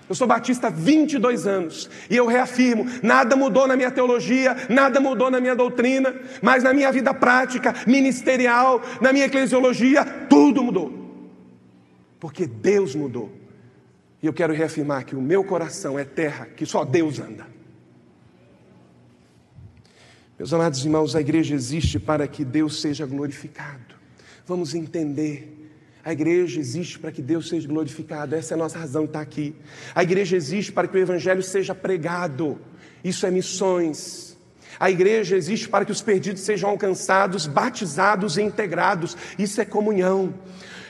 Eu 0.08 0.14
sou 0.14 0.26
batista 0.26 0.68
há 0.68 0.70
22 0.70 1.46
anos 1.46 1.90
e 2.08 2.16
eu 2.16 2.26
reafirmo: 2.26 2.86
nada 3.02 3.34
mudou 3.34 3.66
na 3.66 3.76
minha 3.76 3.90
teologia, 3.90 4.56
nada 4.68 5.00
mudou 5.00 5.30
na 5.30 5.40
minha 5.40 5.56
doutrina, 5.56 6.14
mas 6.40 6.62
na 6.62 6.72
minha 6.72 6.92
vida 6.92 7.12
prática, 7.12 7.74
ministerial, 7.86 8.80
na 9.00 9.12
minha 9.12 9.26
eclesiologia, 9.26 10.04
tudo 10.28 10.62
mudou. 10.62 10.92
Porque 12.20 12.46
Deus 12.46 12.94
mudou. 12.94 13.32
E 14.22 14.26
eu 14.26 14.32
quero 14.32 14.52
reafirmar 14.52 15.04
que 15.04 15.16
o 15.16 15.20
meu 15.20 15.44
coração 15.44 15.98
é 15.98 16.04
terra 16.04 16.46
que 16.46 16.64
só 16.64 16.84
Deus 16.84 17.18
anda. 17.18 17.46
Meus 20.38 20.52
amados 20.52 20.84
irmãos, 20.84 21.16
a 21.16 21.20
igreja 21.20 21.54
existe 21.54 21.98
para 21.98 22.28
que 22.28 22.44
Deus 22.44 22.80
seja 22.80 23.06
glorificado. 23.06 23.94
Vamos 24.46 24.74
entender 24.74 25.55
a 26.06 26.12
igreja 26.12 26.60
existe 26.60 27.00
para 27.00 27.10
que 27.10 27.20
Deus 27.20 27.48
seja 27.48 27.66
glorificado, 27.66 28.36
essa 28.36 28.54
é 28.54 28.56
a 28.56 28.58
nossa 28.58 28.78
razão 28.78 29.02
de 29.02 29.08
estar 29.08 29.20
aqui. 29.20 29.56
A 29.92 30.04
igreja 30.04 30.36
existe 30.36 30.70
para 30.70 30.86
que 30.86 30.96
o 30.96 31.00
Evangelho 31.00 31.42
seja 31.42 31.74
pregado, 31.74 32.60
isso 33.02 33.26
é 33.26 33.30
missões. 33.32 34.38
A 34.78 34.88
igreja 34.88 35.36
existe 35.36 35.68
para 35.68 35.84
que 35.84 35.90
os 35.90 36.00
perdidos 36.00 36.42
sejam 36.42 36.70
alcançados, 36.70 37.48
batizados 37.48 38.36
e 38.36 38.42
integrados, 38.42 39.16
isso 39.36 39.60
é 39.60 39.64
comunhão. 39.64 40.32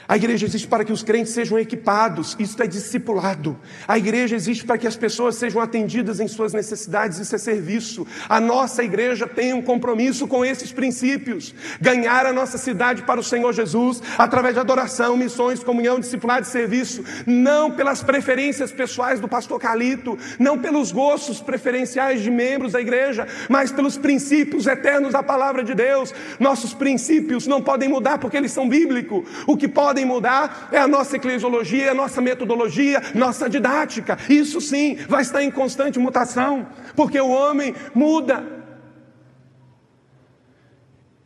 A 0.09 0.17
igreja 0.17 0.47
existe 0.47 0.69
para 0.69 0.85
que 0.85 0.93
os 0.93 1.03
crentes 1.03 1.33
sejam 1.33 1.59
equipados, 1.59 2.37
isso 2.39 2.63
é 2.63 2.67
discipulado. 2.67 3.59
A 3.89 3.99
igreja 3.99 4.37
existe 4.37 4.65
para 4.65 4.79
que 4.79 4.87
as 4.87 4.97
pessoas 4.97 5.35
sejam 5.35 5.61
atendidas 5.61 6.21
em 6.21 6.29
suas 6.29 6.53
necessidades, 6.53 7.19
isso 7.19 7.35
é 7.35 7.39
serviço. 7.39 8.07
A 8.29 8.39
nossa 8.41 8.85
igreja 8.85 9.27
tem 9.27 9.53
um 9.53 9.61
compromisso 9.61 10.29
com 10.29 10.45
esses 10.45 10.71
princípios: 10.71 11.53
ganhar 11.81 12.25
a 12.25 12.33
nossa 12.33 12.57
cidade 12.57 13.03
para 13.03 13.19
o 13.19 13.25
Senhor 13.25 13.53
Jesus, 13.53 14.01
através 14.17 14.55
de 14.55 14.61
adoração, 14.61 15.17
missões, 15.17 15.65
comunhão, 15.65 15.99
discipulado 15.99 16.47
e 16.47 16.51
serviço, 16.51 17.05
não 17.27 17.73
pelas 17.73 18.03
preferências 18.03 18.71
pessoais 18.71 19.19
do 19.19 19.27
pastor 19.27 19.59
Calito, 19.59 20.17
não 20.39 20.57
pelos 20.59 20.93
gostos 20.93 21.41
preferenciais 21.41 22.23
de 22.23 22.31
membros 22.31 22.73
da 22.73 22.81
igreja, 22.81 23.27
mas 23.49 23.73
pelos 23.73 23.99
princípios 23.99 24.69
eternos 24.69 25.13
da 25.13 25.23
palavra 25.23 25.65
de 25.65 25.75
Deus. 25.75 26.15
Nossos 26.39 26.73
princípios 26.73 27.47
não 27.47 27.61
podem 27.61 27.89
mudar 27.89 28.19
porque 28.19 28.37
eles 28.37 28.53
são 28.53 28.69
bíblicos. 28.69 29.25
O 29.47 29.57
que 29.57 29.67
pode 29.67 29.96
podem 29.97 30.05
mudar 30.05 30.69
é 30.71 30.79
a 30.79 30.87
nossa 30.87 31.17
eclesiologia, 31.17 31.93
a 31.93 31.95
nossa 31.95 32.21
metodologia, 32.21 33.01
nossa 33.15 33.49
didática. 33.49 34.19
Isso 34.29 34.61
sim 34.61 34.97
vai 35.09 35.23
estar 35.23 35.43
em 35.43 35.51
constante 35.51 35.99
mutação, 35.99 36.67
porque 36.95 37.19
o 37.19 37.31
homem 37.31 37.75
muda. 37.95 38.45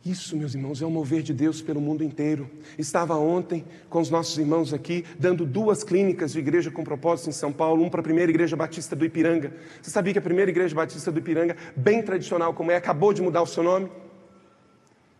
Isso, 0.03 0.35
meus 0.35 0.55
irmãos, 0.55 0.81
é 0.81 0.85
o 0.85 0.89
mover 0.89 1.21
de 1.21 1.33
Deus 1.33 1.61
pelo 1.61 1.79
mundo 1.81 2.03
inteiro. 2.03 2.49
Estava 2.77 3.15
ontem 3.15 3.65
com 3.89 3.99
os 3.99 4.09
nossos 4.09 4.35
irmãos 4.37 4.73
aqui, 4.73 5.03
dando 5.19 5.45
duas 5.45 5.83
clínicas 5.83 6.31
de 6.31 6.39
igreja 6.39 6.71
com 6.71 6.83
propósito 6.83 7.29
em 7.29 7.33
São 7.33 7.51
Paulo, 7.51 7.83
um 7.83 7.89
para 7.89 7.99
a 7.99 8.03
primeira 8.03 8.31
igreja 8.31 8.55
batista 8.55 8.95
do 8.95 9.05
Ipiranga. 9.05 9.53
Você 9.81 9.91
sabia 9.91 10.13
que 10.13 10.19
a 10.19 10.21
primeira 10.21 10.49
igreja 10.49 10.73
batista 10.73 11.11
do 11.11 11.19
Ipiranga, 11.19 11.55
bem 11.75 12.01
tradicional 12.01 12.53
como 12.53 12.71
é, 12.71 12.77
acabou 12.77 13.13
de 13.13 13.21
mudar 13.21 13.41
o 13.41 13.47
seu 13.47 13.61
nome? 13.63 13.89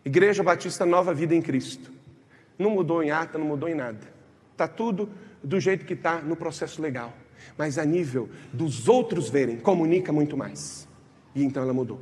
Igreja 0.04 0.42
Batista 0.42 0.84
Nova 0.84 1.14
Vida 1.14 1.32
em 1.32 1.42
Cristo. 1.42 2.01
Não 2.58 2.70
mudou 2.70 3.02
em 3.02 3.10
ata, 3.10 3.38
não 3.38 3.46
mudou 3.46 3.68
em 3.68 3.74
nada. 3.74 4.00
Está 4.52 4.68
tudo 4.68 5.08
do 5.42 5.58
jeito 5.58 5.84
que 5.84 5.94
está 5.94 6.20
no 6.20 6.36
processo 6.36 6.80
legal. 6.80 7.12
Mas 7.56 7.78
a 7.78 7.84
nível 7.84 8.28
dos 8.52 8.88
outros 8.88 9.28
verem, 9.28 9.56
comunica 9.58 10.12
muito 10.12 10.36
mais. 10.36 10.88
E 11.34 11.42
então 11.42 11.62
ela 11.62 11.72
mudou. 11.72 12.00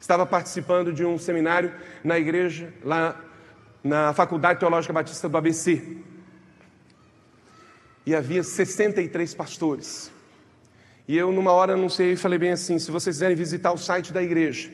Estava 0.00 0.24
participando 0.24 0.92
de 0.92 1.04
um 1.04 1.18
seminário 1.18 1.72
na 2.02 2.18
igreja, 2.18 2.72
lá 2.84 3.20
na 3.82 4.12
Faculdade 4.12 4.60
Teológica 4.60 4.92
Batista 4.92 5.28
do 5.28 5.36
ABC. 5.36 5.98
E 8.04 8.14
havia 8.14 8.42
63 8.42 9.34
pastores. 9.34 10.12
E 11.08 11.16
eu, 11.16 11.30
numa 11.32 11.52
hora, 11.52 11.76
não 11.76 11.88
sei, 11.88 12.16
falei 12.16 12.38
bem 12.38 12.52
assim: 12.52 12.78
se 12.78 12.90
vocês 12.90 13.16
quiserem 13.16 13.36
visitar 13.36 13.72
o 13.72 13.78
site 13.78 14.12
da 14.12 14.22
igreja, 14.22 14.70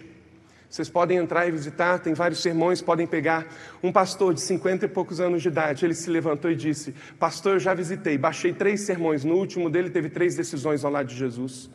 vocês 0.73 0.89
podem 0.89 1.19
entrar 1.19 1.47
e 1.47 1.51
visitar, 1.51 1.99
tem 1.99 2.15
vários 2.15 2.41
sermões, 2.41 2.81
podem 2.81 3.07
pegar. 3.07 3.47
Um 3.83 3.93
pastor 3.93 4.33
de 4.33 4.41
50 4.41 4.87
e 4.87 4.89
poucos 4.89 5.21
anos 5.21 5.43
de 5.43 5.49
idade, 5.49 5.85
ele 5.85 5.93
se 5.93 6.09
levantou 6.09 6.51
e 6.51 6.57
disse: 6.57 6.95
Pastor, 7.19 7.57
eu 7.57 7.61
já 7.61 7.75
visitei, 7.75 8.17
baixei 8.17 8.55
três 8.55 8.81
sermões, 8.81 9.23
no 9.23 9.35
último 9.35 9.69
dele 9.69 9.91
teve 9.91 10.09
três 10.09 10.35
decisões 10.35 10.83
ao 10.83 10.91
lado 10.91 11.09
de 11.09 11.15
Jesus. 11.15 11.69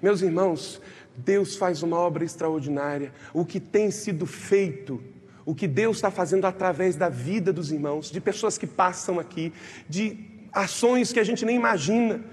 Meus 0.00 0.22
irmãos, 0.22 0.80
Deus 1.14 1.54
faz 1.54 1.82
uma 1.82 1.98
obra 1.98 2.24
extraordinária. 2.24 3.12
O 3.34 3.44
que 3.44 3.60
tem 3.60 3.90
sido 3.90 4.24
feito, 4.24 5.02
o 5.44 5.54
que 5.54 5.68
Deus 5.68 5.98
está 5.98 6.10
fazendo 6.10 6.46
através 6.46 6.96
da 6.96 7.10
vida 7.10 7.52
dos 7.52 7.70
irmãos, 7.70 8.10
de 8.10 8.22
pessoas 8.22 8.56
que 8.56 8.66
passam 8.66 9.20
aqui, 9.20 9.52
de 9.86 10.18
ações 10.50 11.12
que 11.12 11.20
a 11.20 11.24
gente 11.24 11.44
nem 11.44 11.56
imagina. 11.56 12.24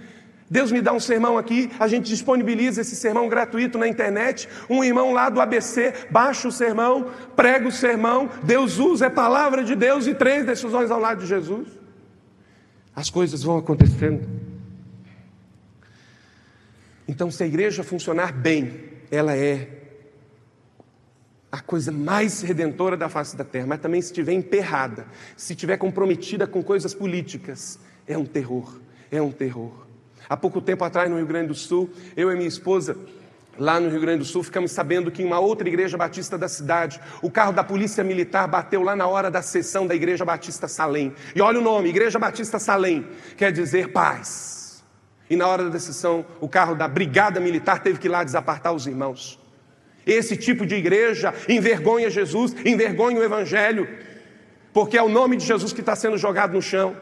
Deus 0.49 0.71
me 0.71 0.81
dá 0.81 0.93
um 0.93 0.99
sermão 0.99 1.37
aqui, 1.37 1.69
a 1.77 1.87
gente 1.87 2.07
disponibiliza 2.07 2.79
esse 2.81 2.95
sermão 2.95 3.27
gratuito 3.27 3.77
na 3.77 3.87
internet. 3.87 4.47
Um 4.69 4.81
irmão 4.81 5.11
lá 5.11 5.29
do 5.29 5.41
ABC 5.41 5.93
baixa 6.09 6.47
o 6.47 6.51
sermão, 6.51 7.11
prega 7.35 7.67
o 7.67 7.71
sermão, 7.71 8.29
Deus 8.43 8.77
usa, 8.77 9.07
é 9.07 9.09
palavra 9.09 9.63
de 9.63 9.75
Deus 9.75 10.07
e 10.07 10.15
três 10.15 10.45
decisões 10.45 10.89
ao 10.89 10.99
lado 10.99 11.21
de 11.21 11.27
Jesus. 11.27 11.67
As 12.95 13.09
coisas 13.09 13.43
vão 13.43 13.57
acontecendo. 13.57 14.27
Então, 17.07 17.29
se 17.29 17.43
a 17.43 17.47
igreja 17.47 17.83
funcionar 17.83 18.31
bem, 18.31 18.73
ela 19.11 19.35
é 19.35 19.69
a 21.51 21.59
coisa 21.59 21.91
mais 21.91 22.41
redentora 22.41 22.95
da 22.95 23.09
face 23.09 23.35
da 23.35 23.43
terra, 23.43 23.67
mas 23.67 23.79
também 23.79 24.01
se 24.01 24.07
estiver 24.07 24.33
emperrada, 24.33 25.07
se 25.35 25.53
estiver 25.53 25.77
comprometida 25.77 26.45
com 26.45 26.63
coisas 26.63 26.93
políticas, 26.93 27.79
é 28.05 28.17
um 28.17 28.25
terror, 28.25 28.79
é 29.11 29.21
um 29.21 29.31
terror. 29.31 29.86
Há 30.29 30.35
pouco 30.35 30.59
tempo 30.61 30.83
atrás, 30.83 31.09
no 31.09 31.17
Rio 31.17 31.25
Grande 31.25 31.47
do 31.47 31.55
Sul, 31.55 31.89
eu 32.15 32.31
e 32.31 32.35
minha 32.35 32.47
esposa, 32.47 32.97
lá 33.57 33.79
no 33.79 33.89
Rio 33.89 34.01
Grande 34.01 34.19
do 34.19 34.25
Sul, 34.25 34.43
ficamos 34.43 34.71
sabendo 34.71 35.09
que 35.09 35.23
em 35.23 35.25
uma 35.25 35.39
outra 35.39 35.67
igreja 35.67 35.97
batista 35.97 36.37
da 36.37 36.47
cidade, 36.47 36.99
o 37.21 37.31
carro 37.31 37.53
da 37.53 37.63
polícia 37.63 38.03
militar 38.03 38.47
bateu 38.47 38.83
lá 38.83 38.95
na 38.95 39.07
hora 39.07 39.31
da 39.31 39.41
sessão 39.41 39.87
da 39.87 39.95
Igreja 39.95 40.25
Batista 40.25 40.67
Salém. 40.67 41.13
E 41.35 41.41
olha 41.41 41.59
o 41.59 41.63
nome, 41.63 41.89
Igreja 41.89 42.19
Batista 42.19 42.59
Salém, 42.59 43.07
quer 43.35 43.51
dizer 43.51 43.91
paz. 43.91 44.83
E 45.29 45.35
na 45.35 45.47
hora 45.47 45.69
da 45.69 45.79
sessão, 45.79 46.25
o 46.39 46.47
carro 46.47 46.75
da 46.75 46.87
Brigada 46.87 47.39
Militar 47.39 47.81
teve 47.81 47.99
que 47.99 48.07
ir 48.07 48.09
lá 48.09 48.23
desapartar 48.23 48.73
os 48.73 48.87
irmãos. 48.87 49.39
Esse 50.05 50.37
tipo 50.37 50.65
de 50.65 50.75
igreja 50.75 51.33
envergonha 51.49 52.09
Jesus, 52.09 52.55
envergonha 52.63 53.19
o 53.19 53.23
Evangelho, 53.23 53.87
porque 54.71 54.97
é 54.97 55.03
o 55.03 55.09
nome 55.09 55.35
de 55.35 55.45
Jesus 55.45 55.73
que 55.73 55.81
está 55.81 55.97
sendo 55.97 56.17
jogado 56.17 56.53
no 56.53 56.61
chão. 56.61 56.95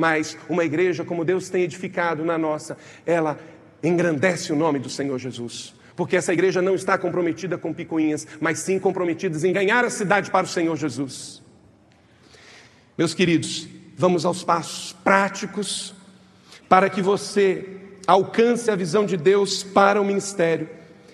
Mas 0.00 0.34
uma 0.48 0.64
igreja 0.64 1.04
como 1.04 1.26
Deus 1.26 1.50
tem 1.50 1.62
edificado 1.62 2.24
na 2.24 2.38
nossa, 2.38 2.78
ela 3.04 3.38
engrandece 3.82 4.50
o 4.50 4.56
nome 4.56 4.78
do 4.78 4.88
Senhor 4.88 5.18
Jesus. 5.18 5.74
Porque 5.94 6.16
essa 6.16 6.32
igreja 6.32 6.62
não 6.62 6.74
está 6.74 6.96
comprometida 6.96 7.58
com 7.58 7.70
picuinhas, 7.74 8.26
mas 8.40 8.60
sim 8.60 8.78
comprometida 8.78 9.46
em 9.46 9.52
ganhar 9.52 9.84
a 9.84 9.90
cidade 9.90 10.30
para 10.30 10.46
o 10.46 10.48
Senhor 10.48 10.74
Jesus. 10.74 11.42
Meus 12.96 13.12
queridos, 13.12 13.68
vamos 13.94 14.24
aos 14.24 14.42
passos 14.42 14.94
práticos 15.04 15.94
para 16.66 16.88
que 16.88 17.02
você 17.02 17.68
alcance 18.06 18.70
a 18.70 18.76
visão 18.76 19.04
de 19.04 19.18
Deus 19.18 19.62
para 19.62 20.00
o 20.00 20.04
ministério. 20.04 20.66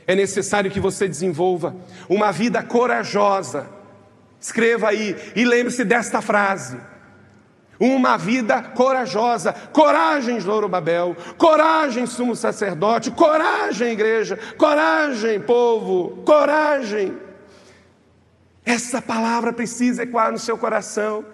É 0.07 0.15
necessário 0.15 0.71
que 0.71 0.79
você 0.79 1.09
desenvolva 1.09 1.75
uma 2.09 2.31
vida 2.31 2.63
corajosa. 2.63 3.69
Escreva 4.41 4.91
aí 4.91 5.17
e 5.35 5.45
lembre-se 5.45 5.85
desta 5.85 6.23
frase: 6.23 6.77
uma 7.79 8.17
vida 8.17 8.63
corajosa. 8.63 9.53
Coragem, 9.53 10.41
Zorobabel. 10.41 11.17
Coragem, 11.37 12.07
sumo 12.07 12.35
sacerdote. 12.35 13.11
Coragem, 13.11 13.93
igreja. 13.93 14.39
Coragem, 14.57 15.41
povo. 15.41 16.23
Coragem. 16.25 17.17
Essa 18.65 19.01
palavra 19.01 19.53
precisa 19.53 20.03
ecoar 20.03 20.33
no 20.33 20.39
seu 20.39 20.59
coração. 20.59 21.25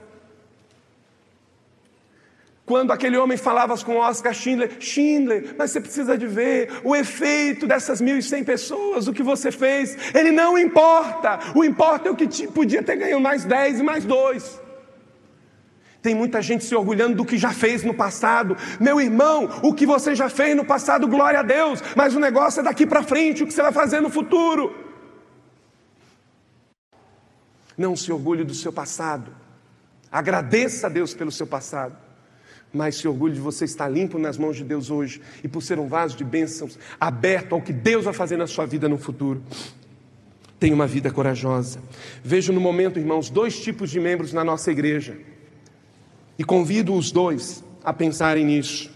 Quando 2.64 2.92
aquele 2.92 3.16
homem 3.16 3.36
falava 3.36 3.76
com 3.78 3.96
Oscar 3.96 4.32
Schindler, 4.32 4.76
Schindler, 4.78 5.54
mas 5.58 5.72
você 5.72 5.80
precisa 5.80 6.16
de 6.16 6.26
ver 6.26 6.70
o 6.84 6.94
efeito 6.94 7.66
dessas 7.66 8.00
1.100 8.00 8.44
pessoas, 8.44 9.08
o 9.08 9.12
que 9.12 9.22
você 9.22 9.50
fez, 9.50 10.14
ele 10.14 10.30
não 10.30 10.56
importa, 10.56 11.40
o 11.56 11.64
importa 11.64 12.08
é 12.08 12.12
o 12.12 12.16
que 12.16 12.46
podia 12.46 12.82
ter 12.82 12.96
ganho 12.96 13.20
mais 13.20 13.44
10 13.44 13.80
e 13.80 13.82
mais 13.82 14.04
2. 14.04 14.61
Tem 16.02 16.16
muita 16.16 16.42
gente 16.42 16.64
se 16.64 16.74
orgulhando 16.74 17.14
do 17.14 17.24
que 17.24 17.38
já 17.38 17.52
fez 17.52 17.84
no 17.84 17.94
passado. 17.94 18.56
Meu 18.80 19.00
irmão, 19.00 19.48
o 19.62 19.72
que 19.72 19.86
você 19.86 20.16
já 20.16 20.28
fez 20.28 20.56
no 20.56 20.64
passado, 20.64 21.06
glória 21.06 21.38
a 21.38 21.44
Deus, 21.44 21.80
mas 21.96 22.14
o 22.16 22.20
negócio 22.20 22.58
é 22.58 22.62
daqui 22.64 22.84
para 22.84 23.04
frente, 23.04 23.44
o 23.44 23.46
que 23.46 23.52
você 23.52 23.62
vai 23.62 23.72
fazer 23.72 24.00
no 24.00 24.10
futuro. 24.10 24.74
Não 27.78 27.94
se 27.94 28.12
orgulhe 28.12 28.42
do 28.42 28.52
seu 28.52 28.72
passado. 28.72 29.32
Agradeça 30.10 30.88
a 30.88 30.90
Deus 30.90 31.14
pelo 31.14 31.30
seu 31.30 31.46
passado. 31.46 31.96
Mas 32.72 32.96
se 32.96 33.06
orgulhe 33.06 33.34
de 33.34 33.40
você 33.40 33.64
estar 33.64 33.88
limpo 33.88 34.18
nas 34.18 34.36
mãos 34.36 34.56
de 34.56 34.64
Deus 34.64 34.90
hoje 34.90 35.22
e 35.44 35.48
por 35.48 35.62
ser 35.62 35.78
um 35.78 35.86
vaso 35.86 36.16
de 36.16 36.24
bênçãos 36.24 36.78
aberto 36.98 37.54
ao 37.54 37.62
que 37.62 37.72
Deus 37.72 38.04
vai 38.04 38.14
fazer 38.14 38.36
na 38.36 38.46
sua 38.46 38.66
vida 38.66 38.88
no 38.88 38.98
futuro. 38.98 39.42
Tenha 40.58 40.74
uma 40.74 40.86
vida 40.86 41.10
corajosa. 41.10 41.80
Vejo 42.24 42.52
no 42.52 42.60
momento, 42.60 42.98
irmãos, 42.98 43.30
dois 43.30 43.60
tipos 43.60 43.90
de 43.90 44.00
membros 44.00 44.32
na 44.32 44.42
nossa 44.42 44.70
igreja. 44.72 45.16
E 46.42 46.44
convido 46.44 46.92
os 46.92 47.12
dois 47.12 47.62
a 47.84 47.92
pensarem 47.92 48.44
nisso. 48.44 48.90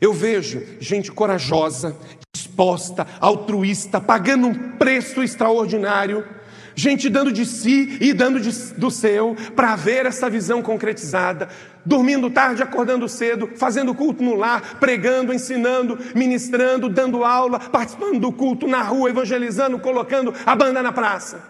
Eu 0.00 0.12
vejo 0.12 0.60
gente 0.80 1.12
corajosa, 1.12 1.96
disposta, 2.34 3.06
altruísta, 3.20 4.00
pagando 4.00 4.48
um 4.48 4.72
preço 4.76 5.22
extraordinário, 5.22 6.26
gente 6.74 7.08
dando 7.08 7.30
de 7.30 7.46
si 7.46 7.96
e 8.00 8.12
dando 8.12 8.40
de, 8.40 8.50
do 8.74 8.90
seu 8.90 9.36
para 9.54 9.76
ver 9.76 10.04
essa 10.04 10.28
visão 10.28 10.62
concretizada, 10.62 11.48
dormindo 11.86 12.28
tarde, 12.28 12.60
acordando 12.60 13.08
cedo, 13.08 13.48
fazendo 13.54 13.94
culto 13.94 14.20
no 14.20 14.34
lar, 14.34 14.80
pregando, 14.80 15.32
ensinando, 15.32 15.96
ministrando, 16.12 16.88
dando 16.88 17.22
aula, 17.24 17.60
participando 17.60 18.18
do 18.18 18.32
culto 18.32 18.66
na 18.66 18.82
rua, 18.82 19.10
evangelizando, 19.10 19.78
colocando 19.78 20.34
a 20.44 20.56
banda 20.56 20.82
na 20.82 20.90
praça. 20.90 21.40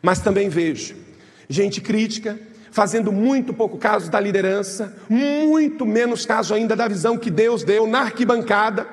Mas 0.00 0.20
também 0.20 0.48
vejo 0.48 0.94
gente 1.48 1.80
crítica, 1.80 2.38
fazendo 2.76 3.10
muito 3.10 3.54
pouco 3.54 3.78
caso 3.78 4.10
da 4.10 4.20
liderança, 4.20 4.94
muito 5.08 5.86
menos 5.86 6.26
caso 6.26 6.52
ainda 6.52 6.76
da 6.76 6.86
visão 6.86 7.16
que 7.16 7.30
Deus 7.30 7.64
deu 7.64 7.86
na 7.86 8.00
arquibancada. 8.00 8.86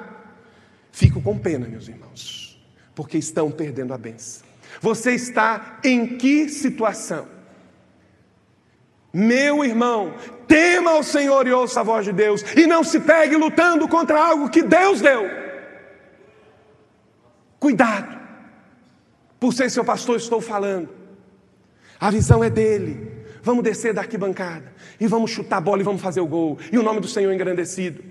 Fico 0.90 1.22
com 1.22 1.38
pena, 1.38 1.68
meus 1.68 1.90
irmãos, 1.90 2.66
porque 2.96 3.18
estão 3.18 3.52
perdendo 3.52 3.94
a 3.94 3.98
benção. 3.98 4.48
Você 4.80 5.12
está 5.12 5.80
em 5.84 6.18
que 6.18 6.48
situação? 6.48 7.28
Meu 9.12 9.66
irmão, 9.66 10.14
tema 10.48 10.92
ao 10.92 11.04
Senhor 11.04 11.46
e 11.46 11.52
ouça 11.52 11.82
a 11.82 11.84
voz 11.84 12.06
de 12.06 12.14
Deus, 12.14 12.42
e 12.56 12.66
não 12.66 12.86
se 12.86 13.02
pegue 13.02 13.36
lutando 13.36 13.86
contra 13.90 14.18
algo 14.18 14.50
que 14.50 14.64
Deus 14.64 15.02
deu. 15.02 15.30
Cuidado, 17.60 18.18
por 19.42 19.54
ser 19.54 19.70
seu 19.70 19.84
pastor, 19.84 20.16
estou 20.16 20.40
falando. 20.40 20.88
A 22.00 22.10
visão 22.10 22.42
é 22.42 22.50
dele, 22.50 23.13
Vamos 23.44 23.62
descer 23.62 23.94
da 23.94 24.02
arquibancada 24.02 24.72
e 24.98 25.06
vamos 25.06 25.30
chutar 25.30 25.58
a 25.58 25.62
bola 25.62 25.82
e 25.82 25.84
vamos 25.84 26.02
fazer 26.02 26.22
o 26.22 26.26
gol. 26.26 26.58
E 26.72 26.78
o 26.78 26.84
nome 26.84 27.02
do 27.02 27.08
Senhor 27.10 27.32
engrandecido. 27.34 28.02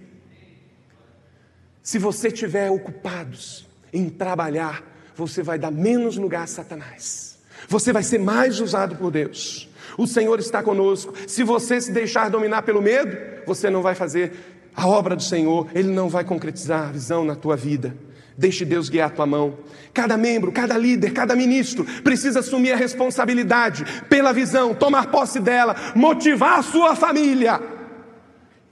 Se 1.82 1.98
você 1.98 2.28
estiver 2.28 2.70
ocupados 2.70 3.66
em 3.92 4.10
trabalhar, 4.10 4.84
você 5.16 5.42
vai 5.42 5.58
dar 5.58 5.70
menos 5.70 6.18
lugar 6.18 6.42
a 6.42 6.46
Satanás. 6.46 7.38
Você 7.66 7.94
vai 7.94 8.02
ser 8.02 8.18
mais 8.18 8.60
usado 8.60 8.96
por 8.96 9.10
Deus. 9.10 9.70
O 9.96 10.06
Senhor 10.06 10.38
está 10.38 10.62
conosco. 10.62 11.14
Se 11.26 11.42
você 11.42 11.80
se 11.80 11.92
deixar 11.92 12.28
dominar 12.28 12.62
pelo 12.62 12.82
medo, 12.82 13.16
você 13.46 13.70
não 13.70 13.80
vai 13.80 13.94
fazer 13.94 14.32
a 14.74 14.86
obra 14.86 15.16
do 15.16 15.22
Senhor, 15.22 15.68
Ele 15.74 15.88
não 15.88 16.10
vai 16.10 16.24
concretizar 16.24 16.88
a 16.88 16.92
visão 16.92 17.24
na 17.24 17.34
tua 17.34 17.56
vida. 17.56 17.96
Deixe 18.36 18.64
Deus 18.64 18.88
guiar 18.88 19.08
a 19.08 19.10
tua 19.10 19.26
mão. 19.26 19.58
Cada 19.92 20.16
membro, 20.16 20.50
cada 20.50 20.76
líder, 20.76 21.12
cada 21.12 21.36
ministro 21.36 21.84
precisa 22.02 22.40
assumir 22.40 22.72
a 22.72 22.76
responsabilidade 22.76 23.84
pela 24.08 24.32
visão, 24.32 24.74
tomar 24.74 25.06
posse 25.06 25.38
dela, 25.38 25.76
motivar 25.94 26.58
a 26.58 26.62
sua 26.62 26.96
família 26.96 27.60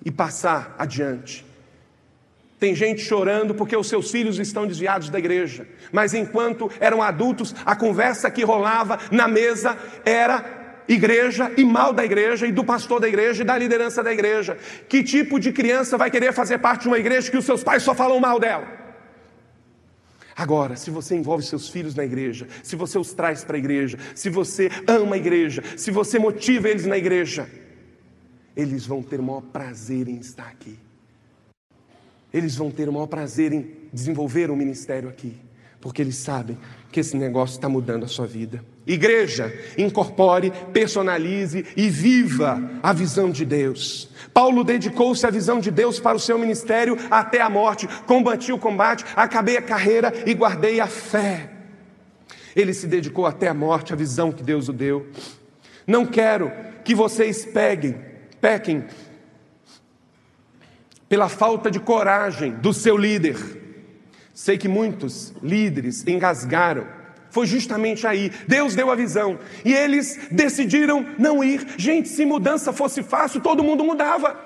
e 0.04 0.11
passar 0.11 0.74
adiante. 0.78 1.44
Tem 2.58 2.74
gente 2.74 3.00
chorando 3.00 3.54
porque 3.54 3.74
os 3.74 3.88
seus 3.88 4.11
filhos 4.11 4.38
estão 4.38 4.66
desviados 4.66 5.08
da 5.08 5.18
igreja, 5.18 5.66
mas 5.90 6.12
enquanto 6.12 6.70
eram 6.78 7.02
adultos, 7.02 7.54
a 7.64 7.74
conversa 7.74 8.30
que 8.30 8.44
rolava 8.44 8.98
na 9.11 9.26
mesa 9.26 9.78
era 10.04 10.84
igreja 10.86 11.50
e 11.56 11.64
mal 11.64 11.92
da 11.92 12.04
igreja 12.04 12.46
e 12.46 12.52
do 12.52 12.64
pastor 12.64 13.00
da 13.00 13.08
igreja 13.08 13.42
e 13.42 13.46
da 13.46 13.56
liderança 13.56 14.02
da 14.02 14.12
igreja. 14.12 14.58
Que 14.88 15.02
tipo 15.02 15.38
de 15.38 15.52
criança 15.52 15.96
vai 15.96 16.11
querer 16.11 16.32
fazer 16.32 16.58
parte 16.58 16.82
de 16.82 16.88
uma 16.88 16.98
igreja 16.98 17.30
que 17.30 17.36
os 17.36 17.44
seus 17.46 17.62
pais 17.62 17.82
só 17.82 17.94
falam 17.94 18.20
mal 18.20 18.38
dela? 18.38 18.80
Agora, 20.41 20.74
se 20.74 20.91
você 20.91 21.14
envolve 21.14 21.45
seus 21.45 21.68
filhos 21.68 21.95
na 21.95 22.03
igreja, 22.03 22.49
se 22.62 22.74
você 22.74 22.99
os 22.99 23.12
traz 23.12 23.45
para 23.45 23.57
a 23.57 23.59
igreja, 23.59 23.99
se 24.14 24.30
você 24.30 24.70
ama 24.86 25.16
a 25.16 25.18
igreja, 25.18 25.62
se 25.76 25.91
você 25.91 26.18
motiva 26.18 26.66
eles 26.66 26.86
na 26.86 26.97
igreja, 26.97 27.47
eles 28.57 28.86
vão 28.86 29.03
ter 29.03 29.20
o 29.20 29.22
maior 29.22 29.43
prazer 29.43 30.09
em 30.09 30.16
estar 30.16 30.47
aqui. 30.47 30.78
Eles 32.32 32.57
vão 32.57 32.70
ter 32.70 32.88
o 32.88 32.93
maior 32.95 33.07
prazer 33.07 33.53
em 33.53 33.70
desenvolver 33.93 34.51
um 34.51 34.57
ministério 34.57 35.11
aqui, 35.11 35.36
porque 35.78 36.01
eles 36.01 36.16
sabem 36.16 36.57
que 36.91 37.01
esse 37.01 37.18
negócio 37.18 37.57
está 37.57 37.68
mudando 37.68 38.05
a 38.05 38.09
sua 38.09 38.26
vida. 38.26 38.64
Igreja, 38.91 39.55
incorpore, 39.78 40.53
personalize 40.72 41.64
e 41.76 41.88
viva 41.88 42.61
a 42.82 42.93
visão 42.93 43.30
de 43.30 43.45
Deus. 43.45 44.11
Paulo 44.34 44.64
dedicou-se 44.64 45.24
à 45.24 45.30
visão 45.30 45.61
de 45.61 45.70
Deus 45.70 46.01
para 46.01 46.16
o 46.16 46.20
seu 46.20 46.36
ministério 46.36 46.99
até 47.09 47.41
a 47.41 47.49
morte. 47.49 47.86
Combati 48.05 48.53
o 48.53 48.59
combate, 48.59 49.05
acabei 49.14 49.57
a 49.57 49.62
carreira 49.62 50.12
e 50.26 50.34
guardei 50.34 50.80
a 50.80 50.88
fé. 50.88 51.51
Ele 52.57 52.74
se 52.74 52.88
dedicou 52.88 53.26
até 53.26 53.47
a 53.47 53.55
morte 53.55 53.93
à 53.93 53.97
visão 53.97 54.32
que 54.32 54.43
Deus 54.43 54.68
o 54.68 54.72
deu. 54.72 55.07
Não 55.86 56.05
quero 56.05 56.51
que 56.82 56.93
vocês 56.93 57.45
peguem, 57.45 57.97
pequem 58.41 58.86
pela 61.09 61.28
falta 61.28 61.70
de 61.70 61.78
coragem 61.78 62.55
do 62.55 62.74
seu 62.74 62.97
líder. 62.97 63.36
Sei 64.34 64.59
que 64.59 64.66
muitos 64.66 65.32
líderes 65.41 66.05
engasgaram 66.09 66.99
foi 67.31 67.47
justamente 67.47 68.07
aí. 68.07 68.31
Deus 68.47 68.74
deu 68.74 68.91
a 68.91 68.95
visão. 68.95 69.39
E 69.64 69.72
eles 69.72 70.18
decidiram 70.31 71.07
não 71.18 71.43
ir. 71.43 71.66
Gente, 71.76 72.09
se 72.09 72.24
mudança 72.24 72.72
fosse 72.72 73.03
fácil, 73.03 73.41
todo 73.41 73.64
mundo 73.64 73.85
mudava. 73.85 74.39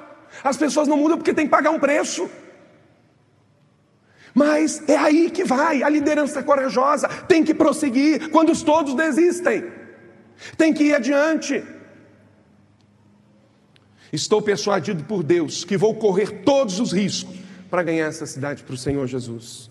As 0.42 0.56
pessoas 0.56 0.86
não 0.88 0.96
mudam 0.96 1.16
porque 1.16 1.34
tem 1.34 1.46
que 1.46 1.50
pagar 1.50 1.70
um 1.70 1.80
preço. 1.80 2.28
Mas 4.34 4.82
é 4.88 4.96
aí 4.96 5.30
que 5.30 5.44
vai. 5.44 5.82
A 5.82 5.88
liderança 5.88 6.42
corajosa 6.42 7.08
tem 7.08 7.44
que 7.44 7.54
prosseguir 7.54 8.30
quando 8.30 8.52
todos 8.64 8.94
desistem. 8.94 9.64
Tem 10.56 10.72
que 10.72 10.84
ir 10.84 10.94
adiante. 10.94 11.64
Estou 14.12 14.42
persuadido 14.42 15.04
por 15.04 15.22
Deus 15.22 15.64
que 15.64 15.76
vou 15.76 15.94
correr 15.94 16.42
todos 16.44 16.78
os 16.80 16.92
riscos 16.92 17.36
para 17.70 17.82
ganhar 17.82 18.06
essa 18.06 18.26
cidade 18.26 18.62
para 18.62 18.74
o 18.74 18.78
Senhor 18.78 19.06
Jesus. 19.06 19.70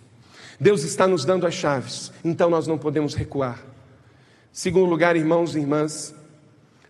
Deus 0.64 0.86
está 0.86 1.06
nos 1.06 1.26
dando 1.26 1.46
as 1.46 1.54
chaves, 1.54 2.10
então 2.24 2.50
nós 2.50 2.68
não 2.68 2.78
podemos 2.78 3.16
recuar. 3.16 3.62
Segundo 4.50 4.90
lugar, 4.90 5.14
irmãos 5.14 5.58
e 5.58 5.60
irmãs, 5.60 6.16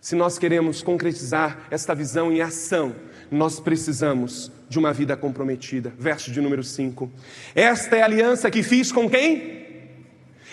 se 0.00 0.14
nós 0.14 0.38
queremos 0.38 0.80
concretizar 0.80 1.66
esta 1.72 1.92
visão 1.92 2.30
em 2.30 2.40
ação, 2.40 2.94
nós 3.32 3.58
precisamos 3.58 4.48
de 4.68 4.78
uma 4.78 4.92
vida 4.92 5.16
comprometida. 5.16 5.92
Verso 5.98 6.30
de 6.30 6.40
número 6.40 6.62
5. 6.62 7.10
Esta 7.52 7.96
é 7.96 8.02
a 8.02 8.04
aliança 8.04 8.48
que 8.48 8.62
fiz 8.62 8.92
com 8.92 9.10
quem? 9.10 9.64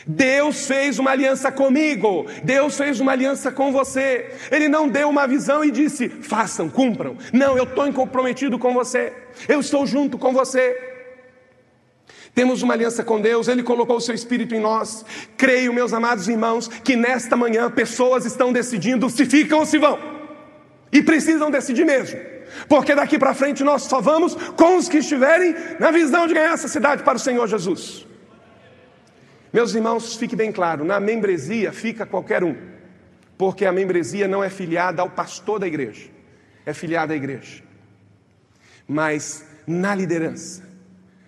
Deus 0.08 0.66
fez 0.66 0.98
uma 0.98 1.12
aliança 1.12 1.52
comigo, 1.52 2.26
Deus 2.44 2.76
fez 2.76 3.00
uma 3.00 3.12
aliança 3.12 3.52
com 3.52 3.72
você. 3.72 4.32
Ele 4.50 4.68
não 4.68 4.90
deu 4.90 5.08
uma 5.08 5.28
visão 5.28 5.64
e 5.64 5.70
disse: 5.70 6.10
façam, 6.10 6.68
cumpram. 6.68 7.16
Não, 7.32 7.56
eu 7.56 7.66
estou 7.66 7.94
comprometido 7.94 8.58
com 8.58 8.74
você, 8.74 9.14
eu 9.48 9.60
estou 9.60 9.86
junto 9.86 10.18
com 10.18 10.34
você. 10.34 10.91
Temos 12.34 12.62
uma 12.62 12.74
aliança 12.74 13.04
com 13.04 13.20
Deus, 13.20 13.48
Ele 13.48 13.62
colocou 13.62 13.98
o 13.98 14.02
seu 14.02 14.16
Espírito 14.16 14.56
em 14.56 14.60
nós. 14.60 15.06
Creio, 15.36 15.74
meus 15.74 15.94
amados 15.94 16.28
irmãos, 16.28 16.68
que 16.68 16.96
nesta 16.96 17.36
manhã 17.36 17.70
pessoas 17.70 18.26
estão 18.26 18.54
decidindo 18.54 19.10
se 19.10 19.26
ficam 19.26 19.60
ou 19.60 19.66
se 19.66 19.78
vão, 19.78 20.00
e 20.92 21.04
precisam 21.04 21.52
decidir 21.52 21.86
mesmo, 21.86 22.20
porque 22.70 22.96
daqui 22.96 23.20
para 23.20 23.34
frente 23.34 23.64
nós 23.64 23.84
só 23.84 24.00
vamos 24.00 24.36
com 24.56 24.78
os 24.78 24.88
que 24.88 24.98
estiverem 24.98 25.56
na 25.80 25.92
visão 25.92 26.26
de 26.26 26.34
ganhar 26.34 26.54
essa 26.54 26.68
cidade 26.68 27.04
para 27.04 27.18
o 27.18 27.20
Senhor 27.20 27.48
Jesus. 27.48 28.08
Meus 29.52 29.76
irmãos, 29.76 30.16
fique 30.16 30.36
bem 30.36 30.52
claro: 30.52 30.86
na 30.86 31.00
membresia 31.00 31.74
fica 31.74 32.06
qualquer 32.06 32.44
um, 32.44 32.56
porque 33.38 33.66
a 33.66 33.72
membresia 33.74 34.28
não 34.28 34.42
é 34.42 34.50
filiada 34.50 35.02
ao 35.02 35.10
pastor 35.10 35.60
da 35.60 35.68
igreja, 35.68 36.10
é 36.66 36.74
filiada 36.74 37.12
à 37.14 37.16
igreja. 37.16 37.62
Mas 38.88 39.46
na 39.68 39.94
liderança, 39.94 40.71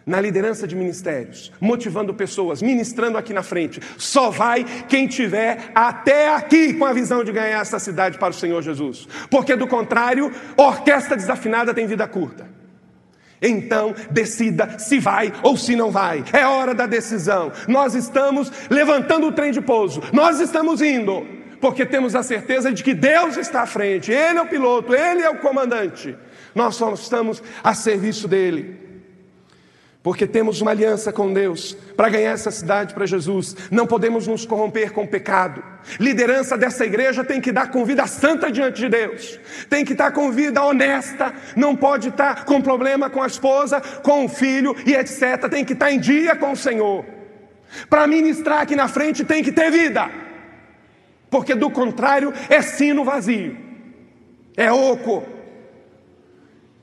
na 0.05 0.19
liderança 0.19 0.67
de 0.67 0.75
ministérios, 0.75 1.51
motivando 1.59 2.13
pessoas, 2.13 2.61
ministrando 2.61 3.17
aqui 3.17 3.33
na 3.33 3.43
frente, 3.43 3.79
só 3.97 4.29
vai 4.29 4.65
quem 4.87 5.07
tiver 5.07 5.71
até 5.73 6.33
aqui 6.35 6.73
com 6.73 6.85
a 6.85 6.93
visão 6.93 7.23
de 7.23 7.31
ganhar 7.31 7.61
essa 7.61 7.79
cidade 7.79 8.17
para 8.17 8.31
o 8.31 8.33
Senhor 8.33 8.61
Jesus, 8.61 9.07
porque 9.29 9.55
do 9.55 9.67
contrário, 9.67 10.31
orquestra 10.57 11.15
desafinada 11.15 11.73
tem 11.73 11.87
vida 11.87 12.07
curta. 12.07 12.51
Então, 13.41 13.93
decida 14.09 14.79
se 14.79 14.99
vai 14.99 15.33
ou 15.43 15.57
se 15.57 15.75
não 15.75 15.91
vai. 15.91 16.23
É 16.31 16.45
hora 16.45 16.73
da 16.73 16.85
decisão. 16.85 17.51
Nós 17.67 17.93
estamos 17.93 18.49
levantando 18.69 19.27
o 19.27 19.33
trem 19.33 19.51
de 19.51 19.59
pouso. 19.59 20.01
Nós 20.13 20.39
estamos 20.39 20.81
indo, 20.81 21.27
porque 21.59 21.85
temos 21.85 22.15
a 22.15 22.23
certeza 22.23 22.71
de 22.71 22.81
que 22.81 22.93
Deus 22.93 23.35
está 23.35 23.63
à 23.63 23.65
frente. 23.65 24.13
Ele 24.13 24.39
é 24.39 24.41
o 24.41 24.47
piloto, 24.47 24.95
ele 24.95 25.23
é 25.23 25.29
o 25.29 25.39
comandante. 25.39 26.15
Nós 26.55 26.75
só 26.75 26.93
estamos 26.93 27.43
a 27.61 27.73
serviço 27.73 28.29
dele 28.29 28.82
porque 30.03 30.27
temos 30.27 30.59
uma 30.59 30.71
aliança 30.71 31.13
com 31.13 31.31
Deus 31.31 31.77
para 31.95 32.09
ganhar 32.09 32.31
essa 32.31 32.51
cidade 32.51 32.93
para 32.93 33.05
Jesus. 33.05 33.55
Não 33.71 33.87
podemos 33.87 34.27
nos 34.27 34.45
corromper 34.45 34.91
com 34.91 35.07
pecado. 35.07 35.63
Liderança 35.97 36.57
dessa 36.57 36.85
igreja 36.85 37.23
tem 37.23 37.39
que 37.39 37.53
dar 37.53 37.71
com 37.71 37.85
vida 37.85 38.05
santa 38.05 38.51
diante 38.51 38.81
de 38.81 38.89
Deus, 38.89 39.39
tem 39.69 39.85
que 39.85 39.93
estar 39.93 40.11
com 40.11 40.31
vida 40.31 40.63
honesta, 40.63 41.33
não 41.55 41.75
pode 41.75 42.09
estar 42.09 42.43
com 42.43 42.61
problema 42.61 43.09
com 43.09 43.23
a 43.23 43.27
esposa, 43.27 43.79
com 43.79 44.25
o 44.25 44.29
filho 44.29 44.75
e 44.85 44.93
etc. 44.93 45.49
Tem 45.49 45.63
que 45.63 45.73
estar 45.73 45.89
em 45.89 45.99
dia 45.99 46.35
com 46.35 46.51
o 46.51 46.57
Senhor. 46.57 47.05
Para 47.89 48.05
ministrar 48.05 48.61
aqui 48.61 48.75
na 48.75 48.87
frente 48.87 49.23
tem 49.23 49.41
que 49.41 49.51
ter 49.51 49.71
vida, 49.71 50.09
porque 51.29 51.55
do 51.55 51.71
contrário 51.71 52.33
é 52.49 52.61
sino 52.61 53.03
vazio, 53.03 53.57
é 54.55 54.71
oco 54.71 55.33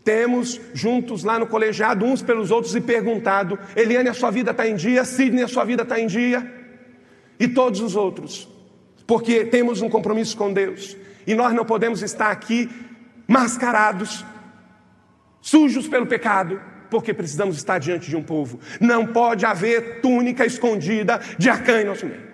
temos 0.05 0.61
juntos 0.73 1.25
lá 1.25 1.39
no 1.39 1.47
colegiado 1.47 2.05
uns 2.05 2.23
pelos 2.23 2.51
outros 2.51 2.75
e 2.75 2.81
perguntado: 2.81 3.59
Eliane, 3.77 4.09
a 4.09 4.15
sua 4.15 4.31
vida 4.31 4.51
está 4.51 4.67
em 4.67 4.75
dia? 4.75 5.05
Sidney, 5.05 5.45
a 5.45 5.49
sua 5.49 5.65
vida 5.65 5.83
está 5.83 6.01
em 6.01 6.07
dia? 6.07 6.59
E 7.39 7.49
todos 7.49 7.81
os 7.81 7.97
outros, 7.97 8.49
porque 9.07 9.45
temos 9.45 9.81
um 9.81 9.89
compromisso 9.89 10.37
com 10.37 10.53
Deus 10.53 10.97
e 11.27 11.35
nós 11.35 11.53
não 11.55 11.65
podemos 11.65 12.03
estar 12.03 12.31
aqui 12.31 12.69
mascarados, 13.27 14.25
sujos 15.41 15.87
pelo 15.87 16.07
pecado, 16.07 16.61
porque 16.91 17.15
precisamos 17.15 17.57
estar 17.57 17.79
diante 17.79 18.09
de 18.11 18.17
um 18.17 18.23
povo. 18.23 18.59
Não 18.81 19.07
pode 19.07 19.47
haver 19.47 20.01
túnica 20.01 20.45
escondida 20.45 21.21
de 21.39 21.49
Acã 21.49 21.81
em 21.81 21.85
nosso 21.85 22.07
meio. 22.07 22.29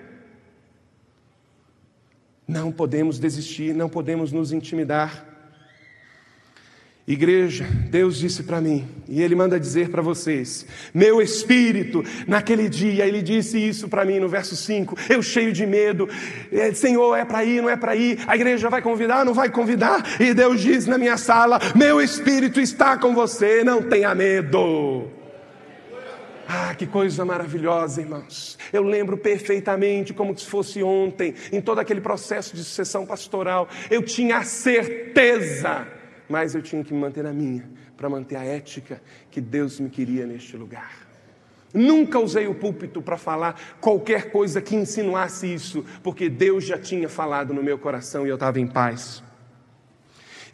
Não 2.48 2.72
podemos 2.72 3.18
desistir, 3.18 3.74
não 3.74 3.88
podemos 3.88 4.32
nos 4.32 4.52
intimidar. 4.52 5.25
Igreja, 7.06 7.64
Deus 7.88 8.16
disse 8.16 8.42
para 8.42 8.60
mim, 8.60 8.84
e 9.08 9.22
Ele 9.22 9.36
manda 9.36 9.60
dizer 9.60 9.90
para 9.90 10.02
vocês: 10.02 10.66
meu 10.92 11.22
espírito, 11.22 12.02
naquele 12.26 12.68
dia, 12.68 13.06
Ele 13.06 13.22
disse 13.22 13.56
isso 13.56 13.86
para 13.86 14.04
mim 14.04 14.18
no 14.18 14.28
verso 14.28 14.56
5, 14.56 14.98
eu 15.08 15.22
cheio 15.22 15.52
de 15.52 15.64
medo, 15.64 16.08
é, 16.50 16.74
Senhor, 16.74 17.14
é 17.14 17.24
para 17.24 17.44
ir, 17.44 17.62
não 17.62 17.70
é 17.70 17.76
para 17.76 17.94
ir, 17.94 18.18
a 18.26 18.34
igreja 18.34 18.68
vai 18.68 18.82
convidar, 18.82 19.24
não 19.24 19.32
vai 19.32 19.48
convidar, 19.48 20.02
e 20.20 20.34
Deus 20.34 20.60
diz 20.60 20.86
na 20.86 20.98
minha 20.98 21.16
sala: 21.16 21.60
meu 21.76 22.00
espírito 22.00 22.60
está 22.60 22.96
com 22.96 23.14
você, 23.14 23.62
não 23.62 23.82
tenha 23.82 24.12
medo. 24.12 25.08
Ah, 26.48 26.74
que 26.74 26.86
coisa 26.88 27.24
maravilhosa, 27.24 28.00
irmãos. 28.00 28.58
Eu 28.72 28.82
lembro 28.82 29.16
perfeitamente, 29.16 30.12
como 30.12 30.36
se 30.36 30.46
fosse 30.46 30.82
ontem, 30.82 31.34
em 31.52 31.60
todo 31.60 31.78
aquele 31.78 32.00
processo 32.00 32.54
de 32.56 32.64
sucessão 32.64 33.06
pastoral, 33.06 33.68
eu 33.90 34.02
tinha 34.02 34.42
certeza 34.42 35.95
mas 36.28 36.54
eu 36.54 36.62
tinha 36.62 36.82
que 36.82 36.92
me 36.92 37.00
manter 37.00 37.24
na 37.24 37.32
minha, 37.32 37.68
para 37.96 38.08
manter 38.08 38.36
a 38.36 38.44
ética 38.44 39.00
que 39.30 39.40
Deus 39.40 39.80
me 39.80 39.88
queria 39.88 40.26
neste 40.26 40.56
lugar. 40.56 41.06
Nunca 41.72 42.18
usei 42.18 42.46
o 42.46 42.54
púlpito 42.54 43.02
para 43.02 43.18
falar 43.18 43.60
qualquer 43.80 44.30
coisa 44.30 44.62
que 44.62 44.74
insinuasse 44.74 45.52
isso, 45.52 45.84
porque 46.02 46.28
Deus 46.28 46.64
já 46.64 46.78
tinha 46.78 47.08
falado 47.08 47.52
no 47.52 47.62
meu 47.62 47.78
coração 47.78 48.26
e 48.26 48.30
eu 48.30 48.36
estava 48.36 48.58
em 48.58 48.66
paz. 48.66 49.22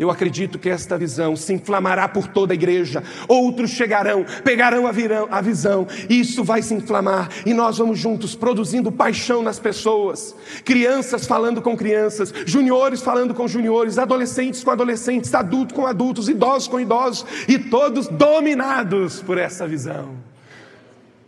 Eu 0.03 0.11
acredito 0.11 0.59
que 0.59 0.68
esta 0.68 0.98
visão 0.98 1.36
se 1.36 1.53
inflamará 1.53 2.09
por 2.09 2.26
toda 2.26 2.53
a 2.53 2.57
igreja. 2.57 3.05
Outros 3.28 3.70
chegarão, 3.70 4.26
pegarão 4.42 4.88
a, 4.88 4.90
virão, 4.90 5.28
a 5.30 5.40
visão, 5.40 5.86
isso 6.11 6.42
vai 6.42 6.61
se 6.61 6.74
inflamar, 6.74 7.28
e 7.46 7.55
nós 7.55 7.78
vamos 7.78 8.00
juntos 8.00 8.34
produzindo 8.34 8.90
paixão 8.90 9.44
nas 9.44 9.61
pessoas. 9.61 10.34
Crianças 10.64 11.24
falando 11.24 11.62
com 11.62 11.76
crianças, 11.76 12.34
juniores 12.44 13.00
falando 13.00 13.32
com 13.32 13.46
juniores, 13.46 13.96
adolescentes 13.96 14.64
com 14.64 14.72
adolescentes, 14.72 15.32
adultos 15.32 15.76
com 15.76 15.86
adultos, 15.86 16.28
idosos 16.28 16.66
com 16.66 16.80
idosos, 16.80 17.24
e 17.46 17.57
todos 17.57 18.09
dominados 18.09 19.22
por 19.22 19.38
essa 19.38 19.68
visão. 19.68 20.16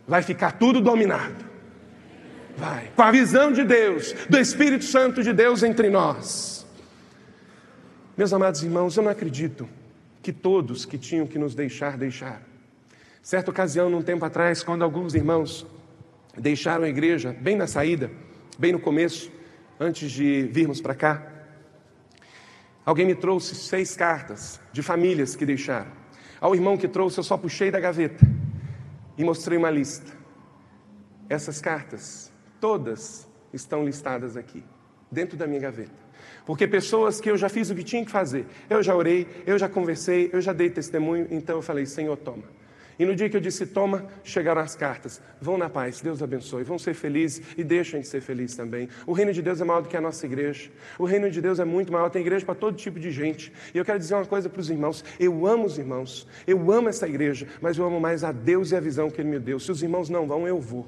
Vai 0.05 0.21
ficar 0.21 0.51
tudo 0.51 0.81
dominado. 0.81 1.45
Vai, 2.57 2.91
com 2.93 3.01
a 3.03 3.11
visão 3.11 3.53
de 3.53 3.63
Deus, 3.63 4.13
do 4.29 4.37
Espírito 4.37 4.83
Santo 4.83 5.23
de 5.23 5.31
Deus 5.31 5.63
entre 5.63 5.89
nós. 5.89 6.64
Meus 8.17 8.31
amados 8.31 8.63
irmãos, 8.63 8.95
eu 8.95 9.03
não 9.03 9.11
acredito 9.11 9.67
que 10.21 10.31
todos 10.31 10.85
que 10.85 10.97
tinham 10.97 11.27
que 11.27 11.37
nos 11.37 11.53
deixar, 11.53 11.97
deixaram. 11.97 12.45
Certa 13.21 13.51
ocasião, 13.51 13.89
num 13.89 14.01
tempo 14.01 14.23
atrás, 14.23 14.63
quando 14.63 14.83
alguns 14.83 15.13
irmãos 15.13 15.67
deixaram 16.37 16.85
a 16.85 16.87
igreja, 16.87 17.35
bem 17.37 17.57
na 17.57 17.67
saída, 17.67 18.09
bem 18.57 18.71
no 18.71 18.79
começo, 18.79 19.29
antes 19.77 20.09
de 20.09 20.43
virmos 20.43 20.79
para 20.79 20.95
cá, 20.95 21.29
alguém 22.85 23.05
me 23.05 23.15
trouxe 23.15 23.53
seis 23.53 23.97
cartas 23.97 24.61
de 24.71 24.81
famílias 24.81 25.35
que 25.35 25.45
deixaram. 25.45 25.91
Ao 26.39 26.55
irmão 26.55 26.77
que 26.77 26.87
trouxe, 26.87 27.19
eu 27.19 27.23
só 27.23 27.35
puxei 27.35 27.69
da 27.69 27.81
gaveta 27.81 28.25
e 29.17 29.25
mostrei 29.25 29.57
uma 29.57 29.69
lista. 29.69 30.13
Essas 31.27 31.59
cartas, 31.59 32.31
todas 32.61 33.27
estão 33.51 33.83
listadas 33.83 34.37
aqui, 34.37 34.63
dentro 35.11 35.35
da 35.35 35.45
minha 35.45 35.59
gaveta. 35.59 36.04
Porque 36.45 36.67
pessoas 36.67 37.19
que 37.19 37.29
eu 37.29 37.37
já 37.37 37.49
fiz 37.49 37.69
o 37.69 37.75
que 37.75 37.83
tinha 37.83 38.05
que 38.05 38.11
fazer, 38.11 38.45
eu 38.69 38.83
já 38.83 38.95
orei, 38.95 39.27
eu 39.45 39.57
já 39.57 39.67
conversei, 39.67 40.29
eu 40.31 40.39
já 40.39 40.53
dei 40.53 40.69
testemunho, 40.69 41.27
então 41.31 41.55
eu 41.55 41.61
falei: 41.61 41.85
Senhor, 41.85 42.15
toma. 42.17 42.43
E 42.97 43.05
no 43.05 43.13
dia 43.13 43.29
que 43.29 43.35
eu 43.35 43.41
disse 43.41 43.65
toma, 43.65 44.05
chegaram 44.23 44.61
as 44.61 44.75
cartas. 44.75 45.21
Vão 45.41 45.57
na 45.57 45.69
paz, 45.69 45.99
Deus 45.99 46.23
abençoe, 46.23 46.63
vão 46.63 46.79
ser 46.79 46.93
felizes 46.93 47.41
e 47.57 47.63
deixem 47.63 47.99
de 47.99 48.07
ser 48.07 48.21
felizes 48.21 48.55
também. 48.55 48.87
O 49.05 49.11
reino 49.11 49.33
de 49.33 49.41
Deus 49.41 49.59
é 49.59 49.65
maior 49.65 49.81
do 49.81 49.89
que 49.89 49.97
a 49.97 50.01
nossa 50.01 50.25
igreja. 50.25 50.69
O 50.97 51.03
reino 51.03 51.29
de 51.29 51.41
Deus 51.41 51.59
é 51.59 51.65
muito 51.65 51.91
maior, 51.91 52.09
tem 52.09 52.21
igreja 52.21 52.45
para 52.45 52.55
todo 52.55 52.77
tipo 52.77 52.99
de 52.99 53.11
gente. 53.11 53.51
E 53.73 53.77
eu 53.77 53.83
quero 53.83 53.99
dizer 53.99 54.15
uma 54.15 54.25
coisa 54.25 54.49
para 54.49 54.61
os 54.61 54.69
irmãos: 54.69 55.03
eu 55.19 55.45
amo 55.45 55.65
os 55.65 55.77
irmãos, 55.77 56.27
eu 56.47 56.71
amo 56.71 56.87
essa 56.87 57.07
igreja, 57.07 57.47
mas 57.61 57.77
eu 57.77 57.85
amo 57.85 57.99
mais 57.99 58.23
a 58.23 58.31
Deus 58.31 58.71
e 58.71 58.75
a 58.75 58.79
visão 58.79 59.09
que 59.09 59.19
Ele 59.19 59.29
me 59.29 59.39
deu. 59.39 59.59
Se 59.59 59.71
os 59.71 59.83
irmãos 59.83 60.09
não 60.09 60.25
vão, 60.25 60.47
eu 60.47 60.59
vou. 60.59 60.87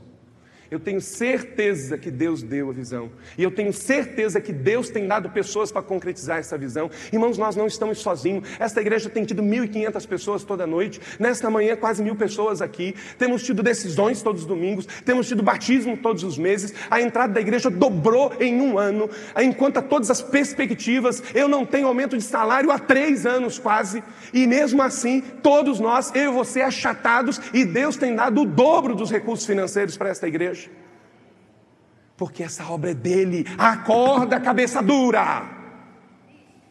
Eu 0.70 0.80
tenho 0.80 0.99
certeza 0.99 1.97
que 1.97 2.11
Deus 2.11 2.43
deu 2.43 2.70
a 2.70 2.74
visão. 2.74 3.09
E 3.38 3.43
eu 3.43 3.49
tenho 3.49 3.72
certeza 3.72 4.41
que 4.41 4.51
Deus 4.51 4.89
tem 4.89 5.07
dado 5.07 5.30
pessoas 5.30 5.72
para 5.72 5.82
concretizar 5.82 6.39
essa 6.39 6.57
visão. 6.57 6.91
Irmãos, 7.11 7.38
nós 7.38 7.55
não 7.55 7.68
estamos 7.68 7.99
sozinhos. 7.99 8.47
Esta 8.59 8.82
igreja 8.82 9.09
tem 9.09 9.24
tido 9.24 9.41
1.500 9.41 10.07
pessoas 10.07 10.43
toda 10.43 10.68
noite. 10.68 10.99
Nesta 11.18 11.49
manhã, 11.49 11.76
quase 11.78 12.03
mil 12.03 12.15
pessoas 12.15 12.61
aqui. 12.61 12.95
Temos 13.18 13.43
tido 13.43 13.63
decisões 13.63 14.22
todos 14.22 14.41
os 14.41 14.47
domingos. 14.47 14.86
Temos 15.05 15.28
tido 15.28 15.41
batismo 15.41 15.95
todos 15.95 16.24
os 16.24 16.38
meses. 16.38 16.74
A 16.89 17.01
entrada 17.01 17.34
da 17.34 17.39
igreja 17.39 17.70
dobrou 17.70 18.34
em 18.39 18.59
um 18.59 18.78
ano. 18.78 19.09
Enquanto 19.41 19.78
a 19.78 19.82
todas 19.82 20.11
as 20.11 20.22
perspectivas, 20.22 21.24
eu 21.34 21.47
não 21.47 21.65
tenho 21.65 21.88
aumento 21.88 22.18
de 22.18 22.24
salário 22.24 22.72
há 22.72 22.80
três 22.80 23.26
anos 23.26 23.57
quase. 23.57 24.03
E 24.34 24.45
mesmo 24.45 24.82
assim, 24.82 25.22
todos 25.41 25.80
nós, 25.80 26.11
eu 26.13 26.32
e 26.32 26.34
você, 26.34 26.61
achatados. 26.61 27.39
E 27.53 27.63
Deus 27.63 27.95
tem 27.95 28.13
dado 28.13 28.41
o 28.41 28.45
dobro 28.45 28.95
dos 28.95 29.09
recursos 29.09 29.45
financeiros 29.45 29.95
para 29.95 30.09
esta 30.09 30.28
igreja 30.28 30.57
porque 32.18 32.43
essa 32.43 32.65
obra 32.65 32.91
é 32.91 32.93
dele. 32.93 33.45
Acorda, 33.57 34.39
cabeça 34.39 34.82
dura, 34.82 35.57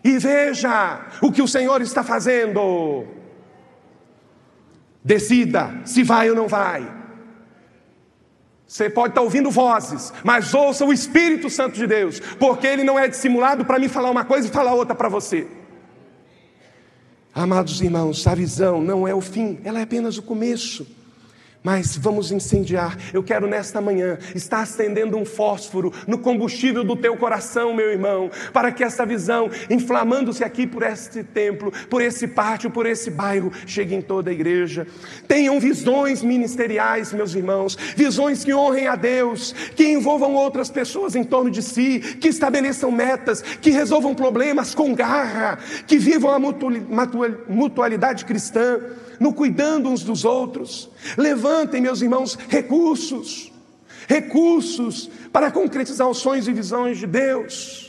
e 0.07 0.19
veja 0.19 1.05
o 1.21 1.33
que 1.33 1.43
o 1.43 1.49
Senhor 1.49 1.81
está 1.83 2.05
fazendo. 2.05 3.05
Decida 5.03 5.81
se 5.85 6.05
vai 6.05 6.31
ou 6.31 6.37
não 6.37 6.47
vai. 6.47 6.89
Você 8.67 8.89
pode 8.89 9.11
estar 9.11 9.23
ouvindo 9.23 9.51
vozes, 9.51 10.13
mas 10.23 10.55
ouça 10.55 10.85
o 10.85 10.93
Espírito 10.93 11.51
Santo 11.51 11.75
de 11.75 11.87
Deus, 11.87 12.21
porque 12.39 12.67
ele 12.69 12.85
não 12.85 12.99
é 12.99 13.09
dissimulado 13.09 13.65
para 13.65 13.79
mim 13.79 13.89
falar 13.89 14.11
uma 14.11 14.25
coisa 14.25 14.47
e 14.47 14.51
falar 14.51 14.75
outra 14.75 14.95
para 14.95 15.09
você. 15.09 15.47
Amados 17.35 17.81
irmãos, 17.81 18.27
a 18.27 18.35
visão 18.35 18.81
não 18.81 19.07
é 19.07 19.15
o 19.15 19.21
fim, 19.21 19.61
ela 19.65 19.81
é 19.81 19.83
apenas 19.83 20.19
o 20.19 20.23
começo. 20.23 20.87
Mas 21.67 21.97
vamos 21.97 22.31
incendiar. 22.31 22.97
Eu 23.13 23.25
quero 23.25 23.49
nesta 23.49 23.81
manhã 23.81 24.19
estar 24.37 24.61
acendendo 24.61 25.17
um 25.17 25.25
fósforo 25.25 25.93
no 26.07 26.17
combustível 26.17 26.85
do 26.85 26.95
teu 26.95 27.17
coração, 27.17 27.75
meu 27.75 27.91
irmão, 27.91 28.31
para 28.53 28.71
que 28.71 28.85
essa 28.85 29.05
visão, 29.05 29.51
inflamando-se 29.69 30.45
aqui 30.45 30.65
por 30.65 30.85
este 30.85 31.25
templo, 31.25 31.73
por 31.91 32.01
esse 32.01 32.29
pátio, 32.29 32.71
por 32.71 32.87
esse 32.87 33.11
bairro, 33.11 33.51
chegue 33.67 33.97
em 33.97 34.01
toda 34.01 34.31
a 34.31 34.33
igreja. 34.33 34.87
Tenham 35.27 35.59
visões 35.59 36.23
ministeriais, 36.23 37.13
meus 37.13 37.35
irmãos, 37.35 37.77
visões 37.97 38.45
que 38.45 38.55
honrem 38.55 38.87
a 38.87 38.95
Deus, 38.95 39.53
que 39.75 39.89
envolvam 39.89 40.37
outras 40.37 40.71
pessoas 40.71 41.17
em 41.17 41.25
torno 41.25 41.51
de 41.51 41.63
si, 41.63 41.99
que 41.99 42.29
estabeleçam 42.29 42.93
metas, 42.93 43.43
que 43.43 43.71
resolvam 43.71 44.15
problemas 44.15 44.73
com 44.73 44.95
garra, 44.95 45.59
que 45.85 45.99
vivam 45.99 46.31
a 46.31 46.39
mutualidade 46.39 48.25
cristã 48.25 48.79
no 49.19 49.33
cuidando 49.33 49.89
uns 49.89 50.03
dos 50.03 50.25
outros. 50.25 50.91
Levantem, 51.17 51.81
meus 51.81 52.03
irmãos, 52.03 52.37
recursos, 52.49 53.53
recursos 54.09 55.11
para 55.33 55.51
concretizar 55.51 56.09
os 56.09 56.19
sonhos 56.19 56.49
e 56.49 56.53
visões 56.53 56.99
de 56.99 57.07
Deus. 57.07 57.87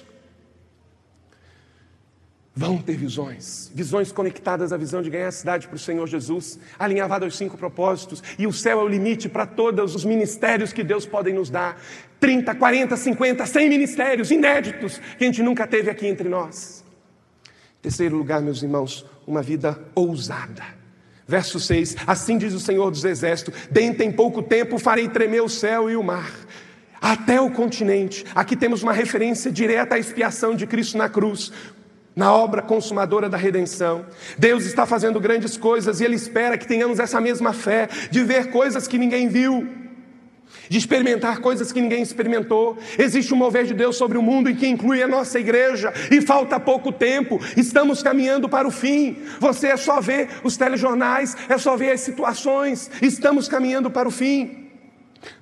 Vão 2.57 2.80
ter 2.80 2.97
visões, 2.97 3.71
visões 3.71 4.11
conectadas 4.11 4.73
à 4.73 4.78
visão 4.78 5.03
de 5.03 5.11
ganhar 5.11 5.28
a 5.28 5.32
cidade 5.32 5.67
para 5.67 5.75
o 5.75 5.80
Senhor 5.80 6.07
Jesus, 6.07 6.57
alinhavada 6.80 7.23
aos 7.23 7.38
cinco 7.38 7.55
propósitos, 7.55 8.23
e 8.36 8.47
o 8.47 8.51
céu 8.51 8.80
é 8.80 8.84
o 8.84 8.88
limite 8.88 9.30
para 9.30 9.45
todos 9.45 9.93
os 9.93 10.03
ministérios 10.03 10.73
que 10.73 10.84
Deus 10.84 11.05
pode 11.05 11.32
nos 11.32 11.51
dar 11.51 11.80
30, 12.19 12.55
40, 12.55 12.97
50, 12.97 13.45
100 13.45 13.69
ministérios 13.69 14.32
inéditos 14.32 14.99
que 15.19 15.23
a 15.23 15.28
gente 15.28 15.43
nunca 15.43 15.67
teve 15.67 15.91
aqui 15.91 16.07
entre 16.07 16.28
nós. 16.28 16.84
Terceiro 17.80 18.17
lugar, 18.17 18.41
meus 18.41 18.63
irmãos, 18.63 19.05
uma 19.28 19.43
vida 19.43 19.80
ousada. 19.93 20.76
Verso 21.28 21.59
6: 21.59 21.97
Assim 22.07 22.38
diz 22.38 22.53
o 22.53 22.59
Senhor 22.59 22.89
dos 22.89 23.03
Exércitos: 23.03 23.53
Dentro 23.69 24.03
em 24.03 24.11
pouco 24.11 24.41
tempo 24.41 24.78
farei 24.78 25.09
tremer 25.09 25.41
o 25.41 25.49
céu 25.49 25.89
e 25.89 25.97
o 25.97 26.03
mar, 26.03 26.32
até 27.01 27.41
o 27.41 27.51
continente. 27.51 28.25
Aqui 28.34 28.55
temos 28.55 28.82
uma 28.82 28.93
referência 28.93 29.51
direta 29.51 29.95
à 29.95 29.99
expiação 29.99 30.55
de 30.55 30.65
Cristo 30.65 30.97
na 30.97 31.09
cruz, 31.09 31.51
na 32.15 32.34
obra 32.34 32.61
consumadora 32.61 33.28
da 33.28 33.38
redenção. 33.38 34.05
Deus 34.38 34.65
está 34.65 34.86
fazendo 34.86 35.19
grandes 35.19 35.57
coisas 35.57 35.99
e 35.99 36.05
Ele 36.05 36.15
espera 36.15 36.57
que 36.57 36.67
tenhamos 36.67 36.97
essa 36.97 37.19
mesma 37.19 37.51
fé, 37.51 37.89
de 38.09 38.23
ver 38.23 38.49
coisas 38.49 38.88
que 38.88 38.97
ninguém 38.97 39.28
viu 39.28 39.87
de 40.70 40.78
experimentar 40.78 41.39
coisas 41.39 41.72
que 41.72 41.82
ninguém 41.82 42.01
experimentou. 42.01 42.78
Existe 42.97 43.34
um 43.34 43.38
mover 43.38 43.65
de 43.65 43.74
Deus 43.74 43.95
sobre 43.95 44.18
o 44.18 44.22
mundo 44.22 44.49
e 44.49 44.55
que 44.55 44.68
inclui 44.68 45.01
a 45.01 45.07
nossa 45.07 45.39
igreja, 45.39 45.93
e 46.11 46.22
falta 46.22 46.59
pouco 46.59 46.91
tempo, 46.91 47.39
estamos 47.55 48.01
caminhando 48.01 48.49
para 48.49 48.68
o 48.68 48.72
fim. 48.72 49.18
Você 49.39 49.68
é 49.68 49.78
só 49.78 49.99
ver 50.01 50.30
os 50.43 50.57
telejornais, 50.57 51.36
é 51.49 51.57
só 51.57 51.76
ver 51.76 51.91
as 51.91 52.01
situações, 52.01 52.89
estamos 53.01 53.47
caminhando 53.47 53.89
para 53.89 54.07
o 54.07 54.11
fim. 54.11 54.68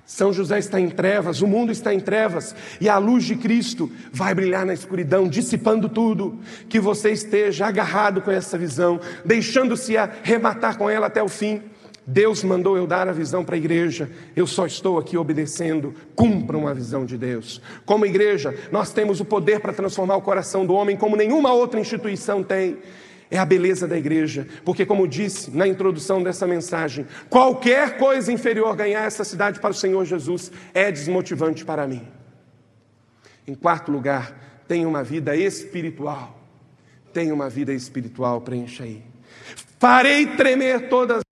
São 0.04 0.32
José 0.32 0.58
está 0.60 0.80
em 0.80 0.88
trevas, 0.88 1.42
o 1.42 1.48
mundo 1.48 1.72
está 1.72 1.92
em 1.92 1.98
trevas, 1.98 2.54
e 2.80 2.88
a 2.88 2.96
luz 2.96 3.24
de 3.24 3.34
Cristo 3.34 3.90
vai 4.12 4.34
brilhar 4.34 4.64
na 4.64 4.72
escuridão, 4.72 5.28
dissipando 5.28 5.88
tudo. 5.88 6.38
Que 6.68 6.78
você 6.78 7.10
esteja 7.10 7.66
agarrado 7.66 8.22
com 8.22 8.30
essa 8.30 8.56
visão, 8.56 9.00
deixando-se 9.24 9.96
arrematar 9.96 10.78
com 10.78 10.88
ela 10.88 11.08
até 11.08 11.22
o 11.22 11.28
fim. 11.28 11.60
Deus 12.06 12.44
mandou 12.44 12.76
eu 12.76 12.86
dar 12.86 13.08
a 13.08 13.12
visão 13.12 13.44
para 13.44 13.56
a 13.56 13.58
igreja, 13.58 14.08
eu 14.36 14.46
só 14.46 14.64
estou 14.64 14.96
aqui 14.96 15.16
obedecendo. 15.16 15.92
Cumpram 16.14 16.68
a 16.68 16.72
visão 16.72 17.04
de 17.04 17.18
Deus. 17.18 17.60
Como 17.84 18.06
igreja, 18.06 18.56
nós 18.70 18.92
temos 18.92 19.20
o 19.20 19.24
poder 19.24 19.58
para 19.58 19.72
transformar 19.72 20.16
o 20.16 20.22
coração 20.22 20.64
do 20.64 20.74
homem 20.74 20.96
como 20.96 21.16
nenhuma 21.16 21.52
outra 21.52 21.80
instituição 21.80 22.44
tem. 22.44 22.78
É 23.28 23.38
a 23.38 23.44
beleza 23.44 23.88
da 23.88 23.98
igreja, 23.98 24.46
porque, 24.64 24.86
como 24.86 25.08
disse 25.08 25.50
na 25.50 25.66
introdução 25.66 26.22
dessa 26.22 26.46
mensagem, 26.46 27.04
qualquer 27.28 27.98
coisa 27.98 28.32
inferior 28.32 28.76
ganhar 28.76 29.04
essa 29.04 29.24
cidade 29.24 29.58
para 29.58 29.70
o 29.70 29.74
Senhor 29.74 30.04
Jesus 30.04 30.52
é 30.72 30.92
desmotivante 30.92 31.64
para 31.64 31.88
mim. 31.88 32.06
Em 33.44 33.54
quarto 33.56 33.90
lugar, 33.90 34.62
tenha 34.68 34.86
uma 34.86 35.02
vida 35.02 35.34
espiritual. 35.34 36.38
Tenha 37.12 37.34
uma 37.34 37.50
vida 37.50 37.72
espiritual, 37.72 38.40
preencha 38.42 38.84
aí. 38.84 39.02
Farei 39.80 40.26
tremer 40.36 40.88
todas 40.88 41.25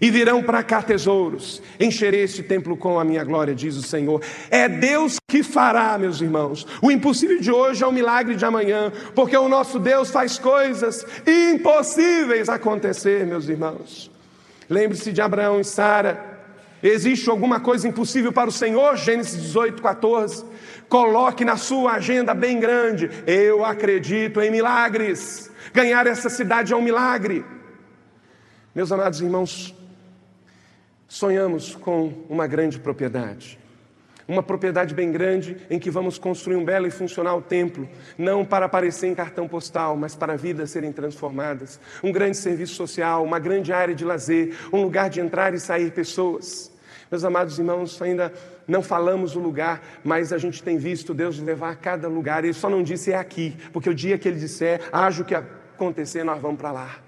e 0.00 0.10
virão 0.10 0.42
para 0.42 0.62
cá 0.62 0.82
tesouros. 0.82 1.62
Encherei 1.78 2.22
este 2.22 2.42
templo 2.42 2.76
com 2.76 2.98
a 2.98 3.04
minha 3.04 3.24
glória, 3.24 3.54
diz 3.54 3.76
o 3.76 3.82
Senhor. 3.82 4.20
É 4.50 4.68
Deus 4.68 5.16
que 5.28 5.42
fará, 5.42 5.96
meus 5.98 6.20
irmãos. 6.20 6.66
O 6.82 6.90
impossível 6.90 7.40
de 7.40 7.50
hoje 7.50 7.82
é 7.82 7.86
o 7.86 7.92
milagre 7.92 8.34
de 8.34 8.44
amanhã, 8.44 8.92
porque 9.14 9.36
o 9.36 9.48
nosso 9.48 9.78
Deus 9.78 10.10
faz 10.10 10.38
coisas 10.38 11.06
impossíveis 11.26 12.48
acontecer, 12.48 13.26
meus 13.26 13.48
irmãos. 13.48 14.10
Lembre-se 14.68 15.12
de 15.12 15.20
Abraão 15.20 15.60
e 15.60 15.64
Sara. 15.64 16.32
Existe 16.82 17.30
alguma 17.30 17.60
coisa 17.60 17.88
impossível 17.88 18.32
para 18.32 18.48
o 18.50 18.52
Senhor? 18.52 18.96
Gênesis 18.96 19.40
18, 19.40 19.80
14. 19.80 20.44
Coloque 20.88 21.44
na 21.44 21.56
sua 21.56 21.92
agenda 21.92 22.34
bem 22.34 22.60
grande. 22.60 23.10
Eu 23.26 23.64
acredito 23.64 24.40
em 24.40 24.50
milagres. 24.50 25.50
Ganhar 25.72 26.06
essa 26.06 26.28
cidade 26.28 26.72
é 26.72 26.76
um 26.76 26.82
milagre. 26.82 27.44
Meus 28.74 28.90
amados 28.90 29.20
irmãos, 29.20 29.72
sonhamos 31.06 31.76
com 31.76 32.12
uma 32.28 32.44
grande 32.44 32.80
propriedade. 32.80 33.56
Uma 34.26 34.42
propriedade 34.42 34.92
bem 34.92 35.12
grande 35.12 35.56
em 35.70 35.78
que 35.78 35.92
vamos 35.92 36.18
construir 36.18 36.56
um 36.56 36.64
belo 36.64 36.84
e 36.84 36.90
funcional 36.90 37.40
templo, 37.40 37.88
não 38.18 38.44
para 38.44 38.66
aparecer 38.66 39.06
em 39.06 39.14
cartão 39.14 39.46
postal, 39.46 39.96
mas 39.96 40.16
para 40.16 40.36
vidas 40.36 40.72
serem 40.72 40.90
transformadas. 40.90 41.78
Um 42.02 42.10
grande 42.10 42.36
serviço 42.36 42.74
social, 42.74 43.22
uma 43.22 43.38
grande 43.38 43.72
área 43.72 43.94
de 43.94 44.04
lazer, 44.04 44.56
um 44.72 44.82
lugar 44.82 45.08
de 45.08 45.20
entrar 45.20 45.54
e 45.54 45.60
sair 45.60 45.92
pessoas. 45.92 46.72
Meus 47.08 47.22
amados 47.22 47.56
irmãos, 47.60 48.02
ainda 48.02 48.32
não 48.66 48.82
falamos 48.82 49.36
o 49.36 49.38
lugar, 49.38 50.00
mas 50.02 50.32
a 50.32 50.38
gente 50.38 50.60
tem 50.60 50.78
visto 50.78 51.14
Deus 51.14 51.38
levar 51.38 51.70
a 51.70 51.76
cada 51.76 52.08
lugar. 52.08 52.42
Ele 52.42 52.52
só 52.52 52.68
não 52.68 52.82
disse 52.82 53.12
é 53.12 53.16
aqui, 53.16 53.56
porque 53.72 53.88
o 53.88 53.94
dia 53.94 54.18
que 54.18 54.26
ele 54.26 54.40
disser, 54.40 54.80
haja 54.90 55.22
o 55.22 55.24
que 55.24 55.36
acontecer, 55.36 56.24
nós 56.24 56.42
vamos 56.42 56.58
para 56.58 56.72
lá. 56.72 57.03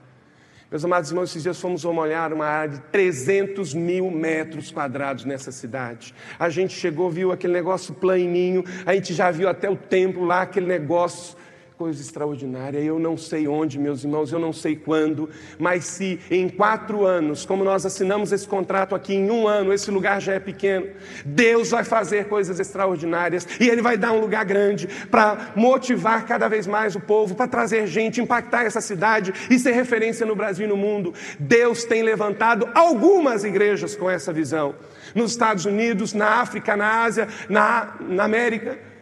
Meus 0.68 0.84
amados 0.84 1.10
irmãos, 1.10 1.30
esses 1.30 1.44
dias 1.44 1.60
fomos 1.60 1.84
olhar 1.84 2.32
uma 2.32 2.44
área 2.44 2.74
de 2.74 2.80
300 2.90 3.72
mil 3.72 4.10
metros 4.10 4.72
quadrados 4.72 5.24
nessa 5.24 5.52
cidade. 5.52 6.12
A 6.40 6.48
gente 6.48 6.74
chegou, 6.74 7.08
viu 7.08 7.30
aquele 7.30 7.52
negócio 7.52 7.94
planinho, 7.94 8.64
a 8.84 8.92
gente 8.92 9.14
já 9.14 9.30
viu 9.30 9.48
até 9.48 9.70
o 9.70 9.76
templo 9.76 10.24
lá, 10.24 10.42
aquele 10.42 10.66
negócio 10.66 11.36
coisa 11.76 12.00
extraordinária. 12.00 12.78
Eu 12.78 12.98
não 12.98 13.18
sei 13.18 13.46
onde, 13.46 13.78
meus 13.78 14.02
irmãos, 14.02 14.32
eu 14.32 14.38
não 14.38 14.50
sei 14.50 14.74
quando, 14.74 15.28
mas 15.58 15.84
se 15.84 16.18
em 16.30 16.48
quatro 16.48 17.04
anos, 17.04 17.44
como 17.44 17.62
nós 17.62 17.84
assinamos 17.84 18.32
esse 18.32 18.48
contrato 18.48 18.94
aqui, 18.94 19.14
em 19.14 19.30
um 19.30 19.46
ano, 19.46 19.74
esse 19.74 19.90
lugar 19.90 20.18
já 20.20 20.32
é 20.32 20.40
pequeno, 20.40 20.86
Deus 21.24 21.70
vai 21.70 21.84
fazer 21.84 22.28
coisas 22.28 22.58
extraordinárias 22.58 23.46
e 23.60 23.68
Ele 23.68 23.82
vai 23.82 23.98
dar 23.98 24.12
um 24.12 24.20
lugar 24.20 24.44
grande 24.46 24.88
para 25.10 25.52
motivar 25.54 26.24
cada 26.24 26.48
vez 26.48 26.66
mais 26.66 26.96
o 26.96 27.00
povo, 27.00 27.34
para 27.34 27.46
trazer 27.46 27.86
gente, 27.86 28.22
impactar 28.22 28.64
essa 28.64 28.80
cidade 28.80 29.34
e 29.50 29.58
ser 29.58 29.72
referência 29.72 30.24
no 30.24 30.34
Brasil 30.34 30.64
e 30.64 30.68
no 30.68 30.78
mundo. 30.78 31.12
Deus 31.38 31.84
tem 31.84 32.02
levantado 32.02 32.70
algumas 32.74 33.44
igrejas 33.44 33.94
com 33.94 34.08
essa 34.08 34.32
visão. 34.32 34.74
Nos 35.14 35.32
Estados 35.32 35.66
Unidos, 35.66 36.14
na 36.14 36.40
África, 36.40 36.74
na 36.74 37.02
Ásia, 37.04 37.28
na, 37.50 37.96
na 38.00 38.24
América. 38.24 38.95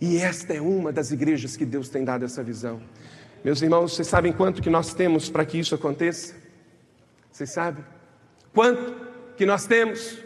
E 0.00 0.18
esta 0.18 0.52
é 0.52 0.60
uma 0.60 0.92
das 0.92 1.10
igrejas 1.10 1.56
que 1.56 1.64
Deus 1.64 1.88
tem 1.88 2.04
dado 2.04 2.24
essa 2.24 2.42
visão. 2.42 2.80
Meus 3.42 3.62
irmãos, 3.62 3.94
vocês 3.94 4.08
sabem 4.08 4.32
quanto 4.32 4.60
que 4.60 4.68
nós 4.68 4.92
temos 4.92 5.30
para 5.30 5.44
que 5.44 5.58
isso 5.58 5.74
aconteça? 5.74 6.34
Vocês 7.30 7.50
sabem? 7.50 7.84
Quanto 8.52 9.06
que 9.36 9.46
nós 9.46 9.66
temos? 9.66 10.18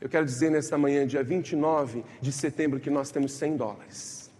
Eu 0.00 0.08
quero 0.08 0.24
dizer 0.24 0.50
nesta 0.50 0.78
manhã, 0.78 1.06
dia 1.06 1.22
29 1.24 2.04
de 2.20 2.30
setembro, 2.30 2.78
que 2.78 2.90
nós 2.90 3.10
temos 3.10 3.32
100 3.32 3.56
dólares. 3.56 4.30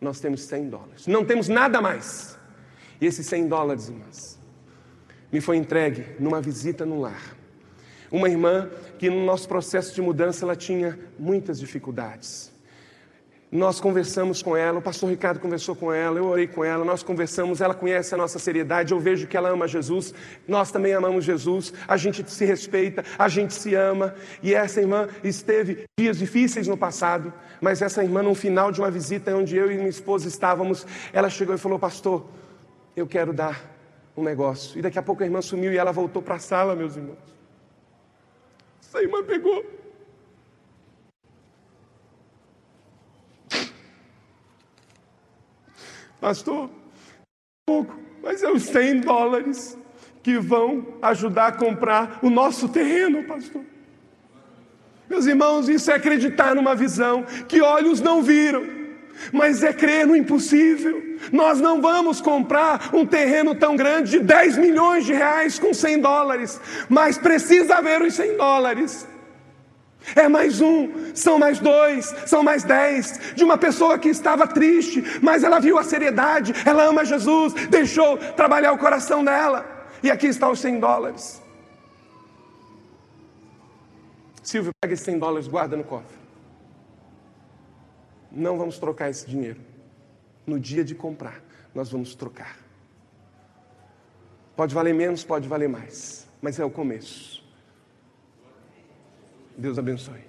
Nós 0.00 0.20
temos 0.20 0.42
100 0.42 0.68
dólares. 0.68 1.06
Não 1.06 1.24
temos 1.24 1.48
nada 1.48 1.80
mais. 1.80 2.38
E 3.00 3.06
esses 3.06 3.26
100 3.26 3.48
dólares, 3.48 3.88
irmãs, 3.88 4.38
me 5.32 5.40
foi 5.40 5.56
entregue 5.56 6.04
numa 6.20 6.40
visita 6.40 6.86
no 6.86 7.00
lar. 7.00 7.36
Uma 8.10 8.28
irmã 8.28 8.70
que 8.98 9.10
no 9.10 9.24
nosso 9.24 9.48
processo 9.48 9.94
de 9.94 10.00
mudança 10.00 10.44
ela 10.44 10.56
tinha 10.56 10.98
muitas 11.18 11.58
dificuldades. 11.58 12.52
Nós 13.50 13.80
conversamos 13.80 14.42
com 14.42 14.54
ela, 14.54 14.78
o 14.78 14.82
pastor 14.82 15.08
Ricardo 15.08 15.40
conversou 15.40 15.74
com 15.74 15.90
ela, 15.90 16.18
eu 16.18 16.26
orei 16.26 16.46
com 16.46 16.62
ela, 16.62 16.84
nós 16.84 17.02
conversamos, 17.02 17.62
ela 17.62 17.72
conhece 17.72 18.14
a 18.14 18.18
nossa 18.18 18.38
seriedade, 18.38 18.92
eu 18.92 19.00
vejo 19.00 19.26
que 19.26 19.38
ela 19.38 19.48
ama 19.48 19.66
Jesus, 19.66 20.12
nós 20.46 20.70
também 20.70 20.92
amamos 20.92 21.24
Jesus, 21.24 21.72
a 21.86 21.96
gente 21.96 22.30
se 22.30 22.44
respeita, 22.44 23.02
a 23.18 23.26
gente 23.26 23.54
se 23.54 23.74
ama. 23.74 24.14
E 24.42 24.54
essa 24.54 24.82
irmã 24.82 25.08
esteve 25.24 25.86
dias 25.98 26.18
difíceis 26.18 26.68
no 26.68 26.76
passado, 26.76 27.32
mas 27.58 27.80
essa 27.80 28.04
irmã, 28.04 28.22
no 28.22 28.34
final 28.34 28.70
de 28.70 28.80
uma 28.80 28.90
visita 28.90 29.34
onde 29.34 29.56
eu 29.56 29.72
e 29.72 29.76
minha 29.76 29.88
esposa 29.88 30.28
estávamos, 30.28 30.86
ela 31.10 31.30
chegou 31.30 31.54
e 31.54 31.58
falou: 31.58 31.78
Pastor, 31.78 32.26
eu 32.94 33.06
quero 33.06 33.32
dar 33.32 33.64
um 34.14 34.22
negócio. 34.22 34.78
E 34.78 34.82
daqui 34.82 34.98
a 34.98 35.02
pouco 35.02 35.22
a 35.22 35.26
irmã 35.26 35.40
sumiu 35.40 35.72
e 35.72 35.78
ela 35.78 35.90
voltou 35.90 36.20
para 36.20 36.34
a 36.34 36.38
sala, 36.38 36.76
meus 36.76 36.96
irmãos. 36.96 37.16
Essa 38.82 39.00
irmã 39.00 39.22
pegou. 39.24 39.77
Pastor, 46.20 46.68
pouco, 47.66 47.96
mas 48.22 48.42
é 48.42 48.50
os 48.50 48.64
100 48.64 49.00
dólares 49.00 49.78
que 50.22 50.38
vão 50.38 50.86
ajudar 51.00 51.46
a 51.46 51.52
comprar 51.52 52.18
o 52.22 52.28
nosso 52.28 52.68
terreno, 52.68 53.22
pastor. 53.24 53.62
Meus 55.08 55.26
irmãos, 55.26 55.68
isso 55.68 55.90
é 55.90 55.94
acreditar 55.94 56.54
numa 56.54 56.74
visão 56.74 57.24
que 57.46 57.62
olhos 57.62 58.00
não 58.00 58.22
viram, 58.22 58.66
mas 59.32 59.62
é 59.62 59.72
crer 59.72 60.06
no 60.06 60.16
impossível. 60.16 61.16
Nós 61.32 61.60
não 61.60 61.80
vamos 61.80 62.20
comprar 62.20 62.90
um 62.92 63.06
terreno 63.06 63.54
tão 63.54 63.74
grande 63.76 64.12
de 64.12 64.18
10 64.18 64.58
milhões 64.58 65.06
de 65.06 65.12
reais 65.12 65.58
com 65.58 65.72
100 65.72 66.00
dólares, 66.00 66.60
mas 66.88 67.16
precisa 67.16 67.76
haver 67.76 68.02
os 68.02 68.14
100 68.14 68.36
dólares. 68.36 69.06
É 70.14 70.28
mais 70.28 70.60
um, 70.60 71.14
são 71.14 71.38
mais 71.38 71.58
dois, 71.58 72.06
são 72.26 72.42
mais 72.42 72.64
dez. 72.64 73.34
De 73.34 73.44
uma 73.44 73.58
pessoa 73.58 73.98
que 73.98 74.08
estava 74.08 74.46
triste, 74.46 75.02
mas 75.22 75.44
ela 75.44 75.60
viu 75.60 75.78
a 75.78 75.84
seriedade, 75.84 76.52
ela 76.64 76.84
ama 76.84 77.04
Jesus, 77.04 77.52
deixou 77.68 78.16
trabalhar 78.16 78.72
o 78.72 78.78
coração 78.78 79.24
dela. 79.24 79.64
E 80.02 80.10
aqui 80.10 80.26
está 80.26 80.48
os 80.48 80.60
100 80.60 80.80
dólares. 80.80 81.42
Silvio, 84.42 84.72
pega 84.80 84.94
esses 84.94 85.04
100 85.04 85.18
dólares, 85.18 85.48
guarda 85.48 85.76
no 85.76 85.84
cofre. 85.84 86.16
Não 88.30 88.56
vamos 88.56 88.78
trocar 88.78 89.10
esse 89.10 89.26
dinheiro. 89.26 89.60
No 90.46 90.58
dia 90.58 90.84
de 90.84 90.94
comprar, 90.94 91.42
nós 91.74 91.90
vamos 91.90 92.14
trocar. 92.14 92.56
Pode 94.56 94.74
valer 94.74 94.94
menos, 94.94 95.22
pode 95.22 95.46
valer 95.46 95.68
mais, 95.68 96.26
mas 96.40 96.58
é 96.58 96.64
o 96.64 96.70
começo. 96.70 97.37
Deus 99.58 99.76
abençoe. 99.78 100.28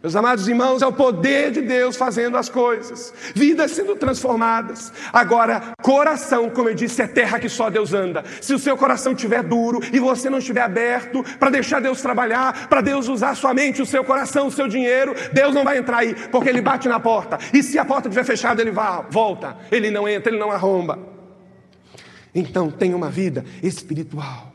Meus 0.00 0.16
amados 0.16 0.48
irmãos, 0.48 0.82
é 0.82 0.86
o 0.86 0.92
poder 0.92 1.52
de 1.52 1.60
Deus 1.60 1.96
fazendo 1.96 2.36
as 2.36 2.48
coisas, 2.48 3.14
vidas 3.36 3.70
sendo 3.70 3.94
transformadas. 3.94 4.92
Agora, 5.12 5.74
coração, 5.80 6.50
como 6.50 6.68
eu 6.68 6.74
disse, 6.74 7.02
é 7.02 7.06
terra 7.06 7.38
que 7.38 7.48
só 7.48 7.70
Deus 7.70 7.92
anda. 7.92 8.24
Se 8.40 8.52
o 8.52 8.58
seu 8.58 8.76
coração 8.76 9.12
estiver 9.12 9.44
duro 9.44 9.80
e 9.92 10.00
você 10.00 10.28
não 10.28 10.38
estiver 10.38 10.62
aberto 10.62 11.22
para 11.38 11.50
deixar 11.50 11.80
Deus 11.80 12.02
trabalhar, 12.02 12.68
para 12.68 12.80
Deus 12.80 13.06
usar 13.06 13.36
sua 13.36 13.54
mente, 13.54 13.80
o 13.80 13.86
seu 13.86 14.02
coração, 14.02 14.48
o 14.48 14.52
seu 14.52 14.66
dinheiro, 14.66 15.14
Deus 15.32 15.54
não 15.54 15.62
vai 15.62 15.78
entrar 15.78 15.98
aí, 15.98 16.14
porque 16.30 16.48
Ele 16.48 16.60
bate 16.60 16.88
na 16.88 16.98
porta. 16.98 17.38
E 17.52 17.62
se 17.62 17.78
a 17.78 17.84
porta 17.84 18.08
estiver 18.08 18.24
fechada, 18.24 18.60
Ele 18.60 18.72
vai, 18.72 19.04
volta. 19.08 19.56
Ele 19.70 19.88
não 19.88 20.08
entra, 20.08 20.32
Ele 20.32 20.40
não 20.40 20.50
arromba. 20.50 20.98
Então, 22.34 22.72
tenha 22.72 22.96
uma 22.96 23.08
vida 23.08 23.44
espiritual. 23.62 24.51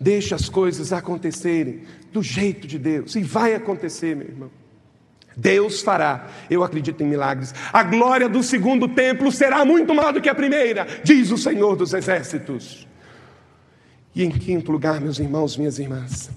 Deixe 0.00 0.34
as 0.34 0.48
coisas 0.48 0.92
acontecerem 0.92 1.82
do 2.12 2.22
jeito 2.22 2.66
de 2.66 2.78
Deus. 2.78 3.16
E 3.16 3.22
vai 3.22 3.54
acontecer, 3.54 4.14
meu 4.14 4.28
irmão. 4.28 4.50
Deus 5.36 5.82
fará, 5.82 6.26
eu 6.50 6.64
acredito 6.64 7.00
em 7.02 7.06
milagres. 7.06 7.54
A 7.72 7.84
glória 7.84 8.28
do 8.28 8.42
segundo 8.42 8.88
templo 8.88 9.30
será 9.30 9.64
muito 9.64 9.94
maior 9.94 10.12
do 10.12 10.20
que 10.20 10.28
a 10.28 10.34
primeira, 10.34 10.86
diz 11.04 11.30
o 11.30 11.38
Senhor 11.38 11.76
dos 11.76 11.94
Exércitos. 11.94 12.88
E 14.14 14.24
em 14.24 14.30
quinto 14.30 14.72
lugar, 14.72 15.00
meus 15.00 15.20
irmãos, 15.20 15.56
minhas 15.56 15.78
irmãs, 15.78 16.28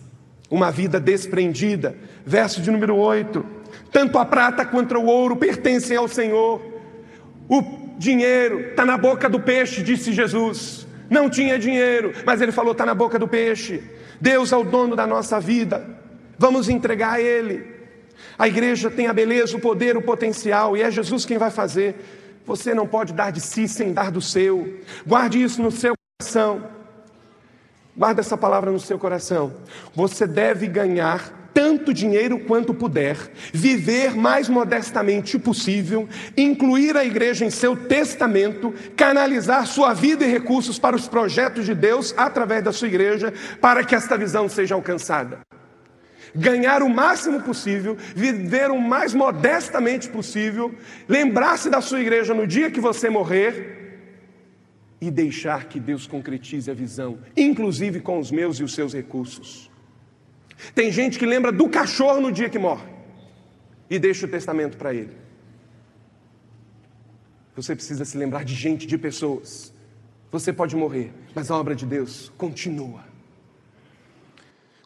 uma 0.52 0.72
vida 0.72 1.00
desprendida. 1.00 1.96
Verso 2.24 2.62
de 2.62 2.70
número 2.70 2.96
8: 2.96 3.44
Tanto 3.92 4.20
a 4.20 4.26
prata 4.26 4.64
quanto 4.66 4.96
o 4.96 5.06
ouro 5.08 5.36
pertencem 5.36 5.98
ao 5.98 6.08
Senhor. 6.08 6.62
O 7.50 7.64
dinheiro 7.98 8.60
está 8.70 8.86
na 8.86 9.00
boca 9.00 9.28
do 9.28 9.40
peixe, 9.40 9.82
disse 9.82 10.14
Jesus. 10.14 10.81
Não 11.12 11.30
tinha 11.30 11.60
dinheiro, 11.60 12.14
mas 12.26 12.42
ele 12.42 12.54
falou: 12.54 12.72
está 12.72 12.86
na 12.86 12.96
boca 12.96 13.20
do 13.20 13.28
peixe. 13.28 13.84
Deus 14.22 14.54
é 14.54 14.56
o 14.56 14.64
dono 14.64 14.96
da 14.96 15.06
nossa 15.06 15.42
vida, 15.42 15.86
vamos 16.40 16.70
entregar 16.70 17.14
a 17.16 17.22
Ele. 17.22 17.70
A 18.40 18.48
igreja 18.48 18.90
tem 18.90 19.08
a 19.08 19.14
beleza, 19.14 19.58
o 19.58 19.60
poder, 19.60 19.98
o 19.98 20.02
potencial, 20.02 20.78
e 20.78 20.82
é 20.82 20.90
Jesus 20.90 21.26
quem 21.26 21.38
vai 21.38 21.52
fazer. 21.52 21.96
Você 22.46 22.74
não 22.74 22.88
pode 22.88 23.12
dar 23.12 23.30
de 23.30 23.42
si 23.42 23.68
sem 23.68 23.92
dar 23.92 24.10
do 24.10 24.22
seu. 24.22 24.80
Guarde 25.06 25.44
isso 25.44 25.62
no 25.62 25.70
seu 25.70 25.94
coração. 26.18 26.64
Guarda 27.96 28.22
essa 28.22 28.38
palavra 28.38 28.72
no 28.72 28.80
seu 28.80 28.98
coração. 28.98 29.54
Você 29.94 30.26
deve 30.26 30.66
ganhar 30.66 31.41
tanto 31.54 31.94
dinheiro 31.94 32.40
quanto 32.40 32.74
puder, 32.74 33.18
viver 33.54 34.16
mais 34.16 34.50
modestamente 34.50 35.38
possível, 35.38 36.08
incluir 36.36 36.96
a 36.98 37.06
igreja 37.06 37.46
em 37.46 37.50
seu 37.50 37.76
testamento, 37.76 38.74
canalizar 38.96 39.66
sua 39.68 39.94
vida 39.94 40.26
e 40.26 40.32
recursos 40.32 40.80
para 40.80 40.96
os 40.96 41.08
projetos 41.08 41.66
de 41.66 41.74
Deus 41.74 42.14
através 42.18 42.64
da 42.64 42.72
sua 42.72 42.88
igreja, 42.88 43.34
para 43.60 43.84
que 43.84 43.96
esta 43.96 44.18
visão 44.18 44.48
seja 44.48 44.76
alcançada. 44.76 45.40
Ganhar 46.34 46.82
o 46.82 46.90
máximo 46.90 47.42
possível, 47.42 47.98
viver 48.16 48.72
o 48.72 48.80
mais 48.80 49.14
modestamente 49.14 50.08
possível, 50.08 50.74
lembrar-se 51.08 51.70
da 51.70 51.82
sua 51.82 52.00
igreja 52.00 52.34
no 52.34 52.48
dia 52.48 52.72
que 52.72 52.80
você 52.80 53.10
morrer 53.10 53.82
e 55.02 55.10
deixar 55.10 55.66
que 55.66 55.80
Deus 55.80 56.06
concretize 56.06 56.70
a 56.70 56.74
visão, 56.74 57.18
inclusive 57.36 58.00
com 58.00 58.20
os 58.20 58.32
meus 58.32 58.60
e 58.60 58.64
os 58.64 58.74
seus 58.74 58.94
recursos. 58.94 59.71
Tem 60.74 60.92
gente 60.92 61.18
que 61.18 61.26
lembra 61.26 61.52
do 61.52 61.70
cachorro 61.70 62.22
no 62.22 62.32
dia 62.32 62.50
que 62.50 62.60
morre 62.60 62.88
e 63.90 64.00
deixa 64.00 64.26
o 64.26 64.30
testamento 64.30 64.78
para 64.78 64.94
ele. 64.94 65.16
Você 67.56 67.76
precisa 67.76 68.06
se 68.06 68.18
lembrar 68.18 68.46
de 68.46 68.56
gente, 68.56 68.88
de 68.88 68.98
pessoas. 68.98 69.74
Você 70.32 70.54
pode 70.54 70.76
morrer, 70.76 71.12
mas 71.36 71.52
a 71.52 71.58
obra 71.58 71.76
de 71.76 71.86
Deus 71.86 72.32
continua. 72.38 73.11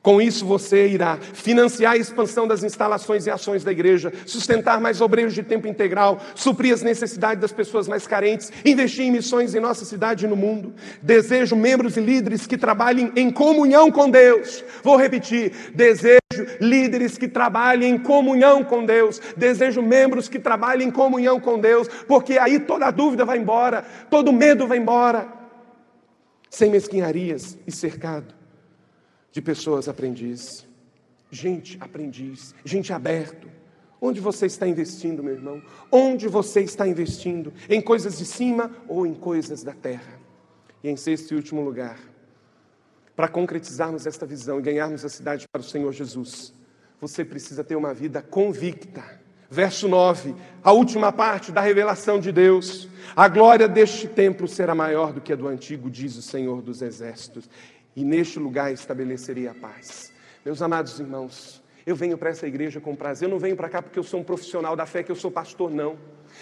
Com 0.05 0.21
isso, 0.21 0.45
você 0.45 0.87
irá 0.87 1.17
financiar 1.17 1.93
a 1.93 1.97
expansão 1.97 2.47
das 2.47 2.63
instalações 2.63 3.25
e 3.25 3.31
ações 3.31 3.63
da 3.63 3.71
igreja, 3.71 4.13
sustentar 4.23 4.79
mais 4.79 5.01
obreiros 5.01 5.33
de 5.33 5.41
tempo 5.41 5.67
integral, 5.67 6.21
suprir 6.35 6.75
as 6.75 6.83
necessidades 6.83 7.41
das 7.41 7.51
pessoas 7.51 7.87
mais 7.87 8.05
carentes, 8.05 8.51
investir 8.63 9.03
em 9.03 9.11
missões 9.11 9.55
em 9.55 9.59
nossa 9.59 9.83
cidade 9.83 10.25
e 10.25 10.27
no 10.27 10.35
mundo. 10.35 10.75
Desejo 11.01 11.55
membros 11.55 11.97
e 11.97 12.01
líderes 12.01 12.45
que 12.45 12.55
trabalhem 12.55 13.11
em 13.15 13.31
comunhão 13.31 13.91
com 13.91 14.07
Deus. 14.07 14.63
Vou 14.83 14.95
repetir: 14.95 15.71
desejo 15.73 16.19
líderes 16.61 17.17
que 17.17 17.27
trabalhem 17.27 17.95
em 17.95 17.97
comunhão 17.97 18.63
com 18.63 18.85
Deus. 18.85 19.19
Desejo 19.35 19.81
membros 19.81 20.29
que 20.29 20.37
trabalhem 20.37 20.89
em 20.89 20.91
comunhão 20.91 21.39
com 21.39 21.57
Deus, 21.57 21.87
porque 22.07 22.37
aí 22.37 22.59
toda 22.59 22.91
dúvida 22.91 23.25
vai 23.25 23.39
embora, 23.39 23.83
todo 24.11 24.31
medo 24.31 24.67
vai 24.67 24.77
embora. 24.77 25.27
Sem 26.47 26.69
mesquinharias 26.69 27.57
e 27.65 27.71
cercado 27.71 28.44
de 29.35 29.41
pessoas 29.41 29.89
aprendizes. 29.89 30.65
Gente 31.29 31.77
aprendiz, 31.81 32.55
gente 32.63 32.93
aberto. 32.93 33.49
Onde 33.99 34.21
você 34.21 34.45
está 34.45 34.65
investindo, 34.65 35.21
meu 35.21 35.33
irmão? 35.33 35.61
Onde 35.91 36.29
você 36.29 36.61
está 36.61 36.87
investindo? 36.87 37.51
Em 37.69 37.81
coisas 37.81 38.17
de 38.17 38.23
cima 38.23 38.71
ou 38.87 39.05
em 39.05 39.13
coisas 39.13 39.61
da 39.61 39.73
terra? 39.73 40.21
E 40.81 40.89
em 40.89 40.95
sexto 40.95 41.33
e 41.33 41.35
último 41.35 41.61
lugar, 41.61 41.99
para 43.13 43.27
concretizarmos 43.27 44.05
esta 44.05 44.25
visão 44.25 44.57
e 44.59 44.61
ganharmos 44.61 45.03
a 45.03 45.09
cidade 45.09 45.45
para 45.51 45.59
o 45.59 45.65
Senhor 45.65 45.91
Jesus, 45.91 46.53
você 47.01 47.25
precisa 47.25 47.61
ter 47.61 47.75
uma 47.75 47.93
vida 47.93 48.21
convicta. 48.21 49.03
Verso 49.49 49.87
9, 49.89 50.33
a 50.63 50.71
última 50.71 51.11
parte 51.11 51.51
da 51.51 51.59
revelação 51.59 52.19
de 52.21 52.31
Deus. 52.31 52.87
A 53.15 53.27
glória 53.27 53.67
deste 53.67 54.07
templo 54.07 54.47
será 54.47 54.73
maior 54.73 55.13
do 55.13 55.21
que 55.21 55.31
a 55.31 55.35
do 55.35 55.47
antigo, 55.47 55.89
diz 55.89 56.15
o 56.15 56.21
Senhor 56.21 56.61
dos 56.61 56.81
Exércitos 56.81 57.49
e 57.95 58.03
neste 58.03 58.39
lugar 58.39 58.73
estabeleceria 58.73 59.51
a 59.51 59.55
paz. 59.55 60.11
Meus 60.43 60.61
amados 60.61 60.99
irmãos, 60.99 61.63
eu 61.85 61.95
venho 61.95 62.17
para 62.17 62.29
essa 62.29 62.47
igreja 62.47 62.81
com 62.81 62.95
prazer. 62.95 63.27
Eu 63.27 63.31
não 63.31 63.39
venho 63.39 63.55
para 63.55 63.69
cá 63.69 63.81
porque 63.81 63.97
eu 63.97 64.03
sou 64.03 64.19
um 64.19 64.23
profissional 64.23 64.75
da 64.75 64.85
fé, 64.85 65.03
que 65.03 65.11
eu 65.11 65.15
sou 65.15 65.31
pastor, 65.31 65.71
não. 65.71 65.97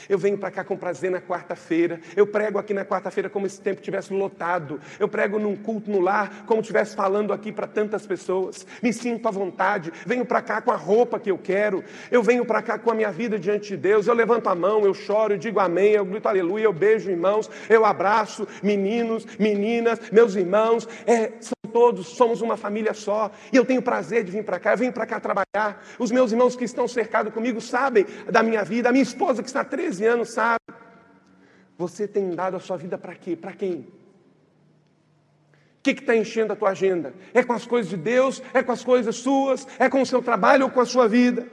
Eu 0.10 0.18
venho 0.18 0.38
para 0.38 0.52
cá 0.52 0.64
com 0.64 0.76
prazer 0.76 1.12
na 1.12 1.22
quarta-feira. 1.22 2.00
Eu 2.16 2.28
prego 2.28 2.60
aqui 2.60 2.74
na 2.74 2.86
quarta-feira 2.86 3.30
como 3.30 3.48
se 3.48 3.56
esse 3.56 3.62
tempo 3.62 3.82
tivesse 3.82 4.14
lotado. 4.14 4.80
Eu 5.00 5.08
prego 5.08 5.40
num 5.40 5.56
culto 5.56 5.90
no 5.90 6.00
lar, 6.00 6.44
como 6.46 6.62
estivesse 6.62 6.96
falando 6.96 7.32
aqui 7.32 7.52
para 7.52 7.68
tantas 7.68 8.06
pessoas. 8.06 8.66
Me 8.82 8.92
sinto 8.92 9.28
à 9.28 9.32
vontade. 9.32 9.92
Venho 10.06 10.26
para 10.26 10.42
cá 10.42 10.62
com 10.62 10.72
a 10.72 10.76
roupa 10.76 11.20
que 11.20 11.32
eu 11.32 11.38
quero. 11.38 11.84
Eu 12.12 12.24
venho 12.24 12.46
para 12.46 12.62
cá 12.62 12.78
com 12.78 12.92
a 12.92 12.96
minha 12.96 13.12
vida 13.12 13.38
diante 13.38 13.70
de 13.70 13.78
Deus. 13.78 14.08
Eu 14.08 14.14
levanto 14.14 14.48
a 14.48 14.56
mão, 14.56 14.84
eu 14.84 14.94
choro, 14.94 15.34
eu 15.34 15.38
digo 15.38 15.60
amém, 15.60 15.92
eu 15.92 16.06
grito 16.06 16.28
aleluia, 16.28 16.66
eu 16.66 16.74
beijo 16.74 17.10
irmãos, 17.10 17.50
eu 17.70 17.86
abraço 17.86 18.48
meninos, 18.62 19.26
meninas, 19.38 20.00
meus 20.12 20.36
irmãos. 20.36 20.88
É, 21.06 21.32
todos 21.74 22.08
somos 22.08 22.40
uma 22.40 22.56
família 22.56 22.94
só. 22.94 23.32
E 23.52 23.58
eu 23.58 23.66
tenho 23.66 23.82
prazer 23.82 24.24
de 24.24 24.32
vir 24.32 24.44
para 24.44 24.60
cá. 24.60 24.74
Eu 24.74 24.78
venho 24.78 24.94
para 24.94 25.08
cá 25.08 25.20
trabalhar. 25.20 25.84
Os 25.98 26.12
meus 26.12 26.32
irmãos 26.32 26.56
que 26.56 26.64
estão 26.64 26.88
cercados 26.88 27.34
comigo 27.34 27.60
sabem 27.60 28.06
da 28.32 28.44
minha 28.44 28.64
vida. 28.64 28.90
A 28.90 28.92
minha 28.92 29.04
esposa 29.04 29.42
que 29.42 29.50
está 29.50 29.62
há 29.62 29.66
13 29.84 30.06
anos 30.06 30.30
sabe. 30.30 30.60
Você 31.78 32.08
tem 32.08 32.30
dado 32.30 32.56
a 32.56 32.60
sua 32.60 32.78
vida 32.78 32.98
para 32.98 33.14
quê? 33.16 33.36
Para 33.36 33.52
quem? 33.52 33.74
O 33.74 33.86
que 35.84 35.92
está 35.92 36.16
enchendo 36.16 36.54
a 36.54 36.56
tua 36.56 36.70
agenda? 36.70 37.14
É 37.34 37.44
com 37.44 37.52
as 37.52 37.66
coisas 37.66 37.90
de 37.90 37.98
Deus? 37.98 38.42
É 38.54 38.64
com 38.64 38.72
as 38.72 38.82
coisas 38.82 39.18
suas? 39.18 39.68
É 39.78 39.90
com 39.90 40.02
o 40.02 40.06
seu 40.06 40.22
trabalho 40.22 40.66
ou 40.66 40.72
com 40.72 40.80
a 40.80 40.86
sua 40.86 41.10
vida? 41.10 41.46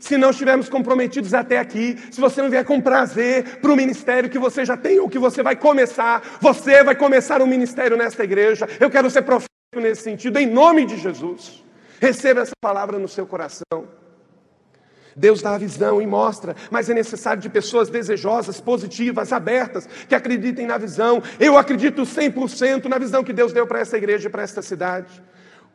Se 0.00 0.16
não 0.16 0.30
estivermos 0.30 0.70
comprometidos 0.70 1.34
até 1.34 1.58
aqui, 1.58 1.98
se 2.10 2.20
você 2.20 2.40
não 2.40 2.48
vier 2.48 2.64
com 2.64 2.80
prazer 2.80 3.60
para 3.60 3.72
o 3.72 3.76
ministério 3.76 4.30
que 4.30 4.38
você 4.38 4.64
já 4.64 4.76
tem 4.76 4.98
ou 4.98 5.08
que 5.08 5.18
você 5.18 5.42
vai 5.42 5.54
começar, 5.54 6.22
você 6.40 6.82
vai 6.82 6.94
começar 6.94 7.42
um 7.42 7.46
ministério 7.46 7.98
nesta 7.98 8.24
igreja. 8.24 8.66
Eu 8.80 8.90
quero 8.90 9.10
ser 9.10 9.22
profeta 9.22 9.50
nesse 9.76 10.02
sentido, 10.02 10.38
em 10.38 10.46
nome 10.46 10.86
de 10.86 10.96
Jesus. 10.96 11.62
Receba 12.00 12.40
essa 12.40 12.54
palavra 12.62 12.98
no 12.98 13.08
seu 13.08 13.26
coração. 13.26 14.03
Deus 15.16 15.42
dá 15.42 15.54
a 15.54 15.58
visão 15.58 16.00
e 16.00 16.06
mostra, 16.06 16.56
mas 16.70 16.88
é 16.88 16.94
necessário 16.94 17.42
de 17.42 17.48
pessoas 17.48 17.88
desejosas, 17.88 18.60
positivas, 18.60 19.32
abertas, 19.32 19.88
que 20.08 20.14
acreditem 20.14 20.66
na 20.66 20.78
visão. 20.78 21.22
Eu 21.38 21.56
acredito 21.56 22.02
100% 22.02 22.86
na 22.86 22.98
visão 22.98 23.24
que 23.24 23.32
Deus 23.32 23.52
deu 23.52 23.66
para 23.66 23.80
essa 23.80 23.96
igreja 23.96 24.28
e 24.28 24.30
para 24.30 24.42
esta 24.42 24.62
cidade. 24.62 25.22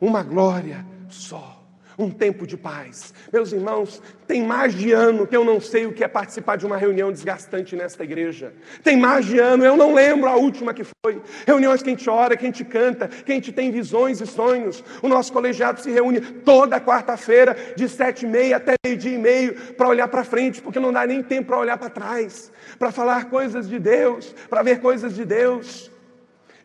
Uma 0.00 0.22
glória 0.22 0.84
só 1.08 1.59
um 2.04 2.10
tempo 2.10 2.46
de 2.46 2.56
paz. 2.56 3.12
Meus 3.32 3.52
irmãos, 3.52 4.02
tem 4.26 4.42
mais 4.42 4.74
de 4.74 4.92
ano 4.92 5.26
que 5.26 5.36
eu 5.36 5.44
não 5.44 5.60
sei 5.60 5.86
o 5.86 5.92
que 5.92 6.04
é 6.04 6.08
participar 6.08 6.56
de 6.56 6.66
uma 6.66 6.76
reunião 6.76 7.12
desgastante 7.12 7.76
nesta 7.76 8.04
igreja. 8.04 8.52
Tem 8.82 8.96
mais 8.96 9.26
de 9.26 9.38
ano, 9.38 9.64
eu 9.64 9.76
não 9.76 9.92
lembro 9.92 10.28
a 10.28 10.36
última 10.36 10.72
que 10.72 10.84
foi. 10.84 11.20
Reuniões 11.46 11.82
que 11.82 11.90
a 11.90 11.92
gente 11.92 12.08
ora, 12.08 12.36
que 12.36 12.44
a 12.44 12.48
gente 12.48 12.64
canta, 12.64 13.08
que 13.08 13.32
a 13.32 13.34
gente 13.34 13.52
tem 13.52 13.70
visões 13.70 14.20
e 14.20 14.26
sonhos. 14.26 14.82
O 15.02 15.08
nosso 15.08 15.32
colegiado 15.32 15.80
se 15.80 15.90
reúne 15.90 16.20
toda 16.20 16.80
quarta-feira, 16.80 17.56
de 17.76 17.88
sete 17.88 18.24
e 18.24 18.28
meia 18.28 18.56
até 18.56 18.74
meio-dia 18.84 19.14
e 19.14 19.18
meio, 19.18 19.54
para 19.74 19.88
olhar 19.88 20.08
para 20.08 20.24
frente, 20.24 20.62
porque 20.62 20.80
não 20.80 20.92
dá 20.92 21.06
nem 21.06 21.22
tempo 21.22 21.48
para 21.48 21.58
olhar 21.58 21.76
para 21.76 21.90
trás, 21.90 22.50
para 22.78 22.90
falar 22.90 23.26
coisas 23.26 23.68
de 23.68 23.78
Deus, 23.78 24.34
para 24.48 24.62
ver 24.62 24.80
coisas 24.80 25.14
de 25.14 25.24
Deus 25.24 25.89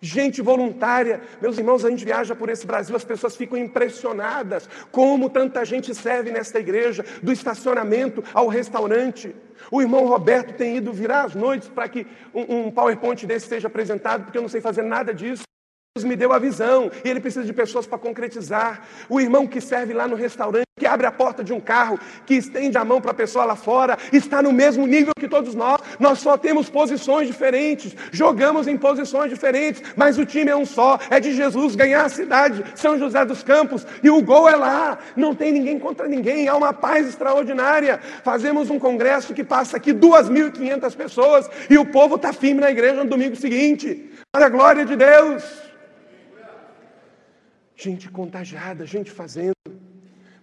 gente 0.05 0.41
voluntária. 0.41 1.21
Meus 1.41 1.57
irmãos, 1.57 1.83
a 1.83 1.89
gente 1.89 2.05
viaja 2.05 2.35
por 2.35 2.49
esse 2.49 2.65
Brasil, 2.65 2.95
as 2.95 3.03
pessoas 3.03 3.35
ficam 3.35 3.57
impressionadas 3.57 4.69
como 4.91 5.29
tanta 5.29 5.65
gente 5.65 5.93
serve 5.95 6.31
nesta 6.31 6.59
igreja, 6.59 7.03
do 7.21 7.31
estacionamento 7.31 8.23
ao 8.33 8.47
restaurante. 8.47 9.35
O 9.71 9.81
irmão 9.81 10.05
Roberto 10.05 10.53
tem 10.55 10.77
ido 10.77 10.93
virar 10.93 11.23
as 11.23 11.35
noites 11.35 11.67
para 11.69 11.89
que 11.89 12.05
um, 12.33 12.67
um 12.67 12.71
PowerPoint 12.71 13.25
desse 13.25 13.47
seja 13.47 13.67
apresentado, 13.67 14.25
porque 14.25 14.37
eu 14.37 14.41
não 14.41 14.49
sei 14.49 14.61
fazer 14.61 14.83
nada 14.83 15.13
disso. 15.13 15.43
Me 16.03 16.17
deu 16.17 16.33
a 16.33 16.39
visão 16.39 16.91
e 17.05 17.09
ele 17.09 17.21
precisa 17.21 17.45
de 17.45 17.53
pessoas 17.53 17.87
para 17.87 17.97
concretizar. 17.97 18.85
O 19.07 19.21
irmão 19.21 19.47
que 19.47 19.61
serve 19.61 19.93
lá 19.93 20.05
no 20.05 20.17
restaurante, 20.17 20.67
que 20.77 20.85
abre 20.85 21.07
a 21.07 21.11
porta 21.11 21.41
de 21.41 21.53
um 21.53 21.59
carro, 21.61 21.97
que 22.25 22.33
estende 22.33 22.77
a 22.77 22.83
mão 22.83 22.99
para 22.99 23.11
a 23.11 23.13
pessoa 23.13 23.45
lá 23.45 23.55
fora, 23.55 23.97
está 24.11 24.41
no 24.41 24.51
mesmo 24.51 24.85
nível 24.85 25.13
que 25.17 25.29
todos 25.29 25.55
nós. 25.55 25.79
Nós 25.97 26.19
só 26.19 26.37
temos 26.37 26.69
posições 26.69 27.29
diferentes, 27.29 27.95
jogamos 28.11 28.67
em 28.67 28.75
posições 28.75 29.29
diferentes, 29.29 29.81
mas 29.95 30.17
o 30.17 30.25
time 30.25 30.51
é 30.51 30.55
um 30.57 30.65
só, 30.65 30.99
é 31.09 31.17
de 31.17 31.31
Jesus 31.31 31.77
ganhar 31.77 32.03
a 32.03 32.09
cidade, 32.09 32.61
São 32.75 32.99
José 32.99 33.23
dos 33.23 33.41
Campos, 33.41 33.87
e 34.03 34.09
o 34.09 34.21
gol 34.21 34.49
é 34.49 34.55
lá. 34.57 34.99
Não 35.15 35.33
tem 35.33 35.53
ninguém 35.53 35.79
contra 35.79 36.09
ninguém, 36.09 36.49
há 36.49 36.57
uma 36.57 36.73
paz 36.73 37.07
extraordinária. 37.07 38.01
Fazemos 38.21 38.69
um 38.69 38.77
congresso 38.77 39.33
que 39.33 39.45
passa 39.45 39.77
aqui 39.77 39.93
2.500 39.93 40.93
pessoas 40.93 41.49
e 41.69 41.77
o 41.77 41.85
povo 41.85 42.15
está 42.15 42.33
firme 42.33 42.59
na 42.59 42.69
igreja 42.69 43.01
no 43.01 43.09
domingo 43.09 43.37
seguinte. 43.37 44.11
Para 44.29 44.47
a 44.47 44.49
glória 44.49 44.83
de 44.83 44.97
Deus 44.97 45.64
gente 47.75 48.09
contagiada, 48.09 48.85
gente 48.85 49.11
fazendo. 49.11 49.53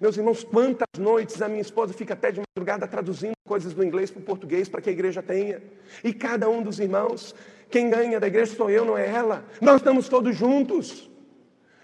Meus 0.01 0.17
irmãos, 0.17 0.43
quantas 0.43 0.99
noites 0.99 1.41
a 1.41 1.49
minha 1.49 1.61
esposa 1.61 1.93
fica 1.95 2.15
até 2.15 2.33
de 2.33 2.41
madrugada 2.41 2.87
traduzindo 2.89 3.35
coisas 3.47 3.73
do 3.73 3.85
inglês 3.85 4.11
para 4.11 4.21
o 4.21 4.25
português 4.25 4.69
para 4.69 4.81
que 4.81 4.91
a 4.91 4.93
igreja 4.93 5.23
tenha. 5.23 5.63
E 6.03 6.13
cada 6.13 6.49
um 6.49 6.63
dos 6.63 6.81
irmãos, 6.81 7.35
quem 7.71 7.89
ganha 7.89 8.19
da 8.19 8.27
igreja 8.27 8.55
sou 8.55 8.69
eu, 8.69 8.85
não 8.85 8.99
é 8.99 9.09
ela. 9.09 9.45
Nós 9.61 9.77
estamos 9.77 10.09
todos 10.09 10.37
juntos. 10.37 11.09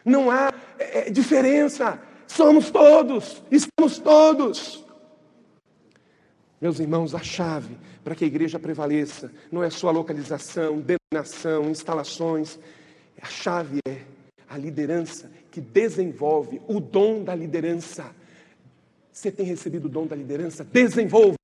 Não 0.04 0.30
há 0.30 0.52
é, 0.78 1.08
é 1.08 1.10
diferença. 1.10 2.00
Somos 2.26 2.70
todos, 2.70 3.42
estamos 3.50 3.98
todos. 3.98 4.84
Meus 6.60 6.80
irmãos, 6.80 7.14
a 7.14 7.20
chave 7.20 7.78
para 8.02 8.14
que 8.14 8.24
a 8.24 8.26
igreja 8.26 8.58
prevaleça 8.58 9.30
não 9.50 9.62
é 9.62 9.70
sua 9.70 9.92
localização, 9.92 10.80
denominação, 10.80 11.70
instalações. 11.70 12.58
A 13.22 13.26
chave 13.26 13.78
é 13.86 13.98
a 14.48 14.56
liderança 14.56 15.30
que 15.50 15.60
desenvolve 15.60 16.60
o 16.66 16.80
dom 16.80 17.22
da 17.22 17.34
liderança. 17.34 18.06
Você 19.12 19.30
tem 19.30 19.44
recebido 19.44 19.86
o 19.86 19.88
dom 19.88 20.06
da 20.06 20.14
liderança? 20.14 20.64
Desenvolvam. 20.64 21.36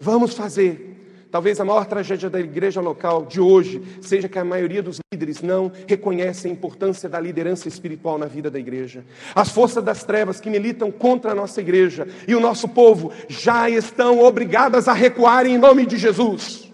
Vamos 0.00 0.34
fazer. 0.34 0.92
Talvez 1.30 1.58
a 1.58 1.64
maior 1.64 1.86
tragédia 1.86 2.28
da 2.28 2.38
igreja 2.38 2.80
local 2.80 3.24
de 3.24 3.40
hoje 3.40 3.80
seja 4.02 4.28
que 4.28 4.38
a 4.38 4.44
maioria 4.44 4.82
dos 4.82 4.98
líderes 5.12 5.40
não 5.40 5.72
reconhece 5.86 6.46
a 6.46 6.50
importância 6.50 7.08
da 7.08 7.18
liderança 7.18 7.68
espiritual 7.68 8.18
na 8.18 8.26
vida 8.26 8.50
da 8.50 8.58
igreja. 8.58 9.02
As 9.34 9.48
forças 9.48 9.82
das 9.82 10.04
trevas 10.04 10.40
que 10.40 10.50
militam 10.50 10.90
contra 10.90 11.32
a 11.32 11.34
nossa 11.34 11.60
igreja 11.62 12.06
e 12.28 12.34
o 12.34 12.40
nosso 12.40 12.68
povo 12.68 13.12
já 13.28 13.70
estão 13.70 14.18
obrigadas 14.18 14.88
a 14.88 14.92
recuar 14.92 15.46
em 15.46 15.56
nome 15.56 15.86
de 15.86 15.96
Jesus. 15.96 16.70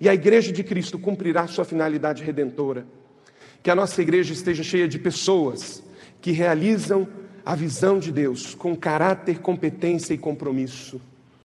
E 0.00 0.08
a 0.08 0.14
igreja 0.14 0.52
de 0.52 0.62
Cristo 0.62 1.00
cumprirá 1.00 1.48
sua 1.48 1.64
finalidade 1.64 2.22
redentora. 2.22 2.86
Que 3.66 3.70
a 3.72 3.74
nossa 3.74 4.00
igreja 4.00 4.32
esteja 4.32 4.62
cheia 4.62 4.86
de 4.86 4.96
pessoas 4.96 5.82
que 6.20 6.30
realizam 6.30 7.08
a 7.44 7.56
visão 7.56 7.98
de 7.98 8.12
Deus 8.12 8.54
com 8.54 8.76
caráter, 8.76 9.40
competência 9.40 10.14
e 10.14 10.18
compromisso. 10.18 11.00